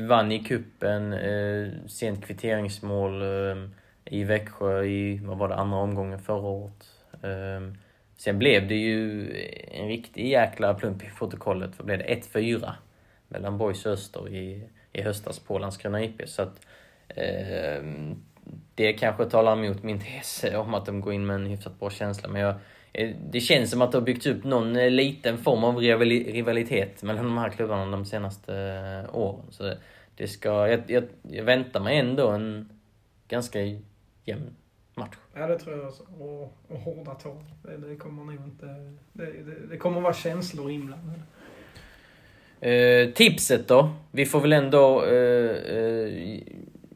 vann 0.07 0.31
i 0.31 0.39
kuppen 0.39 1.13
eh, 1.13 1.67
sent 1.87 2.25
kvitteringsmål 2.25 3.21
eh, 3.21 3.63
i 4.05 4.23
Växjö 4.23 4.83
i, 4.83 5.21
vad 5.23 5.37
var 5.37 5.49
det, 5.49 5.55
andra 5.55 5.77
omgången 5.77 6.19
förra 6.19 6.47
året. 6.47 6.85
Eh, 7.11 7.73
sen 8.17 8.39
blev 8.39 8.67
det 8.67 8.75
ju 8.75 9.27
en 9.71 9.87
riktig 9.87 10.29
jäkla 10.29 10.73
plump 10.73 11.03
i 11.03 11.09
protokollet. 11.17 11.71
Vad 11.77 11.85
blev 11.85 11.97
det? 11.97 12.21
1-4 12.33 12.71
mellan 13.27 13.57
Boys 13.57 13.85
och 13.85 13.91
Öster 13.91 14.29
i 14.29 14.63
i 14.93 15.01
höstas 15.01 15.39
på 15.39 15.59
Landskrona 15.59 16.03
IP. 16.03 16.21
Så 16.25 16.41
att, 16.41 16.65
eh, 17.07 17.83
det 18.75 18.93
kanske 18.93 19.25
talar 19.25 19.53
emot 19.53 19.83
min 19.83 19.99
tes 19.99 20.45
om 20.55 20.73
att 20.73 20.85
de 20.85 21.01
går 21.01 21.13
in 21.13 21.25
med 21.25 21.35
en 21.35 21.45
hyfsat 21.45 21.79
bra 21.79 21.89
känsla. 21.89 22.29
Men 22.29 22.41
jag, 22.41 22.55
eh, 22.93 23.15
det 23.31 23.39
känns 23.39 23.71
som 23.71 23.81
att 23.81 23.91
det 23.91 23.97
har 23.97 24.05
byggts 24.05 24.25
upp 24.25 24.43
någon 24.43 24.75
eh, 24.75 24.89
liten 24.89 25.37
form 25.37 25.63
av 25.63 25.77
rivalitet 25.77 27.03
mellan 27.03 27.25
de 27.25 27.37
här 27.37 27.49
klubbarna 27.49 27.91
de 27.91 28.05
senaste 28.05 28.55
eh, 28.55 29.15
åren. 29.15 29.45
Så 29.49 29.73
det 30.15 30.27
ska, 30.27 30.67
jag, 30.67 30.81
jag, 30.87 31.03
jag 31.21 31.43
väntar 31.43 31.79
mig 31.79 31.97
ändå 31.97 32.29
en 32.29 32.69
ganska 33.27 33.59
jämn 34.23 34.55
match. 34.95 35.15
Ja, 35.33 35.47
det 35.47 35.59
tror 35.59 35.77
jag 35.77 35.87
också. 35.87 36.03
Och, 36.19 36.57
och 36.67 36.79
hårda 36.79 37.15
tag. 37.15 37.43
Det, 37.63 37.77
det 37.77 37.95
kommer 37.95 38.23
nog 38.23 38.45
inte... 38.45 38.65
Det, 39.13 39.25
det, 39.25 39.67
det 39.69 39.77
kommer 39.77 40.01
vara 40.01 40.13
känslor 40.13 40.71
inblandade. 40.71 41.19
Eh, 42.63 43.09
tipset 43.13 43.67
då? 43.67 43.89
Vi 44.11 44.25
får 44.25 44.41
väl 44.41 44.53
ändå 44.53 45.05
eh, 45.05 45.75
eh 45.77 46.39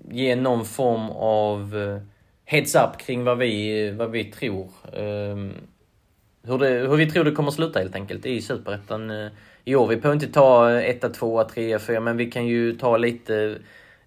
ge 0.09 0.35
någon 0.35 0.65
form 0.65 1.09
av 1.09 1.77
eh, 1.77 2.01
heads 2.45 2.75
up 2.75 2.97
kring 2.97 3.23
vad 3.23 3.37
vi, 3.37 3.91
vad 3.91 4.11
vi 4.11 4.23
tror. 4.23 4.69
Ehm, 4.93 5.53
hur, 6.43 6.57
det, 6.57 6.67
hur 6.67 6.95
vi 6.95 7.09
tror 7.09 7.23
det 7.23 7.31
kommer 7.31 7.51
sluta 7.51 7.79
helt 7.79 7.95
enkelt 7.95 8.25
i 8.25 8.41
Superettan 8.41 9.09
eh, 9.09 9.31
i 9.65 9.75
år. 9.75 9.87
Vi 9.87 9.95
behöver 9.95 10.13
inte 10.13 10.33
ta 10.33 10.71
1, 10.71 11.13
2, 11.13 11.43
3, 11.43 11.79
4 11.79 11.99
men 11.99 12.17
vi 12.17 12.31
kan 12.31 12.47
ju 12.47 12.75
ta 12.75 12.97
lite 12.97 13.57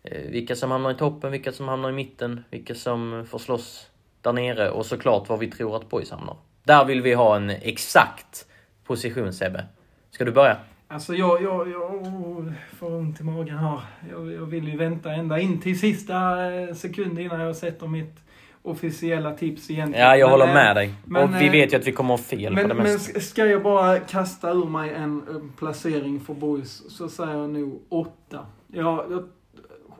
eh, 0.03 0.31
vilka 0.31 0.57
som 0.57 0.71
hamnar 0.71 0.91
i 0.91 0.95
toppen, 0.95 1.33
vilka 1.33 1.53
som 1.53 1.69
hamnar 1.69 1.91
i 1.91 1.93
mitten, 1.93 2.45
vilka 2.51 2.75
som 2.75 3.27
får 3.31 3.39
slåss 3.39 3.87
där 4.23 4.33
nere 4.33 4.71
och 4.71 4.87
såklart 4.87 5.29
var 5.29 5.37
vi 5.37 5.51
tror 5.51 5.77
att 5.77 5.89
Boys 5.89 6.11
hamnar. 6.11 6.37
Där 6.65 6.85
vill 6.85 7.03
vi 7.03 7.15
ha 7.15 7.37
en 7.37 7.51
exakt 7.51 8.47
position 8.85 9.33
Sebbe. 9.33 9.65
Ska 10.11 10.25
du 10.25 10.33
börja? 10.33 10.57
Alltså 10.93 11.15
jag, 11.15 11.43
jag, 11.43 11.71
jag 11.71 12.53
får 12.79 12.95
ont 12.95 13.21
i 13.21 13.25
magen 13.25 13.59
här. 13.59 13.81
Jag, 14.11 14.33
jag 14.33 14.47
vill 14.47 14.69
ju 14.69 14.77
vänta 14.77 15.13
ända 15.13 15.41
in 15.41 15.61
till 15.61 15.79
sista 15.79 16.45
eh, 16.53 16.75
sekund 16.75 17.19
innan 17.19 17.41
jag 17.41 17.57
sätter 17.57 17.87
mitt 17.87 18.17
officiella 18.63 19.33
tips 19.33 19.71
egentligen. 19.71 20.07
Ja, 20.07 20.17
jag 20.17 20.27
men, 20.27 20.31
håller 20.31 20.47
eh, 20.47 20.55
med 20.55 20.77
dig. 20.77 20.95
Men, 21.05 21.23
och 21.23 21.41
vi 21.41 21.47
eh, 21.47 21.53
vet 21.53 21.73
ju 21.73 21.77
att 21.77 21.87
vi 21.87 21.93
kommer 21.93 22.11
ha 22.11 22.19
fel 22.19 22.53
men, 22.53 22.69
på 22.69 22.75
det 22.75 22.83
mesta. 22.83 23.13
Men 23.13 23.23
ska 23.23 23.47
jag 23.47 23.63
bara 23.63 23.99
kasta 23.99 24.51
ur 24.51 24.65
mig 24.65 24.91
en 24.91 25.23
placering 25.59 26.21
för 26.21 26.35
boys 26.35 26.97
så 26.97 27.09
säger 27.09 27.33
jag 27.33 27.51
nog 27.51 27.83
åtta. 27.89 28.47
Ja, 28.67 29.07
jag, 29.11 29.29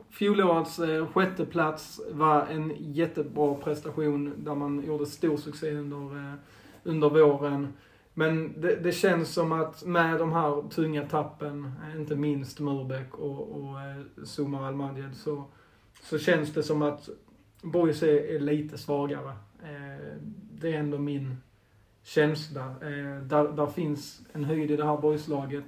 fjolårets 0.09 0.79
sjätte 1.13 1.45
plats 1.45 2.01
var 2.11 2.45
en 2.45 2.73
jättebra 2.77 3.55
prestation 3.55 4.33
där 4.37 4.55
man 4.55 4.83
gjorde 4.87 5.05
stor 5.05 5.37
succé 5.37 5.71
under, 5.71 6.35
under 6.83 7.09
våren. 7.09 7.73
Men 8.13 8.61
det, 8.61 8.75
det, 8.75 8.91
känns 8.91 9.33
som 9.33 9.51
att 9.51 9.85
med 9.85 10.19
de 10.19 10.31
här 10.31 10.69
tunga 10.69 11.05
tappen, 11.07 11.71
inte 11.97 12.15
minst 12.15 12.59
Murbeck 12.59 13.13
och, 13.13 13.51
och 13.51 13.75
Sumar 14.15 14.25
Zuma 14.25 14.67
Almadjed, 14.67 15.15
så, 15.15 15.43
så 16.03 16.19
känns 16.19 16.53
det 16.53 16.63
som 16.63 16.81
att 16.81 17.09
Boys 17.61 18.03
är, 18.03 18.35
är 18.35 18.39
lite 18.39 18.77
svagare. 18.77 19.29
Eh, 19.63 20.17
det 20.51 20.73
är 20.73 20.79
ändå 20.79 20.97
min 20.97 21.37
känsla. 22.03 22.65
Eh, 22.65 23.21
där, 23.23 23.55
där 23.55 23.67
finns 23.67 24.21
en 24.33 24.43
höjd 24.43 24.71
i 24.71 24.75
det 24.75 24.85
här 24.85 24.97
Boys-laget. 24.97 25.63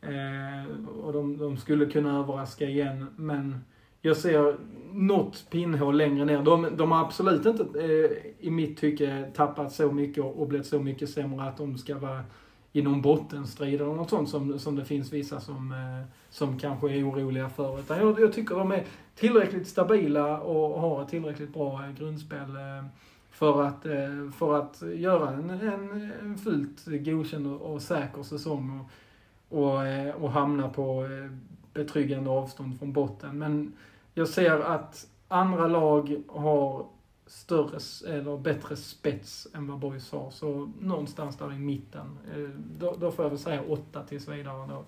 Eh, 0.00 0.76
och 0.86 1.12
de, 1.12 1.38
de, 1.38 1.56
skulle 1.56 1.86
kunna 1.86 2.18
överraska 2.18 2.64
igen, 2.64 3.06
men 3.16 3.64
jag 4.02 4.16
ser 4.16 4.56
något 4.92 5.46
pinnhål 5.50 5.96
längre 5.96 6.24
ner. 6.24 6.42
De, 6.42 6.68
de 6.76 6.92
har 6.92 7.00
absolut 7.00 7.46
inte, 7.46 7.62
eh, 7.62 8.46
i 8.46 8.50
mitt 8.50 8.78
tycke, 8.78 9.30
tappat 9.34 9.72
så 9.72 9.92
mycket 9.92 10.24
och, 10.24 10.48
blivit 10.48 10.66
så 10.66 10.80
mycket 10.80 11.10
sämre 11.10 11.48
att 11.48 11.56
de 11.56 11.78
ska 11.78 11.98
vara 11.98 12.24
i 12.72 12.82
någon 12.82 13.02
bottenstrid 13.02 13.80
eller 13.80 13.94
något 13.94 14.10
sånt 14.10 14.28
som, 14.28 14.58
som 14.58 14.76
det 14.76 14.84
finns 14.84 15.12
vissa 15.12 15.40
som, 15.40 15.72
eh, 15.72 16.08
som 16.30 16.58
kanske 16.58 16.90
är 16.90 17.10
oroliga 17.10 17.48
för. 17.48 17.80
Utan 17.80 17.98
jag, 17.98 18.20
jag 18.20 18.32
tycker 18.32 18.54
de 18.54 18.72
är 18.72 18.84
tillräckligt 19.14 19.68
stabila 19.68 20.40
och 20.40 20.80
har 20.80 21.02
ett 21.02 21.08
tillräckligt 21.08 21.52
bra 21.54 21.84
eh, 21.84 21.92
grundspel 21.92 22.56
eh, 22.56 22.84
för 23.30 23.62
att, 23.62 23.86
eh, 23.86 24.30
för 24.38 24.58
att 24.58 24.82
göra 24.94 25.30
en, 25.30 25.50
en, 25.50 26.12
en 26.20 26.38
fullt 26.38 26.84
godkänd 26.86 27.46
och, 27.46 27.74
och 27.74 27.82
säker 27.82 28.22
säsong 28.22 28.80
och, 28.80 29.58
och, 29.58 29.86
eh, 29.86 30.14
och 30.14 30.32
hamna 30.32 30.68
på 30.68 31.04
eh, 31.04 31.30
betryggande 31.74 32.30
avstånd 32.30 32.78
från 32.78 32.92
botten. 32.92 33.38
Men 33.38 33.72
jag 34.14 34.28
ser 34.28 34.60
att 34.60 35.06
andra 35.28 35.66
lag 35.66 36.22
har 36.28 36.86
större 37.26 37.78
eller 38.16 38.38
bättre 38.38 38.76
spets 38.76 39.48
än 39.54 39.66
vad 39.66 39.78
Boys 39.78 40.12
har. 40.12 40.30
Så 40.30 40.72
någonstans 40.80 41.38
där 41.38 41.52
i 41.52 41.58
mitten. 41.58 42.18
Eh, 42.34 42.48
då, 42.78 42.96
då 43.00 43.10
får 43.10 43.24
jag 43.24 43.30
väl 43.30 43.38
säga 43.38 43.62
åtta 43.68 44.02
tills 44.02 44.28
vidare 44.28 44.68
då. 44.68 44.84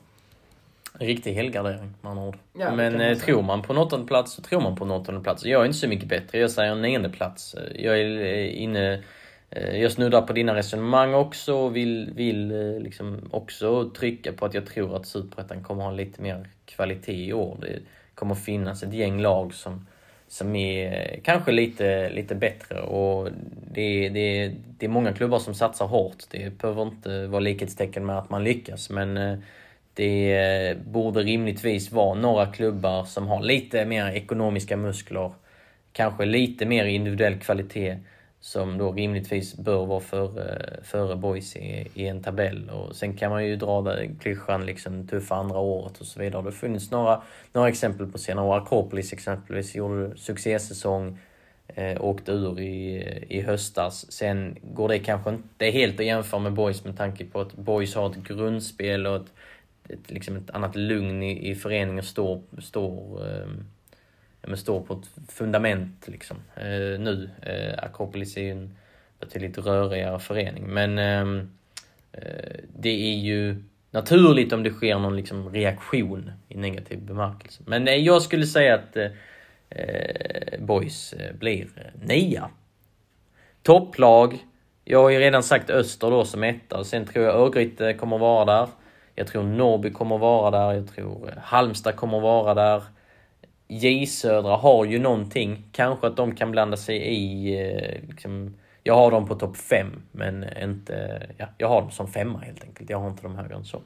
En 0.99 1.07
riktig 1.07 1.35
helgardering 1.35 1.95
med 2.01 2.11
andra 2.11 2.25
ord. 2.25 2.39
Ja, 2.53 2.75
Men 2.75 2.93
man 2.93 3.01
eh, 3.01 3.19
tror 3.19 3.43
man 3.43 3.63
på 3.63 3.73
en 3.73 3.79
åttonde 3.79 4.07
plats 4.07 4.33
så 4.33 4.43
tror 4.43 4.61
man 4.61 4.77
på 4.77 4.85
en 4.85 4.91
åttonde 4.91 5.21
plats. 5.21 5.45
Jag 5.45 5.61
är 5.61 5.67
inte 5.67 5.79
så 5.79 5.89
mycket 5.89 6.09
bättre. 6.09 6.39
Jag 6.39 6.51
säger 6.51 6.73
en 6.73 6.83
nionde 6.83 7.09
plats. 7.09 7.57
Jag 7.75 8.01
är 8.01 8.21
eh, 8.21 8.63
inne... 8.63 9.03
Jag 9.73 9.93
snuddar 9.93 10.23
på 10.23 10.33
dina 10.33 10.55
resonemang 10.55 11.15
också 11.15 11.55
och 11.55 11.77
vill, 11.77 12.13
vill 12.15 12.49
liksom 12.83 13.29
också 13.31 13.91
trycka 13.91 14.33
på 14.33 14.47
att 14.47 14.55
jag 14.55 14.67
tror 14.67 14.97
att 14.97 15.07
Superettan 15.07 15.65
kommer 15.65 15.85
ha 15.85 15.91
lite 15.91 16.23
mer 16.23 16.49
kvalitet 16.67 17.27
i 17.27 17.33
år. 17.33 17.59
Det, 17.61 17.79
kommer 18.15 18.35
finnas 18.35 18.83
ett 18.83 18.95
gäng 18.95 19.21
lag 19.21 19.55
som, 19.55 19.87
som 20.29 20.57
är 20.57 20.93
eh, 20.93 21.21
kanske 21.23 21.53
lite, 21.53 22.11
lite 22.11 22.35
bättre. 22.35 22.81
Och 22.81 23.29
det, 23.73 24.09
det, 24.09 24.53
det 24.79 24.87
är 24.87 24.91
många 24.91 25.13
klubbar 25.13 25.39
som 25.39 25.55
satsar 25.55 25.87
hårt. 25.87 26.25
Det 26.31 26.59
behöver 26.59 26.83
inte 26.83 27.27
vara 27.27 27.41
likhetstecken 27.41 28.07
med 28.07 28.19
att 28.19 28.31
man 28.31 28.45
lyckas, 28.45 28.91
men 28.91 29.17
eh, 29.17 29.39
det 29.95 30.37
eh, 30.37 30.77
borde 30.77 31.21
rimligtvis 31.21 31.93
vara 31.93 32.15
några 32.15 32.47
klubbar 32.47 33.05
som 33.05 33.29
har 33.29 33.43
lite 33.43 33.85
mer 33.85 34.07
ekonomiska 34.07 34.77
muskler, 34.77 35.33
kanske 35.93 36.25
lite 36.25 36.67
mer 36.67 36.85
individuell 36.85 37.39
kvalitet 37.39 37.99
som 38.45 38.79
då 38.79 38.93
rimligtvis 38.93 39.57
bör 39.57 39.87
vara 39.87 40.01
före, 40.01 40.43
eh, 40.43 40.83
före 40.83 41.17
boys 41.17 41.57
i, 41.57 41.89
i 41.95 42.07
en 42.07 42.23
tabell. 42.23 42.71
Och 42.71 42.97
sen 42.97 43.17
kan 43.17 43.31
man 43.31 43.47
ju 43.47 43.57
dra 43.57 43.97
klyschan 44.21 44.67
liksom 44.67 45.07
tuffa 45.09 45.35
andra 45.35 45.59
året 45.59 46.01
och 46.01 46.07
så 46.07 46.21
vidare. 46.21 46.43
Det 46.43 46.47
har 46.47 46.53
funnits 46.53 46.91
några, 46.91 47.23
några 47.53 47.69
exempel 47.69 48.07
på 48.07 48.19
senare 48.19 48.47
år. 48.47 48.57
Akropolis 48.57 49.13
exempelvis 49.13 49.75
gjorde 49.75 50.17
succésäsong, 50.17 51.19
eh, 51.69 52.05
åkte 52.05 52.33
ur 52.33 52.61
i, 52.61 53.03
i 53.29 53.41
höstas. 53.41 54.13
Sen 54.13 54.57
går 54.63 54.89
det 54.89 54.99
kanske 54.99 55.31
inte 55.31 55.67
helt 55.67 56.01
att 56.01 56.07
jämföra 56.07 56.41
med 56.41 56.53
boys 56.53 56.85
med 56.85 56.97
tanke 56.97 57.25
på 57.25 57.41
att 57.41 57.55
boys 57.55 57.95
har 57.95 58.11
ett 58.11 58.29
grundspel 58.29 59.07
och 59.07 59.17
ett, 59.17 59.33
ett, 59.89 60.11
liksom 60.11 60.37
ett 60.37 60.51
annat 60.51 60.77
lugn 60.77 61.23
i, 61.23 61.51
i 61.51 61.55
föreningen 61.55 62.05
står, 62.05 62.43
står 62.59 63.27
eh, 63.27 63.49
men 64.47 64.57
står 64.57 64.81
på 64.81 64.95
ett 64.95 65.33
fundament 65.33 66.09
liksom. 66.09 66.37
Eh, 66.57 67.01
nu. 67.01 67.31
Eh, 67.43 67.85
Akropolis 67.85 68.37
är 68.37 68.43
ju 68.43 68.51
en 68.51 68.77
betydligt 69.21 69.59
rörigare 69.59 70.19
förening. 70.19 70.65
Men 70.67 70.99
ehm, 70.99 71.51
eh, 72.13 72.61
det 72.77 73.13
är 73.13 73.15
ju 73.15 73.63
naturligt 73.91 74.53
om 74.53 74.63
det 74.63 74.71
sker 74.71 74.99
någon 74.99 75.17
liksom 75.17 75.53
reaktion 75.53 76.31
i 76.49 76.57
negativ 76.57 77.03
bemärkelse. 77.03 77.63
Men 77.67 77.89
eh, 77.89 77.95
jag 77.95 78.23
skulle 78.23 78.47
säga 78.47 78.75
att 78.75 78.97
eh, 78.97 79.11
eh, 79.71 80.61
Boys 80.61 81.13
eh, 81.13 81.35
blir 81.35 81.69
eh, 81.77 82.07
nia. 82.07 82.51
Topplag. 83.63 84.39
Jag 84.85 85.03
har 85.03 85.11
ju 85.11 85.19
redan 85.19 85.43
sagt 85.43 85.71
Öster 85.71 86.11
då 86.11 86.25
som 86.25 86.45
etta. 86.45 86.85
Sen 86.85 87.07
tror 87.07 87.25
jag 87.25 87.35
Örgryte 87.35 87.93
kommer 87.95 88.19
vara 88.19 88.45
där. 88.45 88.69
Jag 89.15 89.27
tror 89.27 89.43
Norrby 89.43 89.91
kommer 89.91 90.19
vara 90.19 90.51
där. 90.51 90.73
Jag 90.73 90.89
tror 90.89 91.29
eh, 91.29 91.43
Halmstad 91.43 91.97
kommer 91.97 92.21
vara 92.21 92.55
där. 92.55 92.83
J 93.69 94.07
Södra 94.07 94.57
har 94.57 94.85
ju 94.85 94.99
någonting. 94.99 95.63
Kanske 95.73 96.07
att 96.07 96.17
de 96.17 96.35
kan 96.35 96.51
blanda 96.51 96.77
sig 96.77 96.97
i 96.97 97.55
eh, 97.61 98.09
liksom, 98.09 98.55
Jag 98.83 98.95
har 98.95 99.11
dem 99.11 99.27
på 99.27 99.35
topp 99.35 99.57
5, 99.57 99.87
men 100.13 100.59
inte... 100.63 101.27
Ja, 101.37 101.47
jag 101.59 101.69
har 101.69 101.81
dem 101.81 101.91
som 101.91 102.09
femma 102.09 102.39
helt 102.39 102.65
enkelt. 102.65 102.91
Jag 102.91 102.99
har 102.99 103.09
inte 103.11 103.23
dem 103.23 103.37
högre 103.37 103.55
än 103.55 103.65
så. 103.65 103.81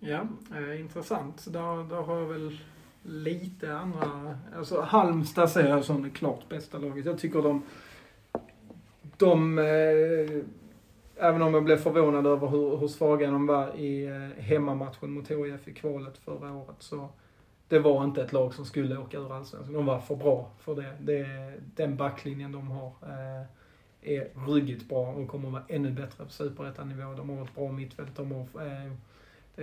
Ja, 0.00 0.26
eh, 0.56 0.80
intressant. 0.80 1.52
Där, 1.52 1.88
där 1.88 2.02
har 2.02 2.18
jag 2.18 2.26
väl 2.26 2.58
lite 3.02 3.74
andra... 3.74 4.38
Alltså 4.56 4.80
Halmstad 4.80 5.50
ser 5.50 5.68
jag 5.68 5.84
som 5.84 6.02
det 6.02 6.10
klart 6.10 6.48
bästa 6.48 6.78
laget. 6.78 7.06
Jag 7.06 7.18
tycker 7.18 7.42
de... 7.42 7.62
De... 9.16 9.58
Eh, 9.58 10.44
även 11.16 11.42
om 11.42 11.54
jag 11.54 11.64
blev 11.64 11.76
förvånad 11.76 12.26
över 12.26 12.48
hur, 12.48 12.76
hur 12.76 12.88
svaga 12.88 13.30
de 13.30 13.46
var 13.46 13.76
i 13.76 14.06
eh, 14.06 14.42
hemmamatchen 14.42 15.10
mot 15.10 15.30
HIF 15.30 15.68
i 15.68 15.74
kvalet 15.74 16.18
förra 16.18 16.52
året 16.52 16.76
så 16.78 17.08
det 17.72 17.78
var 17.78 18.04
inte 18.04 18.22
ett 18.22 18.32
lag 18.32 18.54
som 18.54 18.64
skulle 18.64 18.98
åka 18.98 19.18
ur 19.18 19.32
Allsvenskan. 19.32 19.74
De 19.74 19.86
var 19.86 19.98
för 19.98 20.16
bra 20.16 20.50
för 20.58 20.74
det. 20.74 20.96
det 21.00 21.26
den 21.76 21.96
backlinjen 21.96 22.52
de 22.52 22.70
har 22.70 22.86
eh, 22.86 23.46
är 24.02 24.28
ruggigt 24.46 24.88
bra 24.88 25.06
och 25.06 25.28
kommer 25.28 25.48
att 25.48 25.52
vara 25.52 25.62
ännu 25.68 25.90
bättre 25.90 26.24
på 26.24 26.30
superettanivå. 26.30 27.14
De 27.14 27.30
har 27.30 27.44
ett 27.44 27.54
bra 27.54 27.72
mittfält. 27.72 28.16
De 28.16 28.32
har 28.32 28.46
eh, 28.66 28.86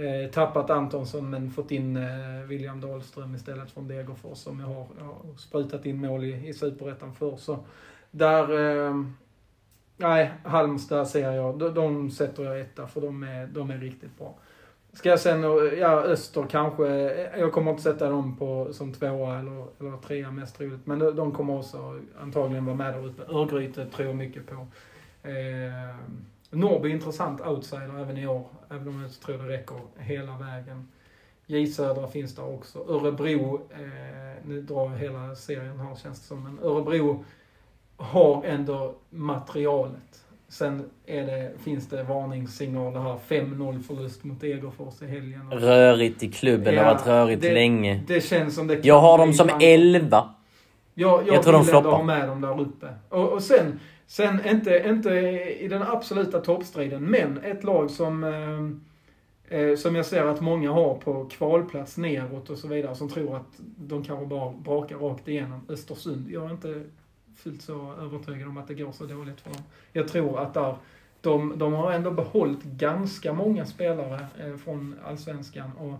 eh, 0.04 0.32
tappat 0.32 0.70
Antonsson 0.70 1.30
men 1.30 1.52
fått 1.52 1.72
in 1.72 1.98
eh, 1.98 2.48
William 2.48 2.82
Dahlström 2.82 3.36
istället 3.36 3.72
från 3.72 3.88
Degerfors 3.88 4.38
som 4.38 4.60
jag 4.60 4.68
har, 4.68 4.88
jag 4.98 5.06
har 5.06 5.38
sprutat 5.38 5.86
in 5.86 6.02
mål 6.02 6.24
i, 6.24 6.48
i 6.48 6.54
Superettan 6.54 7.14
för. 7.16 7.38
Så 7.38 7.60
där... 8.12 8.78
Eh, 8.88 9.04
nej, 9.98 10.32
Halmstad 10.44 11.08
ser 11.08 11.32
jag. 11.32 11.60
De, 11.60 11.74
de 11.74 12.12
sätter 12.12 12.44
jag 12.44 12.60
etta 12.60 12.88
för 12.88 13.02
de 13.02 13.24
är, 13.24 13.48
de 13.48 13.70
är 13.70 13.78
riktigt 13.78 14.18
bra. 14.18 14.36
Ska 15.00 15.10
jag 15.10 15.20
sen, 15.20 15.44
ja 15.80 16.02
Öster 16.02 16.46
kanske, 16.50 16.88
jag 17.38 17.52
kommer 17.52 17.72
inte 17.72 17.84
sätta 17.84 18.10
dem 18.10 18.38
på, 18.38 18.74
som 18.74 18.94
tvåa 18.94 19.40
eller, 19.40 19.66
eller 19.80 19.98
trea 19.98 20.32
mest 20.32 20.58
troligt. 20.58 20.86
Men 20.86 21.00
de, 21.00 21.16
de 21.16 21.32
kommer 21.32 21.58
också 21.58 22.00
antagligen 22.22 22.66
vara 22.66 22.76
med 22.76 22.94
där 22.94 23.06
uppe. 23.06 23.34
Örgryte 23.34 23.86
tror 23.86 24.08
jag 24.08 24.18
mycket 24.18 24.48
på. 24.48 24.68
Eh, 25.28 25.96
Norrby 26.50 26.90
intressant 26.90 27.42
outsider 27.42 28.02
även 28.02 28.18
i 28.18 28.28
år, 28.28 28.48
även 28.70 28.88
om 28.88 28.96
jag 29.02 29.10
inte 29.10 29.20
tror 29.20 29.38
det 29.38 29.48
räcker 29.48 29.78
hela 29.98 30.38
vägen. 30.38 30.88
J 31.46 31.68
Södra 31.68 32.08
finns 32.08 32.36
där 32.36 32.54
också. 32.54 32.80
Örebro, 32.80 33.62
eh, 33.70 34.46
nu 34.46 34.62
drar 34.62 34.92
jag 34.92 34.98
hela 34.98 35.36
serien 35.36 35.80
här 35.80 35.96
känns 35.96 36.20
det 36.20 36.26
som, 36.26 36.44
men 36.44 36.60
Örebro 36.64 37.26
har 37.98 38.44
ändå 38.44 38.96
materialet. 39.10 40.26
Sen 40.50 40.84
det, 41.06 41.52
finns 41.64 41.90
det 41.90 42.04
varningssignaler 42.04 43.00
här. 43.00 43.18
5-0 43.28 43.84
förlust 43.84 44.24
mot 44.24 44.42
Degerfors 44.42 45.02
i 45.02 45.06
helgen. 45.06 45.52
Rörigt 45.52 46.24
i 46.24 46.32
klubben, 46.32 46.74
ja, 46.74 46.82
det 46.82 46.88
har 46.88 46.94
varit 46.94 47.08
rörigt 47.08 47.42
det, 47.42 47.54
länge. 47.54 48.04
Det 48.08 48.22
känns 48.22 48.56
som 48.56 48.68
det 48.68 48.86
Jag 48.86 49.00
har 49.00 49.18
dem 49.18 49.34
som 49.34 49.50
11. 49.62 50.30
Jag, 50.94 51.28
jag, 51.28 51.36
jag 51.36 51.44
tror 51.44 51.54
de 51.54 51.78
ändå 51.78 51.92
ha 51.92 52.04
med 52.04 52.28
dem 52.28 52.42
där 52.42 52.62
uppe. 52.62 52.88
Och, 53.10 53.30
och 53.30 53.44
sen, 53.44 53.80
Sen 54.10 54.46
inte, 54.46 54.84
inte 54.88 55.10
i 55.60 55.68
den 55.68 55.82
absoluta 55.82 56.40
toppstriden, 56.40 57.04
men 57.04 57.38
ett 57.38 57.64
lag 57.64 57.92
som, 57.92 58.24
eh, 58.24 59.60
eh, 59.60 59.76
som 59.76 59.96
jag 59.96 60.06
ser 60.06 60.26
att 60.26 60.42
många 60.42 60.72
har 60.72 60.96
på 60.96 61.26
kvalplats 61.26 61.98
neråt 61.98 62.50
och 62.50 62.58
så 62.58 62.68
vidare, 62.68 62.96
som 62.96 63.10
tror 63.10 63.36
att 63.36 63.60
de 63.78 64.04
kanske 64.04 64.26
bara 64.26 64.52
brakar 64.52 64.98
rakt 64.98 65.28
igenom. 65.28 65.66
Östersund. 65.70 66.30
Jag 66.30 66.46
är 66.46 66.52
inte 66.52 66.84
fullt 67.40 67.62
så 67.62 67.94
övertygad 67.94 68.48
om 68.48 68.58
att 68.58 68.68
det 68.68 68.74
går 68.74 68.92
så 68.92 69.06
dåligt 69.06 69.42
för 69.42 69.50
dem. 69.50 69.64
Jag 69.94 70.08
tror 70.08 70.40
att 70.40 70.54
där, 70.54 70.76
de, 71.22 71.58
de 71.58 71.74
har 71.74 71.92
ändå 71.92 72.12
behållit 72.12 72.64
ganska 72.64 73.34
många 73.34 73.66
spelare 73.66 74.28
eh, 74.40 74.56
från 74.56 74.96
Allsvenskan. 75.06 75.72
Och 75.72 75.94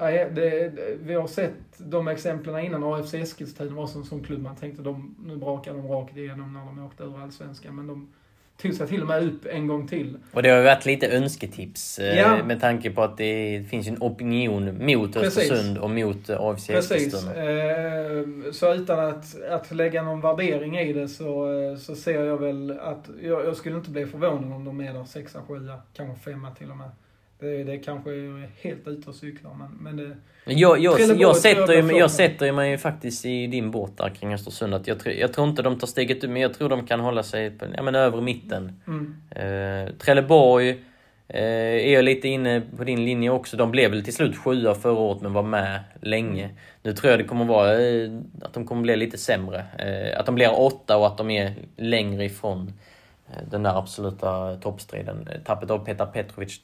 Nej, 0.00 0.30
det, 0.34 0.72
vi 1.02 1.14
har 1.14 1.26
sett 1.26 1.54
de 1.78 2.08
exemplen 2.08 2.64
innan. 2.64 2.84
AFC 2.84 3.14
Eskilstuna 3.14 3.74
var 3.74 3.82
en 3.82 4.04
sån 4.04 4.22
klubb 4.22 4.42
man 4.42 4.56
tänkte 4.56 4.82
de, 4.82 5.14
nu 5.24 5.36
brakar 5.36 5.74
de 5.74 5.88
rakt 5.88 6.16
igenom 6.16 6.52
när 6.52 6.60
de 6.64 6.84
åkte 6.84 7.04
ur 7.04 7.18
Allsvenskan. 7.22 7.76
Men 7.76 7.86
de 7.86 8.08
tog 8.56 8.74
sig 8.74 8.86
till 8.86 9.02
och 9.02 9.08
med 9.08 9.24
upp 9.24 9.46
en 9.46 9.66
gång 9.66 9.88
till. 9.88 10.18
Och 10.32 10.42
det 10.42 10.48
har 10.48 10.58
ju 10.58 10.64
varit 10.64 10.86
lite 10.86 11.08
önsketips 11.08 11.98
eh, 11.98 12.18
ja. 12.18 12.44
med 12.44 12.60
tanke 12.60 12.90
på 12.90 13.02
att 13.02 13.16
det 13.16 13.64
finns 13.70 13.88
en 13.88 13.96
opinion 14.00 14.86
mot 14.86 15.12
Precis. 15.12 15.38
Östersund 15.38 15.78
och 15.78 15.90
mot 15.90 16.30
AFC 16.30 16.70
Eskilstuna. 16.70 17.32
Precis. 17.32 18.58
Så 18.58 18.74
utan 18.74 19.08
att, 19.08 19.42
att 19.42 19.70
lägga 19.70 20.02
någon 20.02 20.20
värdering 20.20 20.78
i 20.78 20.92
det 20.92 21.08
så, 21.08 21.46
så 21.80 21.96
ser 21.96 22.24
jag 22.24 22.36
väl 22.36 22.78
att 22.80 23.10
jag, 23.22 23.44
jag 23.44 23.56
skulle 23.56 23.76
inte 23.76 23.90
bli 23.90 24.06
förvånad 24.06 24.52
om 24.52 24.64
de 24.64 24.80
är 24.80 24.94
där 24.94 25.04
sexa, 25.04 25.42
sjua, 25.48 25.80
kanske 25.92 26.30
femma 26.30 26.50
till 26.50 26.70
och 26.70 26.76
med. 26.76 26.90
Det, 27.38 27.64
det 27.64 27.78
kanske 27.78 28.10
är 28.10 28.48
helt 28.62 28.88
ute 28.88 29.10
och 29.10 29.14
cyklar, 29.14 29.54
men, 29.54 29.68
men 29.80 29.96
det... 29.96 30.16
Jag, 30.44 30.78
jag, 30.78 31.00
jag, 31.00 31.36
sätter, 31.36 31.82
ju, 31.82 31.98
jag 31.98 32.10
sätter 32.10 32.52
mig 32.52 32.78
faktiskt 32.78 33.26
i 33.26 33.46
din 33.46 33.70
båt 33.70 33.96
där 33.96 34.08
kring 34.08 34.34
Östersund. 34.34 34.74
Att 34.74 34.86
jag, 34.86 34.96
jag 35.18 35.32
tror 35.32 35.48
inte 35.48 35.62
de 35.62 35.78
tar 35.78 35.86
steget 35.86 36.24
ut, 36.24 36.30
men 36.30 36.42
jag 36.42 36.54
tror 36.54 36.68
de 36.68 36.86
kan 36.86 37.00
hålla 37.00 37.22
sig 37.22 37.50
på 37.50 37.66
ja, 37.76 37.82
men 37.82 37.94
övre 37.94 38.22
mitten. 38.22 38.80
Mm. 38.86 39.16
Eh, 39.30 39.94
Trelleborg 39.94 40.68
eh, 41.28 41.86
är 41.86 41.92
jag 41.92 42.04
lite 42.04 42.28
inne 42.28 42.62
på 42.76 42.84
din 42.84 43.04
linje 43.04 43.30
också. 43.30 43.56
De 43.56 43.70
blev 43.70 43.90
väl 43.90 44.04
till 44.04 44.14
slut 44.14 44.36
sjua 44.36 44.74
förra 44.74 44.98
året, 44.98 45.22
men 45.22 45.32
var 45.32 45.42
med 45.42 45.80
länge. 46.00 46.50
Nu 46.82 46.92
tror 46.92 47.10
jag 47.10 47.20
det 47.20 47.24
kommer 47.24 47.44
vara 47.44 47.72
eh, 47.72 48.10
att 48.42 48.54
de 48.54 48.66
kommer 48.66 48.82
bli 48.82 48.96
lite 48.96 49.18
sämre. 49.18 49.64
Eh, 49.78 50.20
att 50.20 50.26
de 50.26 50.34
blir 50.34 50.60
åtta 50.60 50.96
och 50.96 51.06
att 51.06 51.18
de 51.18 51.30
är 51.30 51.52
längre 51.76 52.24
ifrån 52.24 52.72
Eh, 53.30 53.42
den 53.50 53.62
där 53.62 53.78
absoluta 53.78 54.56
toppstriden. 54.56 55.28
Tappet 55.44 55.70
av 55.70 55.78
Petar 55.78 56.06
Petrovic 56.06 56.60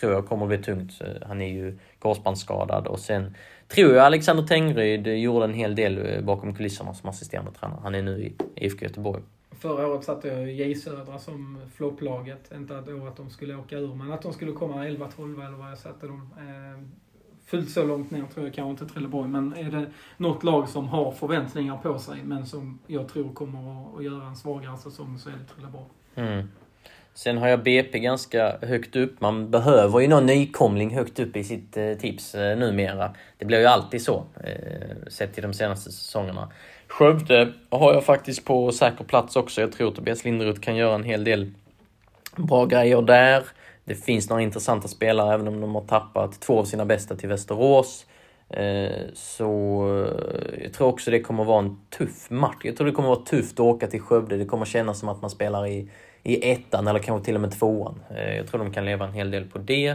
tror 0.00 0.12
jag 0.12 0.26
kommer 0.26 0.42
att 0.42 0.48
bli 0.48 0.58
tungt. 0.58 0.92
Han 1.26 1.40
är 1.40 1.48
ju 1.48 1.78
korsbandsskadad 1.98 2.86
och 2.86 2.98
sen 2.98 3.34
tror 3.68 3.94
jag 3.94 4.06
Alexander 4.06 4.42
Tengryd 4.42 5.06
gjorde 5.06 5.44
en 5.44 5.54
hel 5.54 5.74
del 5.74 6.06
eh, 6.06 6.24
bakom 6.24 6.54
kulisserna 6.54 6.94
som 6.94 7.08
assisterande 7.08 7.52
tränare. 7.52 7.80
Han 7.82 7.94
är 7.94 8.02
nu 8.02 8.22
i 8.22 8.34
IFK 8.54 8.84
Göteborg. 8.84 9.22
Förra 9.50 9.86
året 9.88 10.04
satte 10.04 10.28
jag 10.28 10.50
J 10.52 10.74
Södra 10.74 11.18
som 11.18 11.60
flopplaget. 11.74 12.52
Inte 12.54 12.78
att, 12.78 12.88
att 12.88 13.16
de 13.16 13.30
skulle 13.30 13.54
åka 13.56 13.78
ur, 13.78 13.94
men 13.94 14.12
att 14.12 14.22
de 14.22 14.32
skulle 14.32 14.52
komma 14.52 14.86
11-12 14.86 15.46
eller 15.46 15.56
vad 15.56 15.70
jag 15.70 15.78
satte 15.78 16.06
dem. 16.06 16.30
Eh, 16.38 16.82
fullt 17.46 17.70
så 17.70 17.84
långt 17.84 18.10
ner 18.10 18.26
tror 18.26 18.46
jag 18.46 18.54
kanske 18.54 18.70
inte 18.84 18.94
Trelleborg, 18.94 19.28
men 19.28 19.52
är 19.52 19.70
det 19.70 19.86
något 20.16 20.44
lag 20.44 20.68
som 20.68 20.88
har 20.88 21.12
förväntningar 21.12 21.76
på 21.76 21.98
sig, 21.98 22.24
men 22.24 22.46
som 22.46 22.78
jag 22.86 23.08
tror 23.08 23.32
kommer 23.32 23.96
att 23.96 24.04
göra 24.04 24.26
en 24.26 24.36
svagare 24.36 24.76
säsong, 24.76 25.18
så 25.18 25.28
är 25.28 25.32
det 25.32 25.54
Trelleborg. 25.54 25.86
Mm. 26.16 26.48
Sen 27.14 27.38
har 27.38 27.48
jag 27.48 27.62
BP 27.62 27.98
ganska 27.98 28.56
högt 28.62 28.96
upp. 28.96 29.20
Man 29.20 29.50
behöver 29.50 30.00
ju 30.00 30.08
någon 30.08 30.26
nykomling 30.26 30.94
högt 30.94 31.18
upp 31.18 31.36
i 31.36 31.44
sitt 31.44 31.76
eh, 31.76 31.92
tips 31.92 32.34
eh, 32.34 32.58
numera. 32.58 33.14
Det 33.38 33.44
blir 33.44 33.60
ju 33.60 33.66
alltid 33.66 34.02
så, 34.02 34.24
eh, 34.44 35.08
sett 35.08 35.34
till 35.34 35.42
de 35.42 35.54
senaste 35.54 35.92
säsongerna. 35.92 36.52
Skövde 36.88 37.52
har 37.70 37.94
jag 37.94 38.04
faktiskt 38.04 38.44
på 38.44 38.72
säker 38.72 39.04
plats 39.04 39.36
också. 39.36 39.60
Jag 39.60 39.72
tror 39.72 39.90
Tobias 39.90 40.24
Linderoth 40.24 40.60
kan 40.60 40.76
göra 40.76 40.94
en 40.94 41.04
hel 41.04 41.24
del 41.24 41.52
bra 42.36 42.66
grejer 42.66 43.02
där. 43.02 43.42
Det 43.84 43.94
finns 43.94 44.30
några 44.30 44.42
intressanta 44.42 44.88
spelare, 44.88 45.34
även 45.34 45.48
om 45.48 45.60
de 45.60 45.74
har 45.74 45.84
tappat 45.84 46.40
två 46.40 46.58
av 46.58 46.64
sina 46.64 46.84
bästa 46.84 47.16
till 47.16 47.28
Västerås. 47.28 48.06
Eh, 48.50 49.02
så 49.14 49.80
eh, 50.04 50.62
jag 50.62 50.72
tror 50.72 50.88
också 50.88 51.10
det 51.10 51.20
kommer 51.20 51.44
vara 51.44 51.58
en 51.58 51.76
tuff 51.98 52.30
match. 52.30 52.60
Jag 52.62 52.76
tror 52.76 52.86
det 52.86 52.92
kommer 52.92 53.08
vara 53.08 53.24
tufft 53.24 53.52
att 53.52 53.60
åka 53.60 53.86
till 53.86 54.00
Skövde. 54.00 54.36
Det 54.36 54.44
kommer 54.44 54.64
kännas 54.64 54.98
som 54.98 55.08
att 55.08 55.20
man 55.20 55.30
spelar 55.30 55.66
i, 55.66 55.90
i 56.22 56.50
ettan 56.50 56.86
eller 56.88 56.98
kanske 56.98 57.24
till 57.24 57.34
och 57.34 57.40
med 57.40 57.58
tvåan. 57.58 58.02
Eh, 58.10 58.36
jag 58.36 58.46
tror 58.46 58.58
de 58.58 58.72
kan 58.72 58.84
leva 58.84 59.06
en 59.06 59.12
hel 59.12 59.30
del 59.30 59.44
på 59.44 59.58
det. 59.58 59.94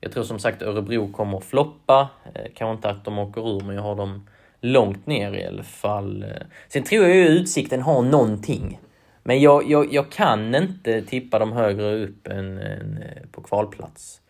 Jag 0.00 0.12
tror 0.12 0.24
som 0.24 0.38
sagt 0.38 0.62
Örebro 0.62 1.12
kommer 1.12 1.38
att 1.38 1.44
floppa. 1.44 2.08
Kanske 2.54 2.72
inte 2.72 2.90
att 2.90 3.04
de 3.04 3.18
åker 3.18 3.56
ur, 3.56 3.60
men 3.60 3.76
jag 3.76 3.82
har 3.82 3.96
dem 3.96 4.28
långt 4.60 5.06
ner 5.06 5.32
i 5.32 5.46
alla 5.46 5.62
fall. 5.62 6.26
Sen 6.68 6.82
tror 6.82 7.04
jag 7.04 7.16
ju 7.16 7.28
Utsikten 7.28 7.82
har 7.82 8.02
någonting. 8.02 8.80
Men 9.22 9.40
jag, 9.40 9.70
jag, 9.70 9.92
jag 9.92 10.10
kan 10.10 10.54
inte 10.54 11.02
tippa 11.02 11.38
dem 11.38 11.52
högre 11.52 12.04
upp 12.04 12.26
än, 12.26 12.58
än 12.58 12.98
på 13.32 13.42
kvalplats. 13.42 14.20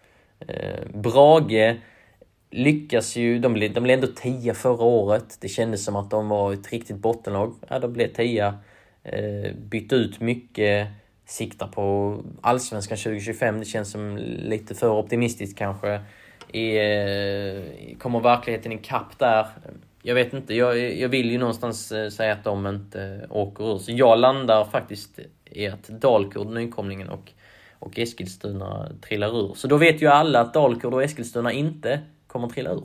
Brage 0.94 1.76
lyckas 2.50 3.16
ju, 3.16 3.38
de 3.38 3.52
blev, 3.52 3.72
de 3.72 3.82
blev 3.82 3.94
ändå 3.94 4.06
tia 4.06 4.54
förra 4.54 4.84
året. 4.84 5.38
Det 5.40 5.48
kändes 5.48 5.84
som 5.84 5.96
att 5.96 6.10
de 6.10 6.28
var 6.28 6.52
ett 6.52 6.72
riktigt 6.72 6.96
bottenlag. 6.96 7.54
Ja, 7.68 7.78
de 7.78 7.92
blev 7.92 8.12
tia. 8.12 8.58
Eh, 9.02 9.52
ut 9.90 10.20
mycket, 10.20 10.88
siktar 11.26 11.66
på 11.66 12.16
Allsvenskan 12.40 12.98
2025. 12.98 13.58
Det 13.58 13.64
känns 13.64 13.90
som 13.90 14.16
lite 14.38 14.74
för 14.74 14.90
optimistiskt 14.90 15.58
kanske. 15.58 16.00
I, 16.52 16.76
eh, 16.76 17.98
kommer 17.98 18.20
verkligheten 18.20 18.72
ikapp 18.72 19.18
där? 19.18 19.46
Jag 20.02 20.14
vet 20.14 20.32
inte, 20.32 20.54
jag, 20.54 20.78
jag 20.78 21.08
vill 21.08 21.30
ju 21.30 21.38
någonstans 21.38 21.92
eh, 21.92 22.08
säga 22.08 22.32
att 22.32 22.44
de 22.44 22.66
inte 22.66 23.26
åker 23.30 23.74
ur. 23.74 23.78
Så 23.78 23.92
jag 23.92 24.18
landar 24.18 24.64
faktiskt 24.64 25.18
i 25.44 25.66
att 25.66 25.88
Dalkurd, 25.88 26.46
nykomlingen, 26.46 27.08
och, 27.08 27.32
och 27.78 27.98
Eskilstuna 27.98 28.88
trillar 29.08 29.40
ur. 29.40 29.54
Så 29.54 29.68
då 29.68 29.76
vet 29.76 30.02
ju 30.02 30.06
alla 30.06 30.40
att 30.40 30.54
Dalkurd 30.54 30.94
och 30.94 31.02
Eskilstuna 31.02 31.52
inte 31.52 32.00
kommer 32.28 32.48
trilla 32.48 32.70
ur. 32.70 32.84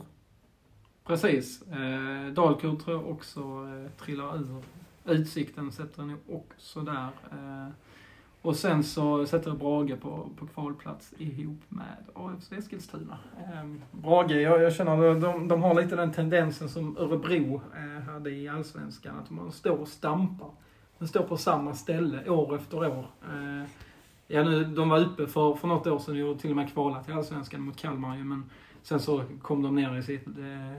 Precis. 1.04 1.62
Eh, 1.62 2.32
Dalkurd 2.32 2.84
tror 2.84 2.96
jag 2.96 3.10
också 3.10 3.40
eh, 3.40 4.04
trillar 4.04 4.36
ur. 4.36 4.62
Utsikten 5.04 5.72
sätter 5.72 6.02
ni 6.02 6.16
också 6.28 6.80
där. 6.80 7.08
Eh, 7.32 7.68
och 8.42 8.56
sen 8.56 8.84
så 8.84 9.26
sätter 9.26 9.50
Brage 9.50 10.00
på, 10.00 10.28
på 10.36 10.46
kvalplats 10.46 11.14
ihop 11.18 11.60
med 11.68 11.96
AFC 12.14 12.52
Eskilstuna. 12.52 13.18
Eh, 13.38 13.70
Brage, 13.90 14.30
jag, 14.30 14.62
jag 14.62 14.74
känner 14.74 15.10
att 15.10 15.20
de, 15.20 15.48
de 15.48 15.62
har 15.62 15.82
lite 15.82 15.96
den 15.96 16.12
tendensen 16.12 16.68
som 16.68 16.96
Örebro 16.96 17.62
eh, 17.76 18.02
hade 18.12 18.30
i 18.30 18.48
Allsvenskan, 18.48 19.18
att 19.18 19.30
man 19.30 19.52
står 19.52 19.80
och 19.80 19.88
stampar. 19.88 20.50
Den 20.98 21.08
står 21.08 21.22
på 21.22 21.36
samma 21.36 21.74
ställe 21.74 22.28
år 22.30 22.56
efter 22.56 22.76
år. 22.76 23.06
Eh, 23.22 23.68
ja, 24.26 24.44
nu, 24.44 24.64
de 24.64 24.88
var 24.88 24.98
uppe 24.98 25.26
för, 25.26 25.54
för 25.54 25.68
något 25.68 25.86
år 25.86 25.98
sedan 25.98 26.22
och 26.22 26.38
till 26.38 26.50
och 26.50 26.56
med 26.56 26.72
kvalat 26.72 27.04
till 27.04 27.14
Allsvenskan 27.14 27.60
mot 27.60 27.76
Kalmar 27.76 28.16
ju, 28.16 28.24
men 28.24 28.50
sen 28.84 29.00
så 29.00 29.24
kom 29.42 29.62
de 29.62 29.74
ner 29.74 29.98
i 29.98 30.02
sitt... 30.02 30.26
Eh, 30.26 30.74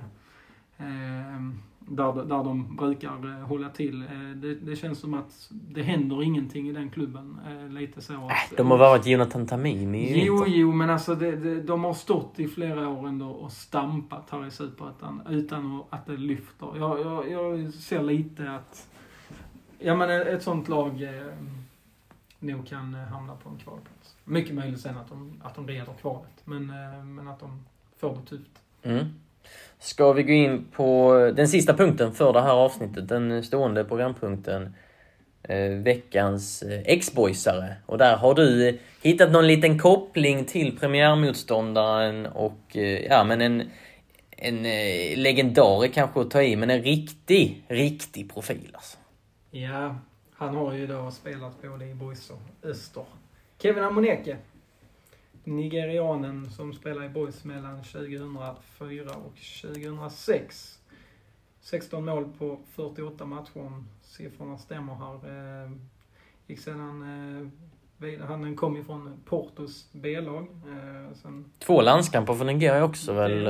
eh, 0.77 1.41
där, 1.87 2.13
där 2.13 2.43
de 2.43 2.75
brukar 2.75 3.39
eh, 3.39 3.47
hålla 3.47 3.69
till. 3.69 4.01
Eh, 4.01 4.09
det, 4.35 4.55
det, 4.55 4.75
känns 4.75 4.99
som 4.99 5.13
att 5.13 5.49
det 5.51 5.81
händer 5.81 6.23
ingenting 6.23 6.69
i 6.69 6.71
den 6.71 6.89
klubben. 6.89 7.39
Lite 7.69 8.01
så 8.01 8.13
att, 8.13 8.21
äh, 8.51 8.57
De 8.57 8.71
har 8.71 8.77
varit 8.77 9.05
Jonathan 9.05 9.47
Tamimi 9.47 10.25
Jo, 10.25 10.43
jo, 10.47 10.71
men 10.71 10.89
alltså 10.89 11.15
det, 11.15 11.35
det, 11.35 11.61
de 11.61 11.83
har 11.83 11.93
stått 11.93 12.39
i 12.39 12.47
flera 12.47 12.89
år 12.89 13.07
ändå 13.07 13.29
och 13.29 13.51
stampat 13.51 14.29
här 14.29 14.47
i 14.47 14.51
Superettan 14.51 15.21
utan 15.29 15.83
att 15.89 16.05
det 16.05 16.17
lyfter. 16.17 16.77
Jag, 16.77 16.99
jag, 16.99 17.31
jag 17.31 17.73
ser 17.73 18.03
lite 18.03 18.51
att... 18.51 18.87
Ja, 19.79 19.95
men 19.95 20.09
ett 20.09 20.43
sånt 20.43 20.67
lag 20.67 21.03
eh, 21.03 21.33
nog 22.39 22.67
kan 22.67 22.93
hamna 22.93 23.35
på 23.35 23.49
en 23.49 23.57
kvalplats. 23.57 24.15
Mycket 24.23 24.55
möjligt 24.55 24.81
sen 24.81 24.97
att 24.97 25.09
de, 25.09 25.41
att 25.43 25.55
de 25.55 25.67
reder 25.67 25.93
kvalet, 26.01 26.41
men, 26.43 26.69
eh, 26.69 27.03
men 27.05 27.27
att 27.27 27.39
de 27.39 27.65
tufft. 27.99 28.51
Mm. 28.83 29.05
Ska 29.79 30.13
vi 30.13 30.23
gå 30.23 30.33
in 30.33 30.65
på 30.71 31.13
den 31.35 31.47
sista 31.47 31.73
punkten 31.73 32.11
för 32.11 32.33
det 32.33 32.41
här 32.41 32.53
avsnittet, 32.53 33.07
den 33.07 33.43
stående 33.43 33.83
programpunkten. 33.83 34.73
Eh, 35.49 35.69
veckans 35.69 36.61
eh, 36.61 36.81
ex-boysare. 36.85 37.75
Och 37.85 37.97
där 37.97 38.17
har 38.17 38.35
du 38.35 38.79
hittat 39.01 39.31
någon 39.31 39.47
liten 39.47 39.79
koppling 39.79 40.45
till 40.45 40.77
premiärmotståndaren 40.77 42.25
och 42.25 42.77
eh, 42.77 43.05
ja 43.05 43.23
men 43.23 43.41
en, 43.41 43.69
en 44.31 44.65
eh, 44.65 45.17
legendar 45.17 45.87
kanske 45.87 46.21
att 46.21 46.31
ta 46.31 46.41
i, 46.41 46.55
men 46.55 46.69
en 46.69 46.81
riktig, 46.81 47.65
riktig 47.67 48.33
profil 48.33 48.71
alltså. 48.73 48.97
Ja, 49.51 49.95
han 50.33 50.55
har 50.55 50.73
ju 50.73 50.87
då 50.87 51.11
spelat 51.11 51.61
både 51.61 51.85
i 51.85 51.93
Boys 51.93 52.29
och 52.29 52.69
Öster. 52.69 53.03
Kevin 53.59 53.83
Amoneke 53.83 54.37
nigerianen 55.45 56.49
som 56.49 56.73
spelade 56.73 57.05
i 57.05 57.09
Boys 57.09 57.43
mellan 57.43 57.83
2004 57.83 59.11
och 59.15 59.35
2006. 59.61 60.79
16 61.61 62.05
mål 62.05 62.25
på 62.37 62.59
48 62.75 63.25
matcher 63.25 63.57
om 63.57 63.87
siffrorna 64.01 64.57
stämmer 64.57 64.95
här. 64.95 65.13
Eh, 65.13 65.71
gick 66.47 66.59
sedan 66.59 67.01
eh, 67.01 67.47
han 68.27 68.55
kom 68.55 68.75
ju 68.75 68.83
från 68.83 69.19
Portos 69.25 69.89
B-lag. 69.91 70.41
Eh, 70.43 71.29
Två 71.59 71.81
landskamper 71.81 72.33
för 72.33 72.45
Nigeria 72.45 72.83
också 72.83 73.13
väl? 73.13 73.43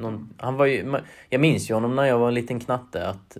Någon, 0.00 0.34
han 0.36 0.56
var 0.56 0.66
ju, 0.66 0.94
jag 1.28 1.40
minns 1.40 1.70
ju 1.70 1.74
honom 1.74 1.96
när 1.96 2.04
jag 2.04 2.18
var 2.18 2.28
en 2.28 2.34
liten 2.34 2.60
knatte 2.60 3.08
att 3.08 3.36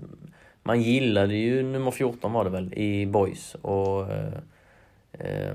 man 0.62 0.82
gillade 0.82 1.34
ju 1.34 1.62
nummer 1.62 1.90
14 1.90 2.32
var 2.32 2.44
det 2.44 2.50
väl 2.50 2.74
i 2.74 3.06
Boys 3.06 3.54
och 3.54 4.12
eh, 5.12 5.54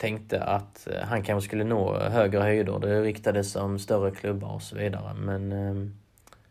tänkte 0.00 0.42
att 0.42 0.88
eh, 0.90 1.00
han 1.08 1.22
kanske 1.22 1.48
skulle 1.48 1.64
nå 1.64 1.98
högre 1.98 2.40
höjder. 2.40 2.78
Det 2.78 3.02
riktades 3.02 3.56
om 3.56 3.78
större 3.78 4.10
klubbar 4.10 4.54
och 4.54 4.62
så 4.62 4.76
vidare. 4.76 5.14
Men 5.14 5.52
ehm, 5.52 5.94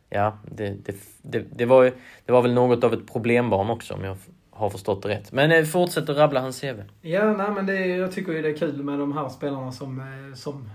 ja, 0.10 0.38
det, 0.52 0.70
det, 0.86 0.95
det, 1.22 1.45
det, 1.56 1.66
var, 1.66 1.91
det 2.26 2.32
var 2.32 2.41
väl 2.41 2.54
något 2.54 2.84
av 2.84 2.93
ett 2.93 3.12
problembarn 3.12 3.70
också 3.70 3.93
om 3.93 4.04
jag 4.04 4.18
har 4.52 4.70
förstått 4.70 5.04
det 5.04 5.10
rätt. 5.10 5.32
Men 5.32 5.52
eh, 5.52 5.64
fortsätt 5.64 6.10
att 6.10 6.18
rabbla 6.18 6.39
hans 6.39 6.62
CV. 6.62 6.80
Ja, 7.02 7.34
nej 7.34 7.52
men 7.52 7.66
det, 7.66 7.86
jag 7.86 8.12
tycker 8.12 8.32
ju 8.32 8.41
det 8.41 8.50
är 8.50 8.58
kul 8.58 8.84
med 8.84 9.00
de 9.00 9.18
här 9.18 9.30
spelarna 9.30 9.72
som, 9.72 10.00
eh, 10.00 10.36
som 10.36 10.70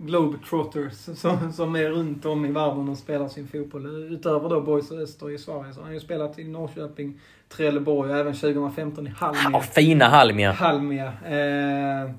globetrotters 0.00 0.92
som, 1.18 1.52
som 1.52 1.76
är 1.76 1.88
runt 1.90 2.24
om 2.24 2.44
i 2.44 2.52
världen 2.52 2.88
och 2.88 2.98
spelar 2.98 3.28
sin 3.28 3.48
fotboll. 3.48 3.86
Utöver 4.12 4.48
då 4.48 4.60
Boys 4.60 4.90
och 4.90 4.98
Öster 4.98 5.30
i 5.30 5.38
Sverige 5.38 5.72
så 5.72 5.80
har 5.80 5.84
han 5.84 5.94
ju 5.94 6.00
spelat 6.00 6.38
i 6.38 6.44
Norrköping, 6.44 7.20
Trelleborg 7.48 8.10
och 8.10 8.16
även 8.16 8.34
2015 8.34 9.06
i 9.06 9.10
Halmia. 9.10 9.50
Ja, 9.52 9.60
fina 9.60 10.04
Halmia! 10.08 10.52
Halmia. 10.52 11.06
Eh, 11.06 12.10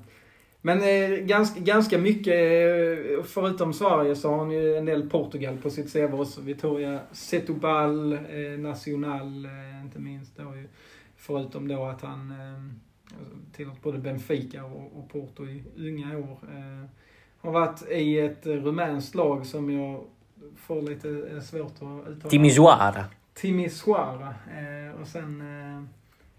men 0.64 0.78
eh, 0.78 1.18
ganska, 1.18 1.60
ganska 1.60 1.98
mycket, 1.98 2.34
eh, 2.34 3.24
förutom 3.24 3.72
Sverige, 3.72 4.16
så 4.16 4.30
har 4.30 4.38
han 4.38 4.50
ju 4.50 4.76
en 4.76 4.84
del 4.84 5.10
Portugal 5.10 5.56
på 5.56 5.70
sitt 5.70 5.92
CV 5.92 6.20
också. 6.20 6.40
Vitoria 6.40 7.00
Setubal, 7.12 8.12
eh, 8.12 8.58
Nacional, 8.58 9.44
eh, 9.44 9.84
inte 9.84 9.98
minst 9.98 10.36
då. 10.36 10.54
Förutom 11.16 11.68
då 11.68 11.84
att 11.84 12.02
han 12.02 12.30
eh, 12.30 13.16
tillhört 13.56 13.82
både 13.82 13.98
Benfica 13.98 14.64
och, 14.64 14.98
och 14.98 15.08
Porto 15.08 15.46
i 15.46 15.64
unga 15.76 16.18
år. 16.18 16.38
Eh, 17.42 17.52
har 17.52 17.52
varit 17.52 17.82
i 17.90 18.18
ett 18.18 18.46
rumänskt 18.46 19.14
lag 19.14 19.46
som 19.46 19.70
jag 19.70 20.04
får 20.56 20.82
lite 20.82 21.40
svårt 21.40 21.72
att 21.72 22.08
uttala. 22.08 22.30
Timisoara. 22.30 23.04
Timisoara. 23.34 24.34
Eh, 24.50 25.00
och 25.00 25.06
sen 25.06 25.40
eh, 25.40 25.84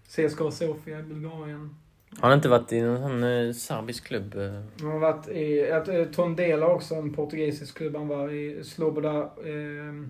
CSKA 0.08 0.50
Sofia 0.50 0.98
i 0.98 1.02
Bulgarien. 1.02 1.76
Har 2.20 2.28
han 2.28 2.38
inte 2.38 2.48
varit 2.48 2.72
i 2.72 2.80
någon 2.80 3.00
sån 3.00 3.24
eh, 3.24 3.52
serbisk 3.52 4.06
klubb? 4.06 4.34
Eh? 4.34 4.62
Han 4.80 4.90
har 4.90 4.98
varit 4.98 5.28
i, 5.28 5.70
eh, 5.70 6.04
Tondela 6.04 6.66
också, 6.66 6.94
en 6.94 7.12
portugisisk 7.12 7.76
klubb. 7.76 7.96
Han 7.96 8.08
var 8.08 8.32
i 8.32 8.64
Sloboda 8.64 9.22
eh, 9.22 10.08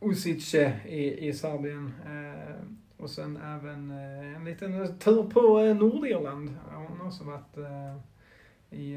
Usice 0.00 0.72
i, 0.88 1.28
i 1.28 1.32
Serbien. 1.32 1.92
Eh, 2.04 2.54
och 2.96 3.10
sen 3.10 3.36
även 3.36 3.90
eh, 3.90 4.36
en 4.36 4.44
liten 4.44 4.98
tur 4.98 5.22
på 5.22 5.60
eh, 5.60 5.76
Nordirland. 5.76 6.56
Han 6.72 6.98
har 6.98 7.06
också 7.06 7.24
varit 7.24 7.56
eh, 7.56 8.78
i 8.78 8.96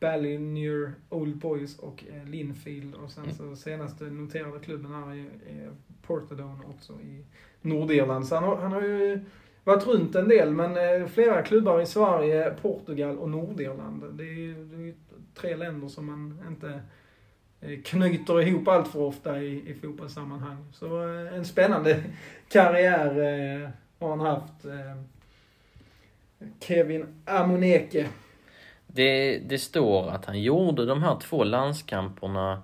eh, 0.00 0.10
Ballinger 0.10 0.92
Old 1.08 1.36
Boys 1.36 1.78
och 1.78 2.04
eh, 2.10 2.24
Linfield. 2.30 2.94
Och 2.94 3.10
sen 3.10 3.34
så 3.34 3.42
mm. 3.42 3.56
senaste 3.56 4.04
noterade 4.04 4.58
klubben 4.58 4.94
här 4.94 5.10
är, 5.10 5.26
är 5.64 5.70
Portadone 6.02 6.64
också 6.64 6.92
i 6.92 7.24
Nordirland. 7.60 8.26
Så 8.26 8.34
han 8.34 8.44
har, 8.44 8.56
han 8.56 8.72
har 8.72 8.82
ju 8.82 9.20
varit 9.64 9.86
runt 9.86 10.14
en 10.14 10.28
del, 10.28 10.50
men 10.50 10.76
eh, 10.76 11.06
flera 11.06 11.42
klubbar 11.42 11.80
i 11.80 11.86
Sverige, 11.86 12.54
Portugal 12.62 13.18
och 13.18 13.30
Nordirland. 13.30 14.04
Det 14.12 14.24
är, 14.24 14.88
är 14.88 14.94
tre 15.34 15.56
länder 15.56 15.88
som 15.88 16.06
man 16.06 16.42
inte 16.48 16.80
eh, 17.60 17.80
knyter 17.82 18.42
ihop 18.42 18.68
allt 18.68 18.88
för 18.88 19.00
ofta 19.00 19.42
i, 19.42 19.70
i 19.70 19.74
fotbollssammanhang. 19.74 20.66
Så 20.72 20.98
en 21.32 21.44
spännande 21.44 22.02
karriär 22.48 23.72
har 23.98 24.08
han 24.08 24.20
haft. 24.20 24.66
Kevin 26.60 27.06
Amoneke. 27.24 28.08
Det, 28.96 29.38
det 29.38 29.58
står 29.58 30.10
att 30.10 30.24
han 30.24 30.42
gjorde 30.42 30.86
de 30.86 31.02
här 31.02 31.16
två 31.16 31.44
landskamperna 31.44 32.62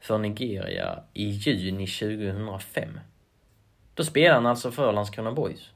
för 0.00 0.18
Nigeria 0.18 0.98
i 1.14 1.24
juni 1.24 1.86
2005. 1.86 2.88
Då 3.94 4.04
spelade 4.04 4.34
han 4.34 4.46
alltså 4.46 4.70
för 4.70 4.92
Landskrona 4.92 5.32
Boys. 5.32 5.70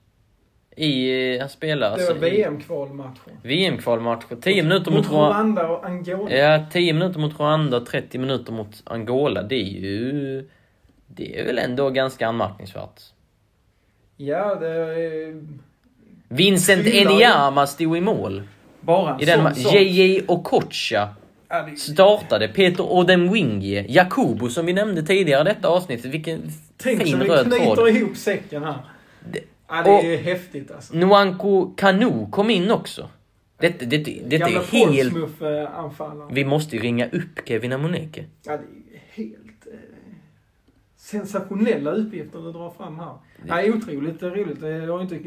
I, 0.76 1.38
han 1.38 1.48
spelade 1.48 1.96
Det 1.96 2.02
var 2.02 2.10
alltså 2.10 2.26
VM-kvalmatcher. 2.26 3.32
VM-kvalmatcher. 3.42 4.36
10 4.40 4.62
minuter 4.62 4.90
mot, 4.90 5.10
mot 5.10 5.12
Rwanda 5.12 5.68
och 5.68 5.86
Angola. 5.86 6.34
Ja, 6.34 6.66
10 6.72 6.92
minuter 6.92 7.20
mot 7.20 7.40
Rwanda, 7.40 7.80
30 7.80 8.18
minuter 8.18 8.52
mot 8.52 8.82
Angola. 8.84 9.42
Det 9.42 9.54
är 9.54 9.80
ju... 9.80 10.48
Det 11.06 11.40
är 11.40 11.44
väl 11.44 11.58
ändå 11.58 11.90
ganska 11.90 12.28
anmärkningsvärt. 12.28 13.00
Ja, 14.16 14.54
det 14.54 14.68
är... 14.68 15.42
Vincent 16.28 16.86
Enyama 16.86 17.66
stod 17.66 17.96
i 17.96 18.00
mål. 18.00 18.42
Bara 18.88 19.20
I 19.20 19.24
den 19.24 19.52
JJ 19.56 20.24
Okocha 20.28 21.08
startade. 21.76 22.48
Peter 22.48 22.92
Odemwingie. 22.92 23.84
Jakubo 23.88 24.48
som 24.48 24.66
vi 24.66 24.72
nämnde 24.72 25.02
tidigare 25.02 25.40
i 25.50 25.54
detta 25.54 25.68
avsnittet. 25.68 26.04
Vilken 26.04 26.42
Tänk 26.76 27.02
fin 27.02 27.20
röd 27.20 27.28
tråd. 27.28 27.50
Tänk 27.50 27.76
så 27.76 27.84
vi 27.84 27.90
knyter 27.90 28.02
ihop 28.02 28.16
säcken 28.16 28.64
här. 28.64 28.78
Det, 29.32 29.40
ja, 29.68 29.82
det 29.82 30.14
är 30.14 30.18
häftigt 30.18 30.70
alltså. 30.70 30.96
Nwanko 30.96 31.74
Kanu 31.76 32.26
kom 32.30 32.50
in 32.50 32.70
också. 32.70 33.08
Detta, 33.60 33.84
det, 33.84 33.98
det, 33.98 34.20
det, 34.26 34.38
Gamla 34.38 34.60
är 34.60 34.64
helt... 34.64 35.14
anfallaren 35.74 36.34
Vi 36.34 36.44
måste 36.44 36.76
ju 36.76 36.82
ringa 36.82 37.06
upp 37.06 37.40
Kevin 37.44 37.72
Amoneke. 37.72 38.24
Ja, 38.44 38.52
det 38.52 39.22
är 39.22 39.24
helt 39.24 39.47
sensationella 41.10 41.90
uppgifter 41.90 42.38
du 42.38 42.52
drar 42.52 42.70
fram 42.70 42.98
här. 42.98 43.14
Ja, 43.46 43.74
otroligt 43.74 44.22
roligt. 44.22 44.62
Jag 44.62 44.92
har 44.92 45.02
inte... 45.02 45.18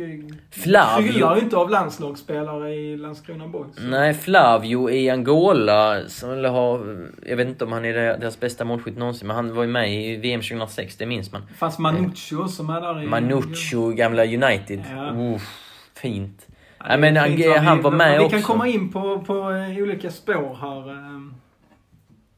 Flavio... 0.51 1.39
Inte 1.39 1.57
av 1.57 1.69
landslagsspelare 1.69 2.75
i 2.75 2.97
Landskrona 2.97 3.47
Boys. 3.47 3.75
Nej, 3.89 4.13
Flavio 4.13 4.89
i 4.89 5.09
Angola, 5.09 6.01
som 6.07 6.29
har... 6.29 7.07
Jag 7.25 7.37
vet 7.37 7.47
inte 7.47 7.65
om 7.65 7.71
han 7.71 7.85
är 7.85 7.93
deras 7.93 8.39
bästa 8.39 8.65
målskytt 8.65 8.97
någonsin, 8.97 9.27
men 9.27 9.35
han 9.35 9.55
var 9.55 9.63
ju 9.63 9.69
med 9.69 9.93
i 9.93 10.17
VM 10.17 10.41
2006, 10.41 10.97
det 10.97 11.05
minns 11.05 11.31
man. 11.31 11.41
Fanns 11.57 11.79
Manuccio 11.79 12.47
som 12.47 12.69
är 12.69 12.81
där 12.81 13.03
i... 13.03 13.07
Manuccio, 13.07 13.89
gamla 13.89 14.23
United. 14.23 14.83
Ja. 14.91 15.35
Uff, 15.35 15.41
fint. 15.95 16.47
Ja, 16.77 16.85
Nej, 16.87 16.97
men 16.97 17.17
han, 17.17 17.65
han 17.65 17.81
var 17.81 17.91
med 17.91 18.19
vi 18.19 18.25
också. 18.25 18.35
Vi 18.35 18.41
kan 18.41 18.47
komma 18.47 18.67
in 18.67 18.91
på, 18.91 19.19
på 19.19 19.33
olika 19.77 20.11
spår 20.11 20.57
här. 20.61 21.40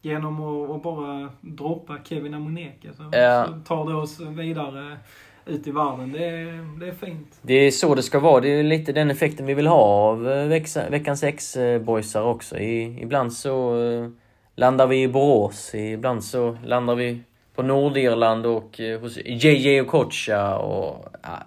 Genom 0.05 0.41
att, 0.41 0.75
att 0.75 0.83
bara 0.83 1.29
droppa 1.41 1.97
Kevin 2.03 2.33
Amoneke. 2.33 2.93
Så, 2.93 3.09
ja. 3.11 3.45
så 3.47 3.75
tar 3.75 3.89
det 3.89 3.95
oss 3.95 4.19
vidare 4.19 4.97
ut 5.45 5.67
i 5.67 5.71
världen. 5.71 6.11
Det 6.11 6.25
är, 6.25 6.79
det 6.79 6.87
är 6.87 6.91
fint. 6.91 7.39
Det 7.41 7.53
är 7.53 7.71
så 7.71 7.95
det 7.95 8.03
ska 8.03 8.19
vara. 8.19 8.41
Det 8.41 8.49
är 8.49 8.63
lite 8.63 8.91
den 8.91 9.11
effekten 9.11 9.45
vi 9.45 9.53
vill 9.53 9.67
ha 9.67 9.83
av 9.83 10.31
eh, 10.31 10.89
veckans 10.89 11.23
X-boysar 11.23 12.23
också. 12.23 12.57
I, 12.57 13.01
ibland 13.01 13.33
så 13.33 13.83
eh, 13.83 14.09
landar 14.55 14.87
vi 14.87 15.03
i 15.03 15.07
Borås, 15.07 15.75
ibland 15.75 16.23
så 16.23 16.57
landar 16.65 16.95
vi 16.95 17.21
på 17.55 17.63
Nordirland 17.63 18.45
och 18.45 18.79
eh, 18.79 18.99
hos 19.01 19.17
JJ 19.25 19.81
Okocha 19.81 20.57
och... 20.57 21.05
Ja, 21.21 21.43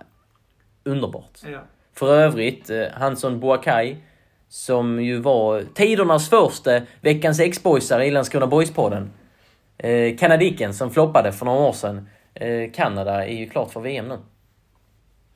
underbart. 0.85 1.41
Ja. 1.53 1.61
För 1.93 2.17
övrigt, 2.17 2.71
Hansson 2.93 3.41
Boakai, 3.41 3.97
som 4.49 5.05
ju 5.05 5.19
var 5.19 5.63
tidernas 5.75 6.31
första 6.31 6.81
veckans 7.01 7.41
X-boysare 7.41 8.07
i 8.07 8.11
Landskrona 8.11 8.47
Boys-podden. 8.47 9.09
Eh, 9.79 10.17
Kanadiken 10.17 10.75
som 10.75 10.91
floppade 10.91 11.33
för 11.33 11.47
några 11.47 11.61
år 11.61 11.73
sedan. 11.73 12.09
Eh, 12.35 12.71
Kanada 12.75 13.27
är 13.27 13.37
ju 13.37 13.49
klart 13.49 13.71
för 13.71 13.81
VM 13.81 14.09
nu. 14.09 14.19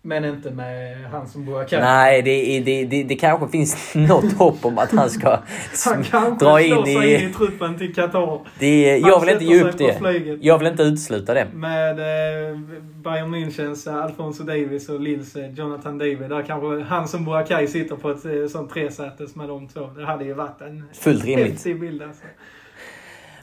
Men 0.02 0.24
inte 0.24 0.50
med 0.50 0.96
han 1.10 1.28
som 1.28 1.44
Boakar. 1.44 1.80
Nej, 1.80 2.22
det, 2.22 2.60
det, 2.60 2.84
det, 2.84 3.02
det 3.02 3.16
kanske 3.16 3.48
finns 3.48 3.94
något 3.94 4.32
hopp 4.32 4.64
om 4.64 4.78
att 4.78 4.92
han 4.92 5.10
ska 5.10 5.38
Han 5.86 6.04
kanske 6.04 6.44
dra 6.44 6.60
in 6.60 6.84
sig 6.84 6.94
in 6.94 7.02
i... 7.02 7.24
i 7.24 7.32
truppen 7.32 7.78
till 7.78 7.94
Qatar. 7.94 8.40
Det, 8.58 8.98
jag 8.98 9.20
vill 9.20 9.28
inte 9.28 9.44
ge 9.44 9.62
upp 9.62 9.78
det. 9.78 9.98
flyget. 9.98 10.38
Jag 10.42 10.58
vill 10.58 10.66
inte 10.66 10.82
utesluta 10.82 11.34
det. 11.34 11.46
Med 11.54 11.98
eh, 11.98 12.58
Bayern 12.94 13.34
Münchens 13.34 14.02
Alfonso 14.02 14.44
Davis 14.44 14.88
och 14.88 15.00
Lils 15.00 15.36
eh, 15.36 15.50
Jonathan 15.50 15.98
David. 15.98 16.28
Där 16.28 16.42
kanske 16.42 16.82
han 16.82 17.08
som 17.08 17.24
Boakai 17.24 17.66
sitter 17.66 17.96
på 17.96 18.10
ett 18.10 18.24
eh, 18.24 18.46
sånt 18.48 18.70
tresätes 18.70 19.36
med 19.36 19.48
de 19.48 19.68
två. 19.68 19.80
Det 19.96 20.04
hade 20.04 20.24
ju 20.24 20.32
varit 20.32 20.60
en 20.60 20.84
Fullt 20.92 21.24
rimligt. 21.24 21.64
bild 21.64 22.02
alltså. 22.02 22.24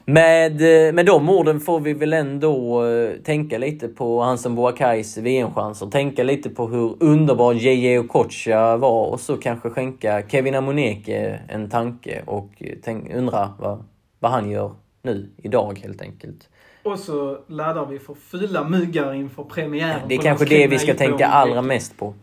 Med, 0.10 0.62
eh, 0.62 0.94
med 0.94 1.06
de 1.06 1.30
orden 1.30 1.60
får 1.60 1.80
vi 1.80 1.94
väl 1.94 2.14
ändå 2.14 2.86
eh, 2.86 3.12
tänka 3.24 3.58
lite 3.58 3.88
på 3.88 4.22
Hansen 4.22 4.56
Boakais 4.56 5.18
VM-chanser. 5.18 5.88
Tänka 5.88 6.24
lite 6.24 6.50
på 6.50 6.68
hur 6.68 6.96
underbar 7.00 7.54
JJ 7.54 8.00
Okocha 8.00 8.78
var 8.78 9.06
och 9.06 9.20
så 9.20 9.38
kanske 9.38 9.70
skänka 9.70 10.24
Kevin 10.28 10.56
Amoneke 10.56 11.40
en 11.48 11.70
tanke 11.70 12.22
och 12.26 12.50
eh, 12.58 12.74
tänk, 12.84 13.14
undra 13.14 13.54
vad, 13.60 13.84
vad 14.20 14.32
han 14.32 14.50
gör 14.50 14.72
nu, 15.02 15.30
idag 15.38 15.80
helt 15.84 16.02
enkelt. 16.02 16.50
Och 16.84 17.00
så 17.00 17.38
laddar 17.48 17.86
vi 17.86 18.00
för 18.00 18.14
fylla 18.14 18.64
myggar 18.64 19.14
inför 19.14 19.44
premiären. 19.44 20.02
Det 20.08 20.16
är 20.16 20.22
kanske 20.22 20.46
det 20.46 20.68
vi 20.68 20.80
ska 20.80 20.94
tänka 20.94 21.28
allra 21.28 21.62
mest 21.62 21.98
på. 21.98 22.14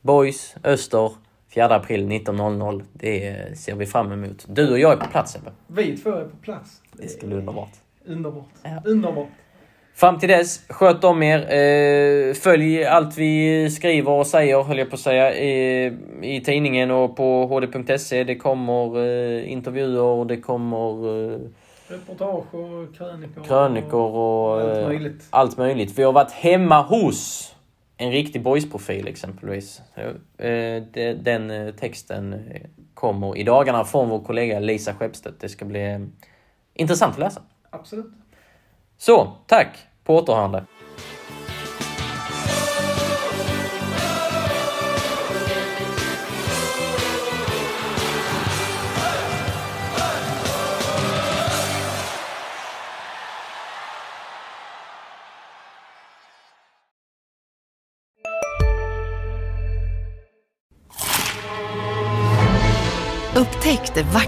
Boys, 0.00 0.54
Öster, 0.64 1.10
4 1.56 1.74
april 1.74 2.06
19.00. 2.06 2.82
Det 2.92 3.28
eh, 3.28 3.54
ser 3.54 3.74
vi 3.74 3.86
fram 3.86 4.12
emot. 4.12 4.44
Du 4.48 4.72
och 4.72 4.78
jag 4.78 4.92
är 4.92 4.96
på 4.96 5.06
plats 5.06 5.36
Ebbe. 5.36 5.50
Vi 5.66 5.96
två 5.96 6.10
är 6.10 6.24
på 6.24 6.36
plats. 6.36 6.80
Det 6.92 7.08
ska 7.08 7.26
bli 7.26 7.36
underbart. 7.36 7.72
Underbart. 8.06 8.48
Ja. 8.62 8.82
Underbart. 8.84 9.28
Fram 9.94 10.18
till 10.18 10.28
dess, 10.28 10.66
sköt 10.68 11.04
om 11.04 11.22
er. 11.22 11.38
Eh, 11.38 12.34
följ 12.34 12.84
allt 12.84 13.18
vi 13.18 13.70
skriver 13.70 14.10
och 14.10 14.26
säger, 14.26 14.62
höll 14.62 14.78
jag 14.78 14.90
på 14.90 14.94
att 14.94 15.00
säga, 15.00 15.34
i, 15.34 15.92
i 16.22 16.40
tidningen 16.40 16.90
och 16.90 17.16
på 17.16 17.46
hd.se. 17.46 18.24
Det 18.24 18.36
kommer 18.36 18.98
eh, 18.98 19.52
intervjuer, 19.52 20.24
det 20.24 20.36
kommer 20.36 21.32
eh, 21.32 21.38
Reportage 21.88 22.54
och 22.54 22.96
krönikor. 22.96 23.44
krönikor 23.44 24.10
och 24.10 24.60
allt 24.60 24.78
eh, 24.78 24.86
möjligt. 24.88 25.26
allt 25.30 25.56
möjligt. 25.58 25.98
Vi 25.98 26.02
har 26.02 26.12
varit 26.12 26.32
hemma 26.32 26.82
hos 26.82 27.52
en 27.96 28.10
riktig 28.10 28.42
boysprofil 28.42 29.08
exempelvis. 29.08 29.82
Eh, 30.38 30.82
den 31.16 31.50
eh, 31.50 31.74
texten 31.74 32.52
kommer 32.94 33.36
i 33.36 33.42
dagarna 33.42 33.84
från 33.84 34.08
vår 34.08 34.24
kollega 34.24 34.60
Lisa 34.60 34.94
Skeppstedt. 34.94 35.40
Det 35.40 35.48
ska 35.48 35.64
bli 35.64 35.92
eh, 35.92 36.00
intressant 36.74 37.12
att 37.12 37.20
läsa. 37.20 37.42
Absolut. 37.70 38.12
Så, 38.96 39.32
tack! 39.46 39.78
På 40.04 40.16
återhörande. 40.16 40.64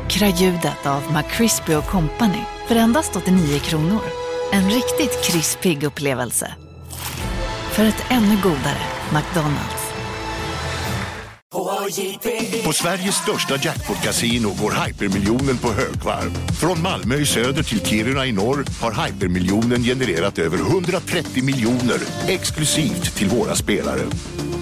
Vackra 0.09 0.29
ljudet 0.29 0.87
av 0.87 1.03
McCrispy 1.13 1.73
Company 1.91 2.43
för 2.69 2.77
endast 2.77 3.17
89 3.17 3.59
kronor. 3.59 4.01
En 4.53 4.71
riktigt 4.71 5.25
krispig 5.25 5.83
upplevelse. 5.83 6.55
För 7.73 7.85
ett 7.85 8.05
ännu 8.11 8.37
godare 8.43 8.83
McDonalds. 9.13 9.89
På 12.65 12.73
Sveriges 12.73 13.15
största 13.15 13.57
jackpot-kasino 13.57 14.55
går 14.63 14.87
hypermiljonen 14.87 15.59
på 15.59 15.69
högvarv. 15.73 16.31
Från 16.61 16.83
Malmö 16.83 17.15
i 17.15 17.27
söder 17.27 17.63
till 17.63 17.81
Kiruna 17.81 18.27
i 18.27 18.33
norr 18.33 18.65
har 18.81 19.07
hypermiljonen 19.07 19.83
genererat 19.83 20.39
över 20.39 20.59
130 20.59 21.45
miljoner 21.45 22.01
exklusivt 22.29 23.17
till 23.17 23.29
våra 23.29 23.55
spelare. 23.55 24.03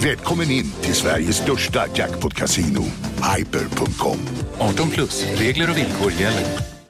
Välkommen 0.02 0.50
in 0.50 0.72
till 0.80 0.94
Sveriges 0.94 1.36
största 1.36 1.86
jackpot-kasino, 1.94 2.84
hyper.com. 3.36 4.18
18 4.58 4.90
plus, 4.90 5.26
regler 5.38 5.70
och 5.70 5.78
villkor 5.78 6.12
gäller. 6.12 6.75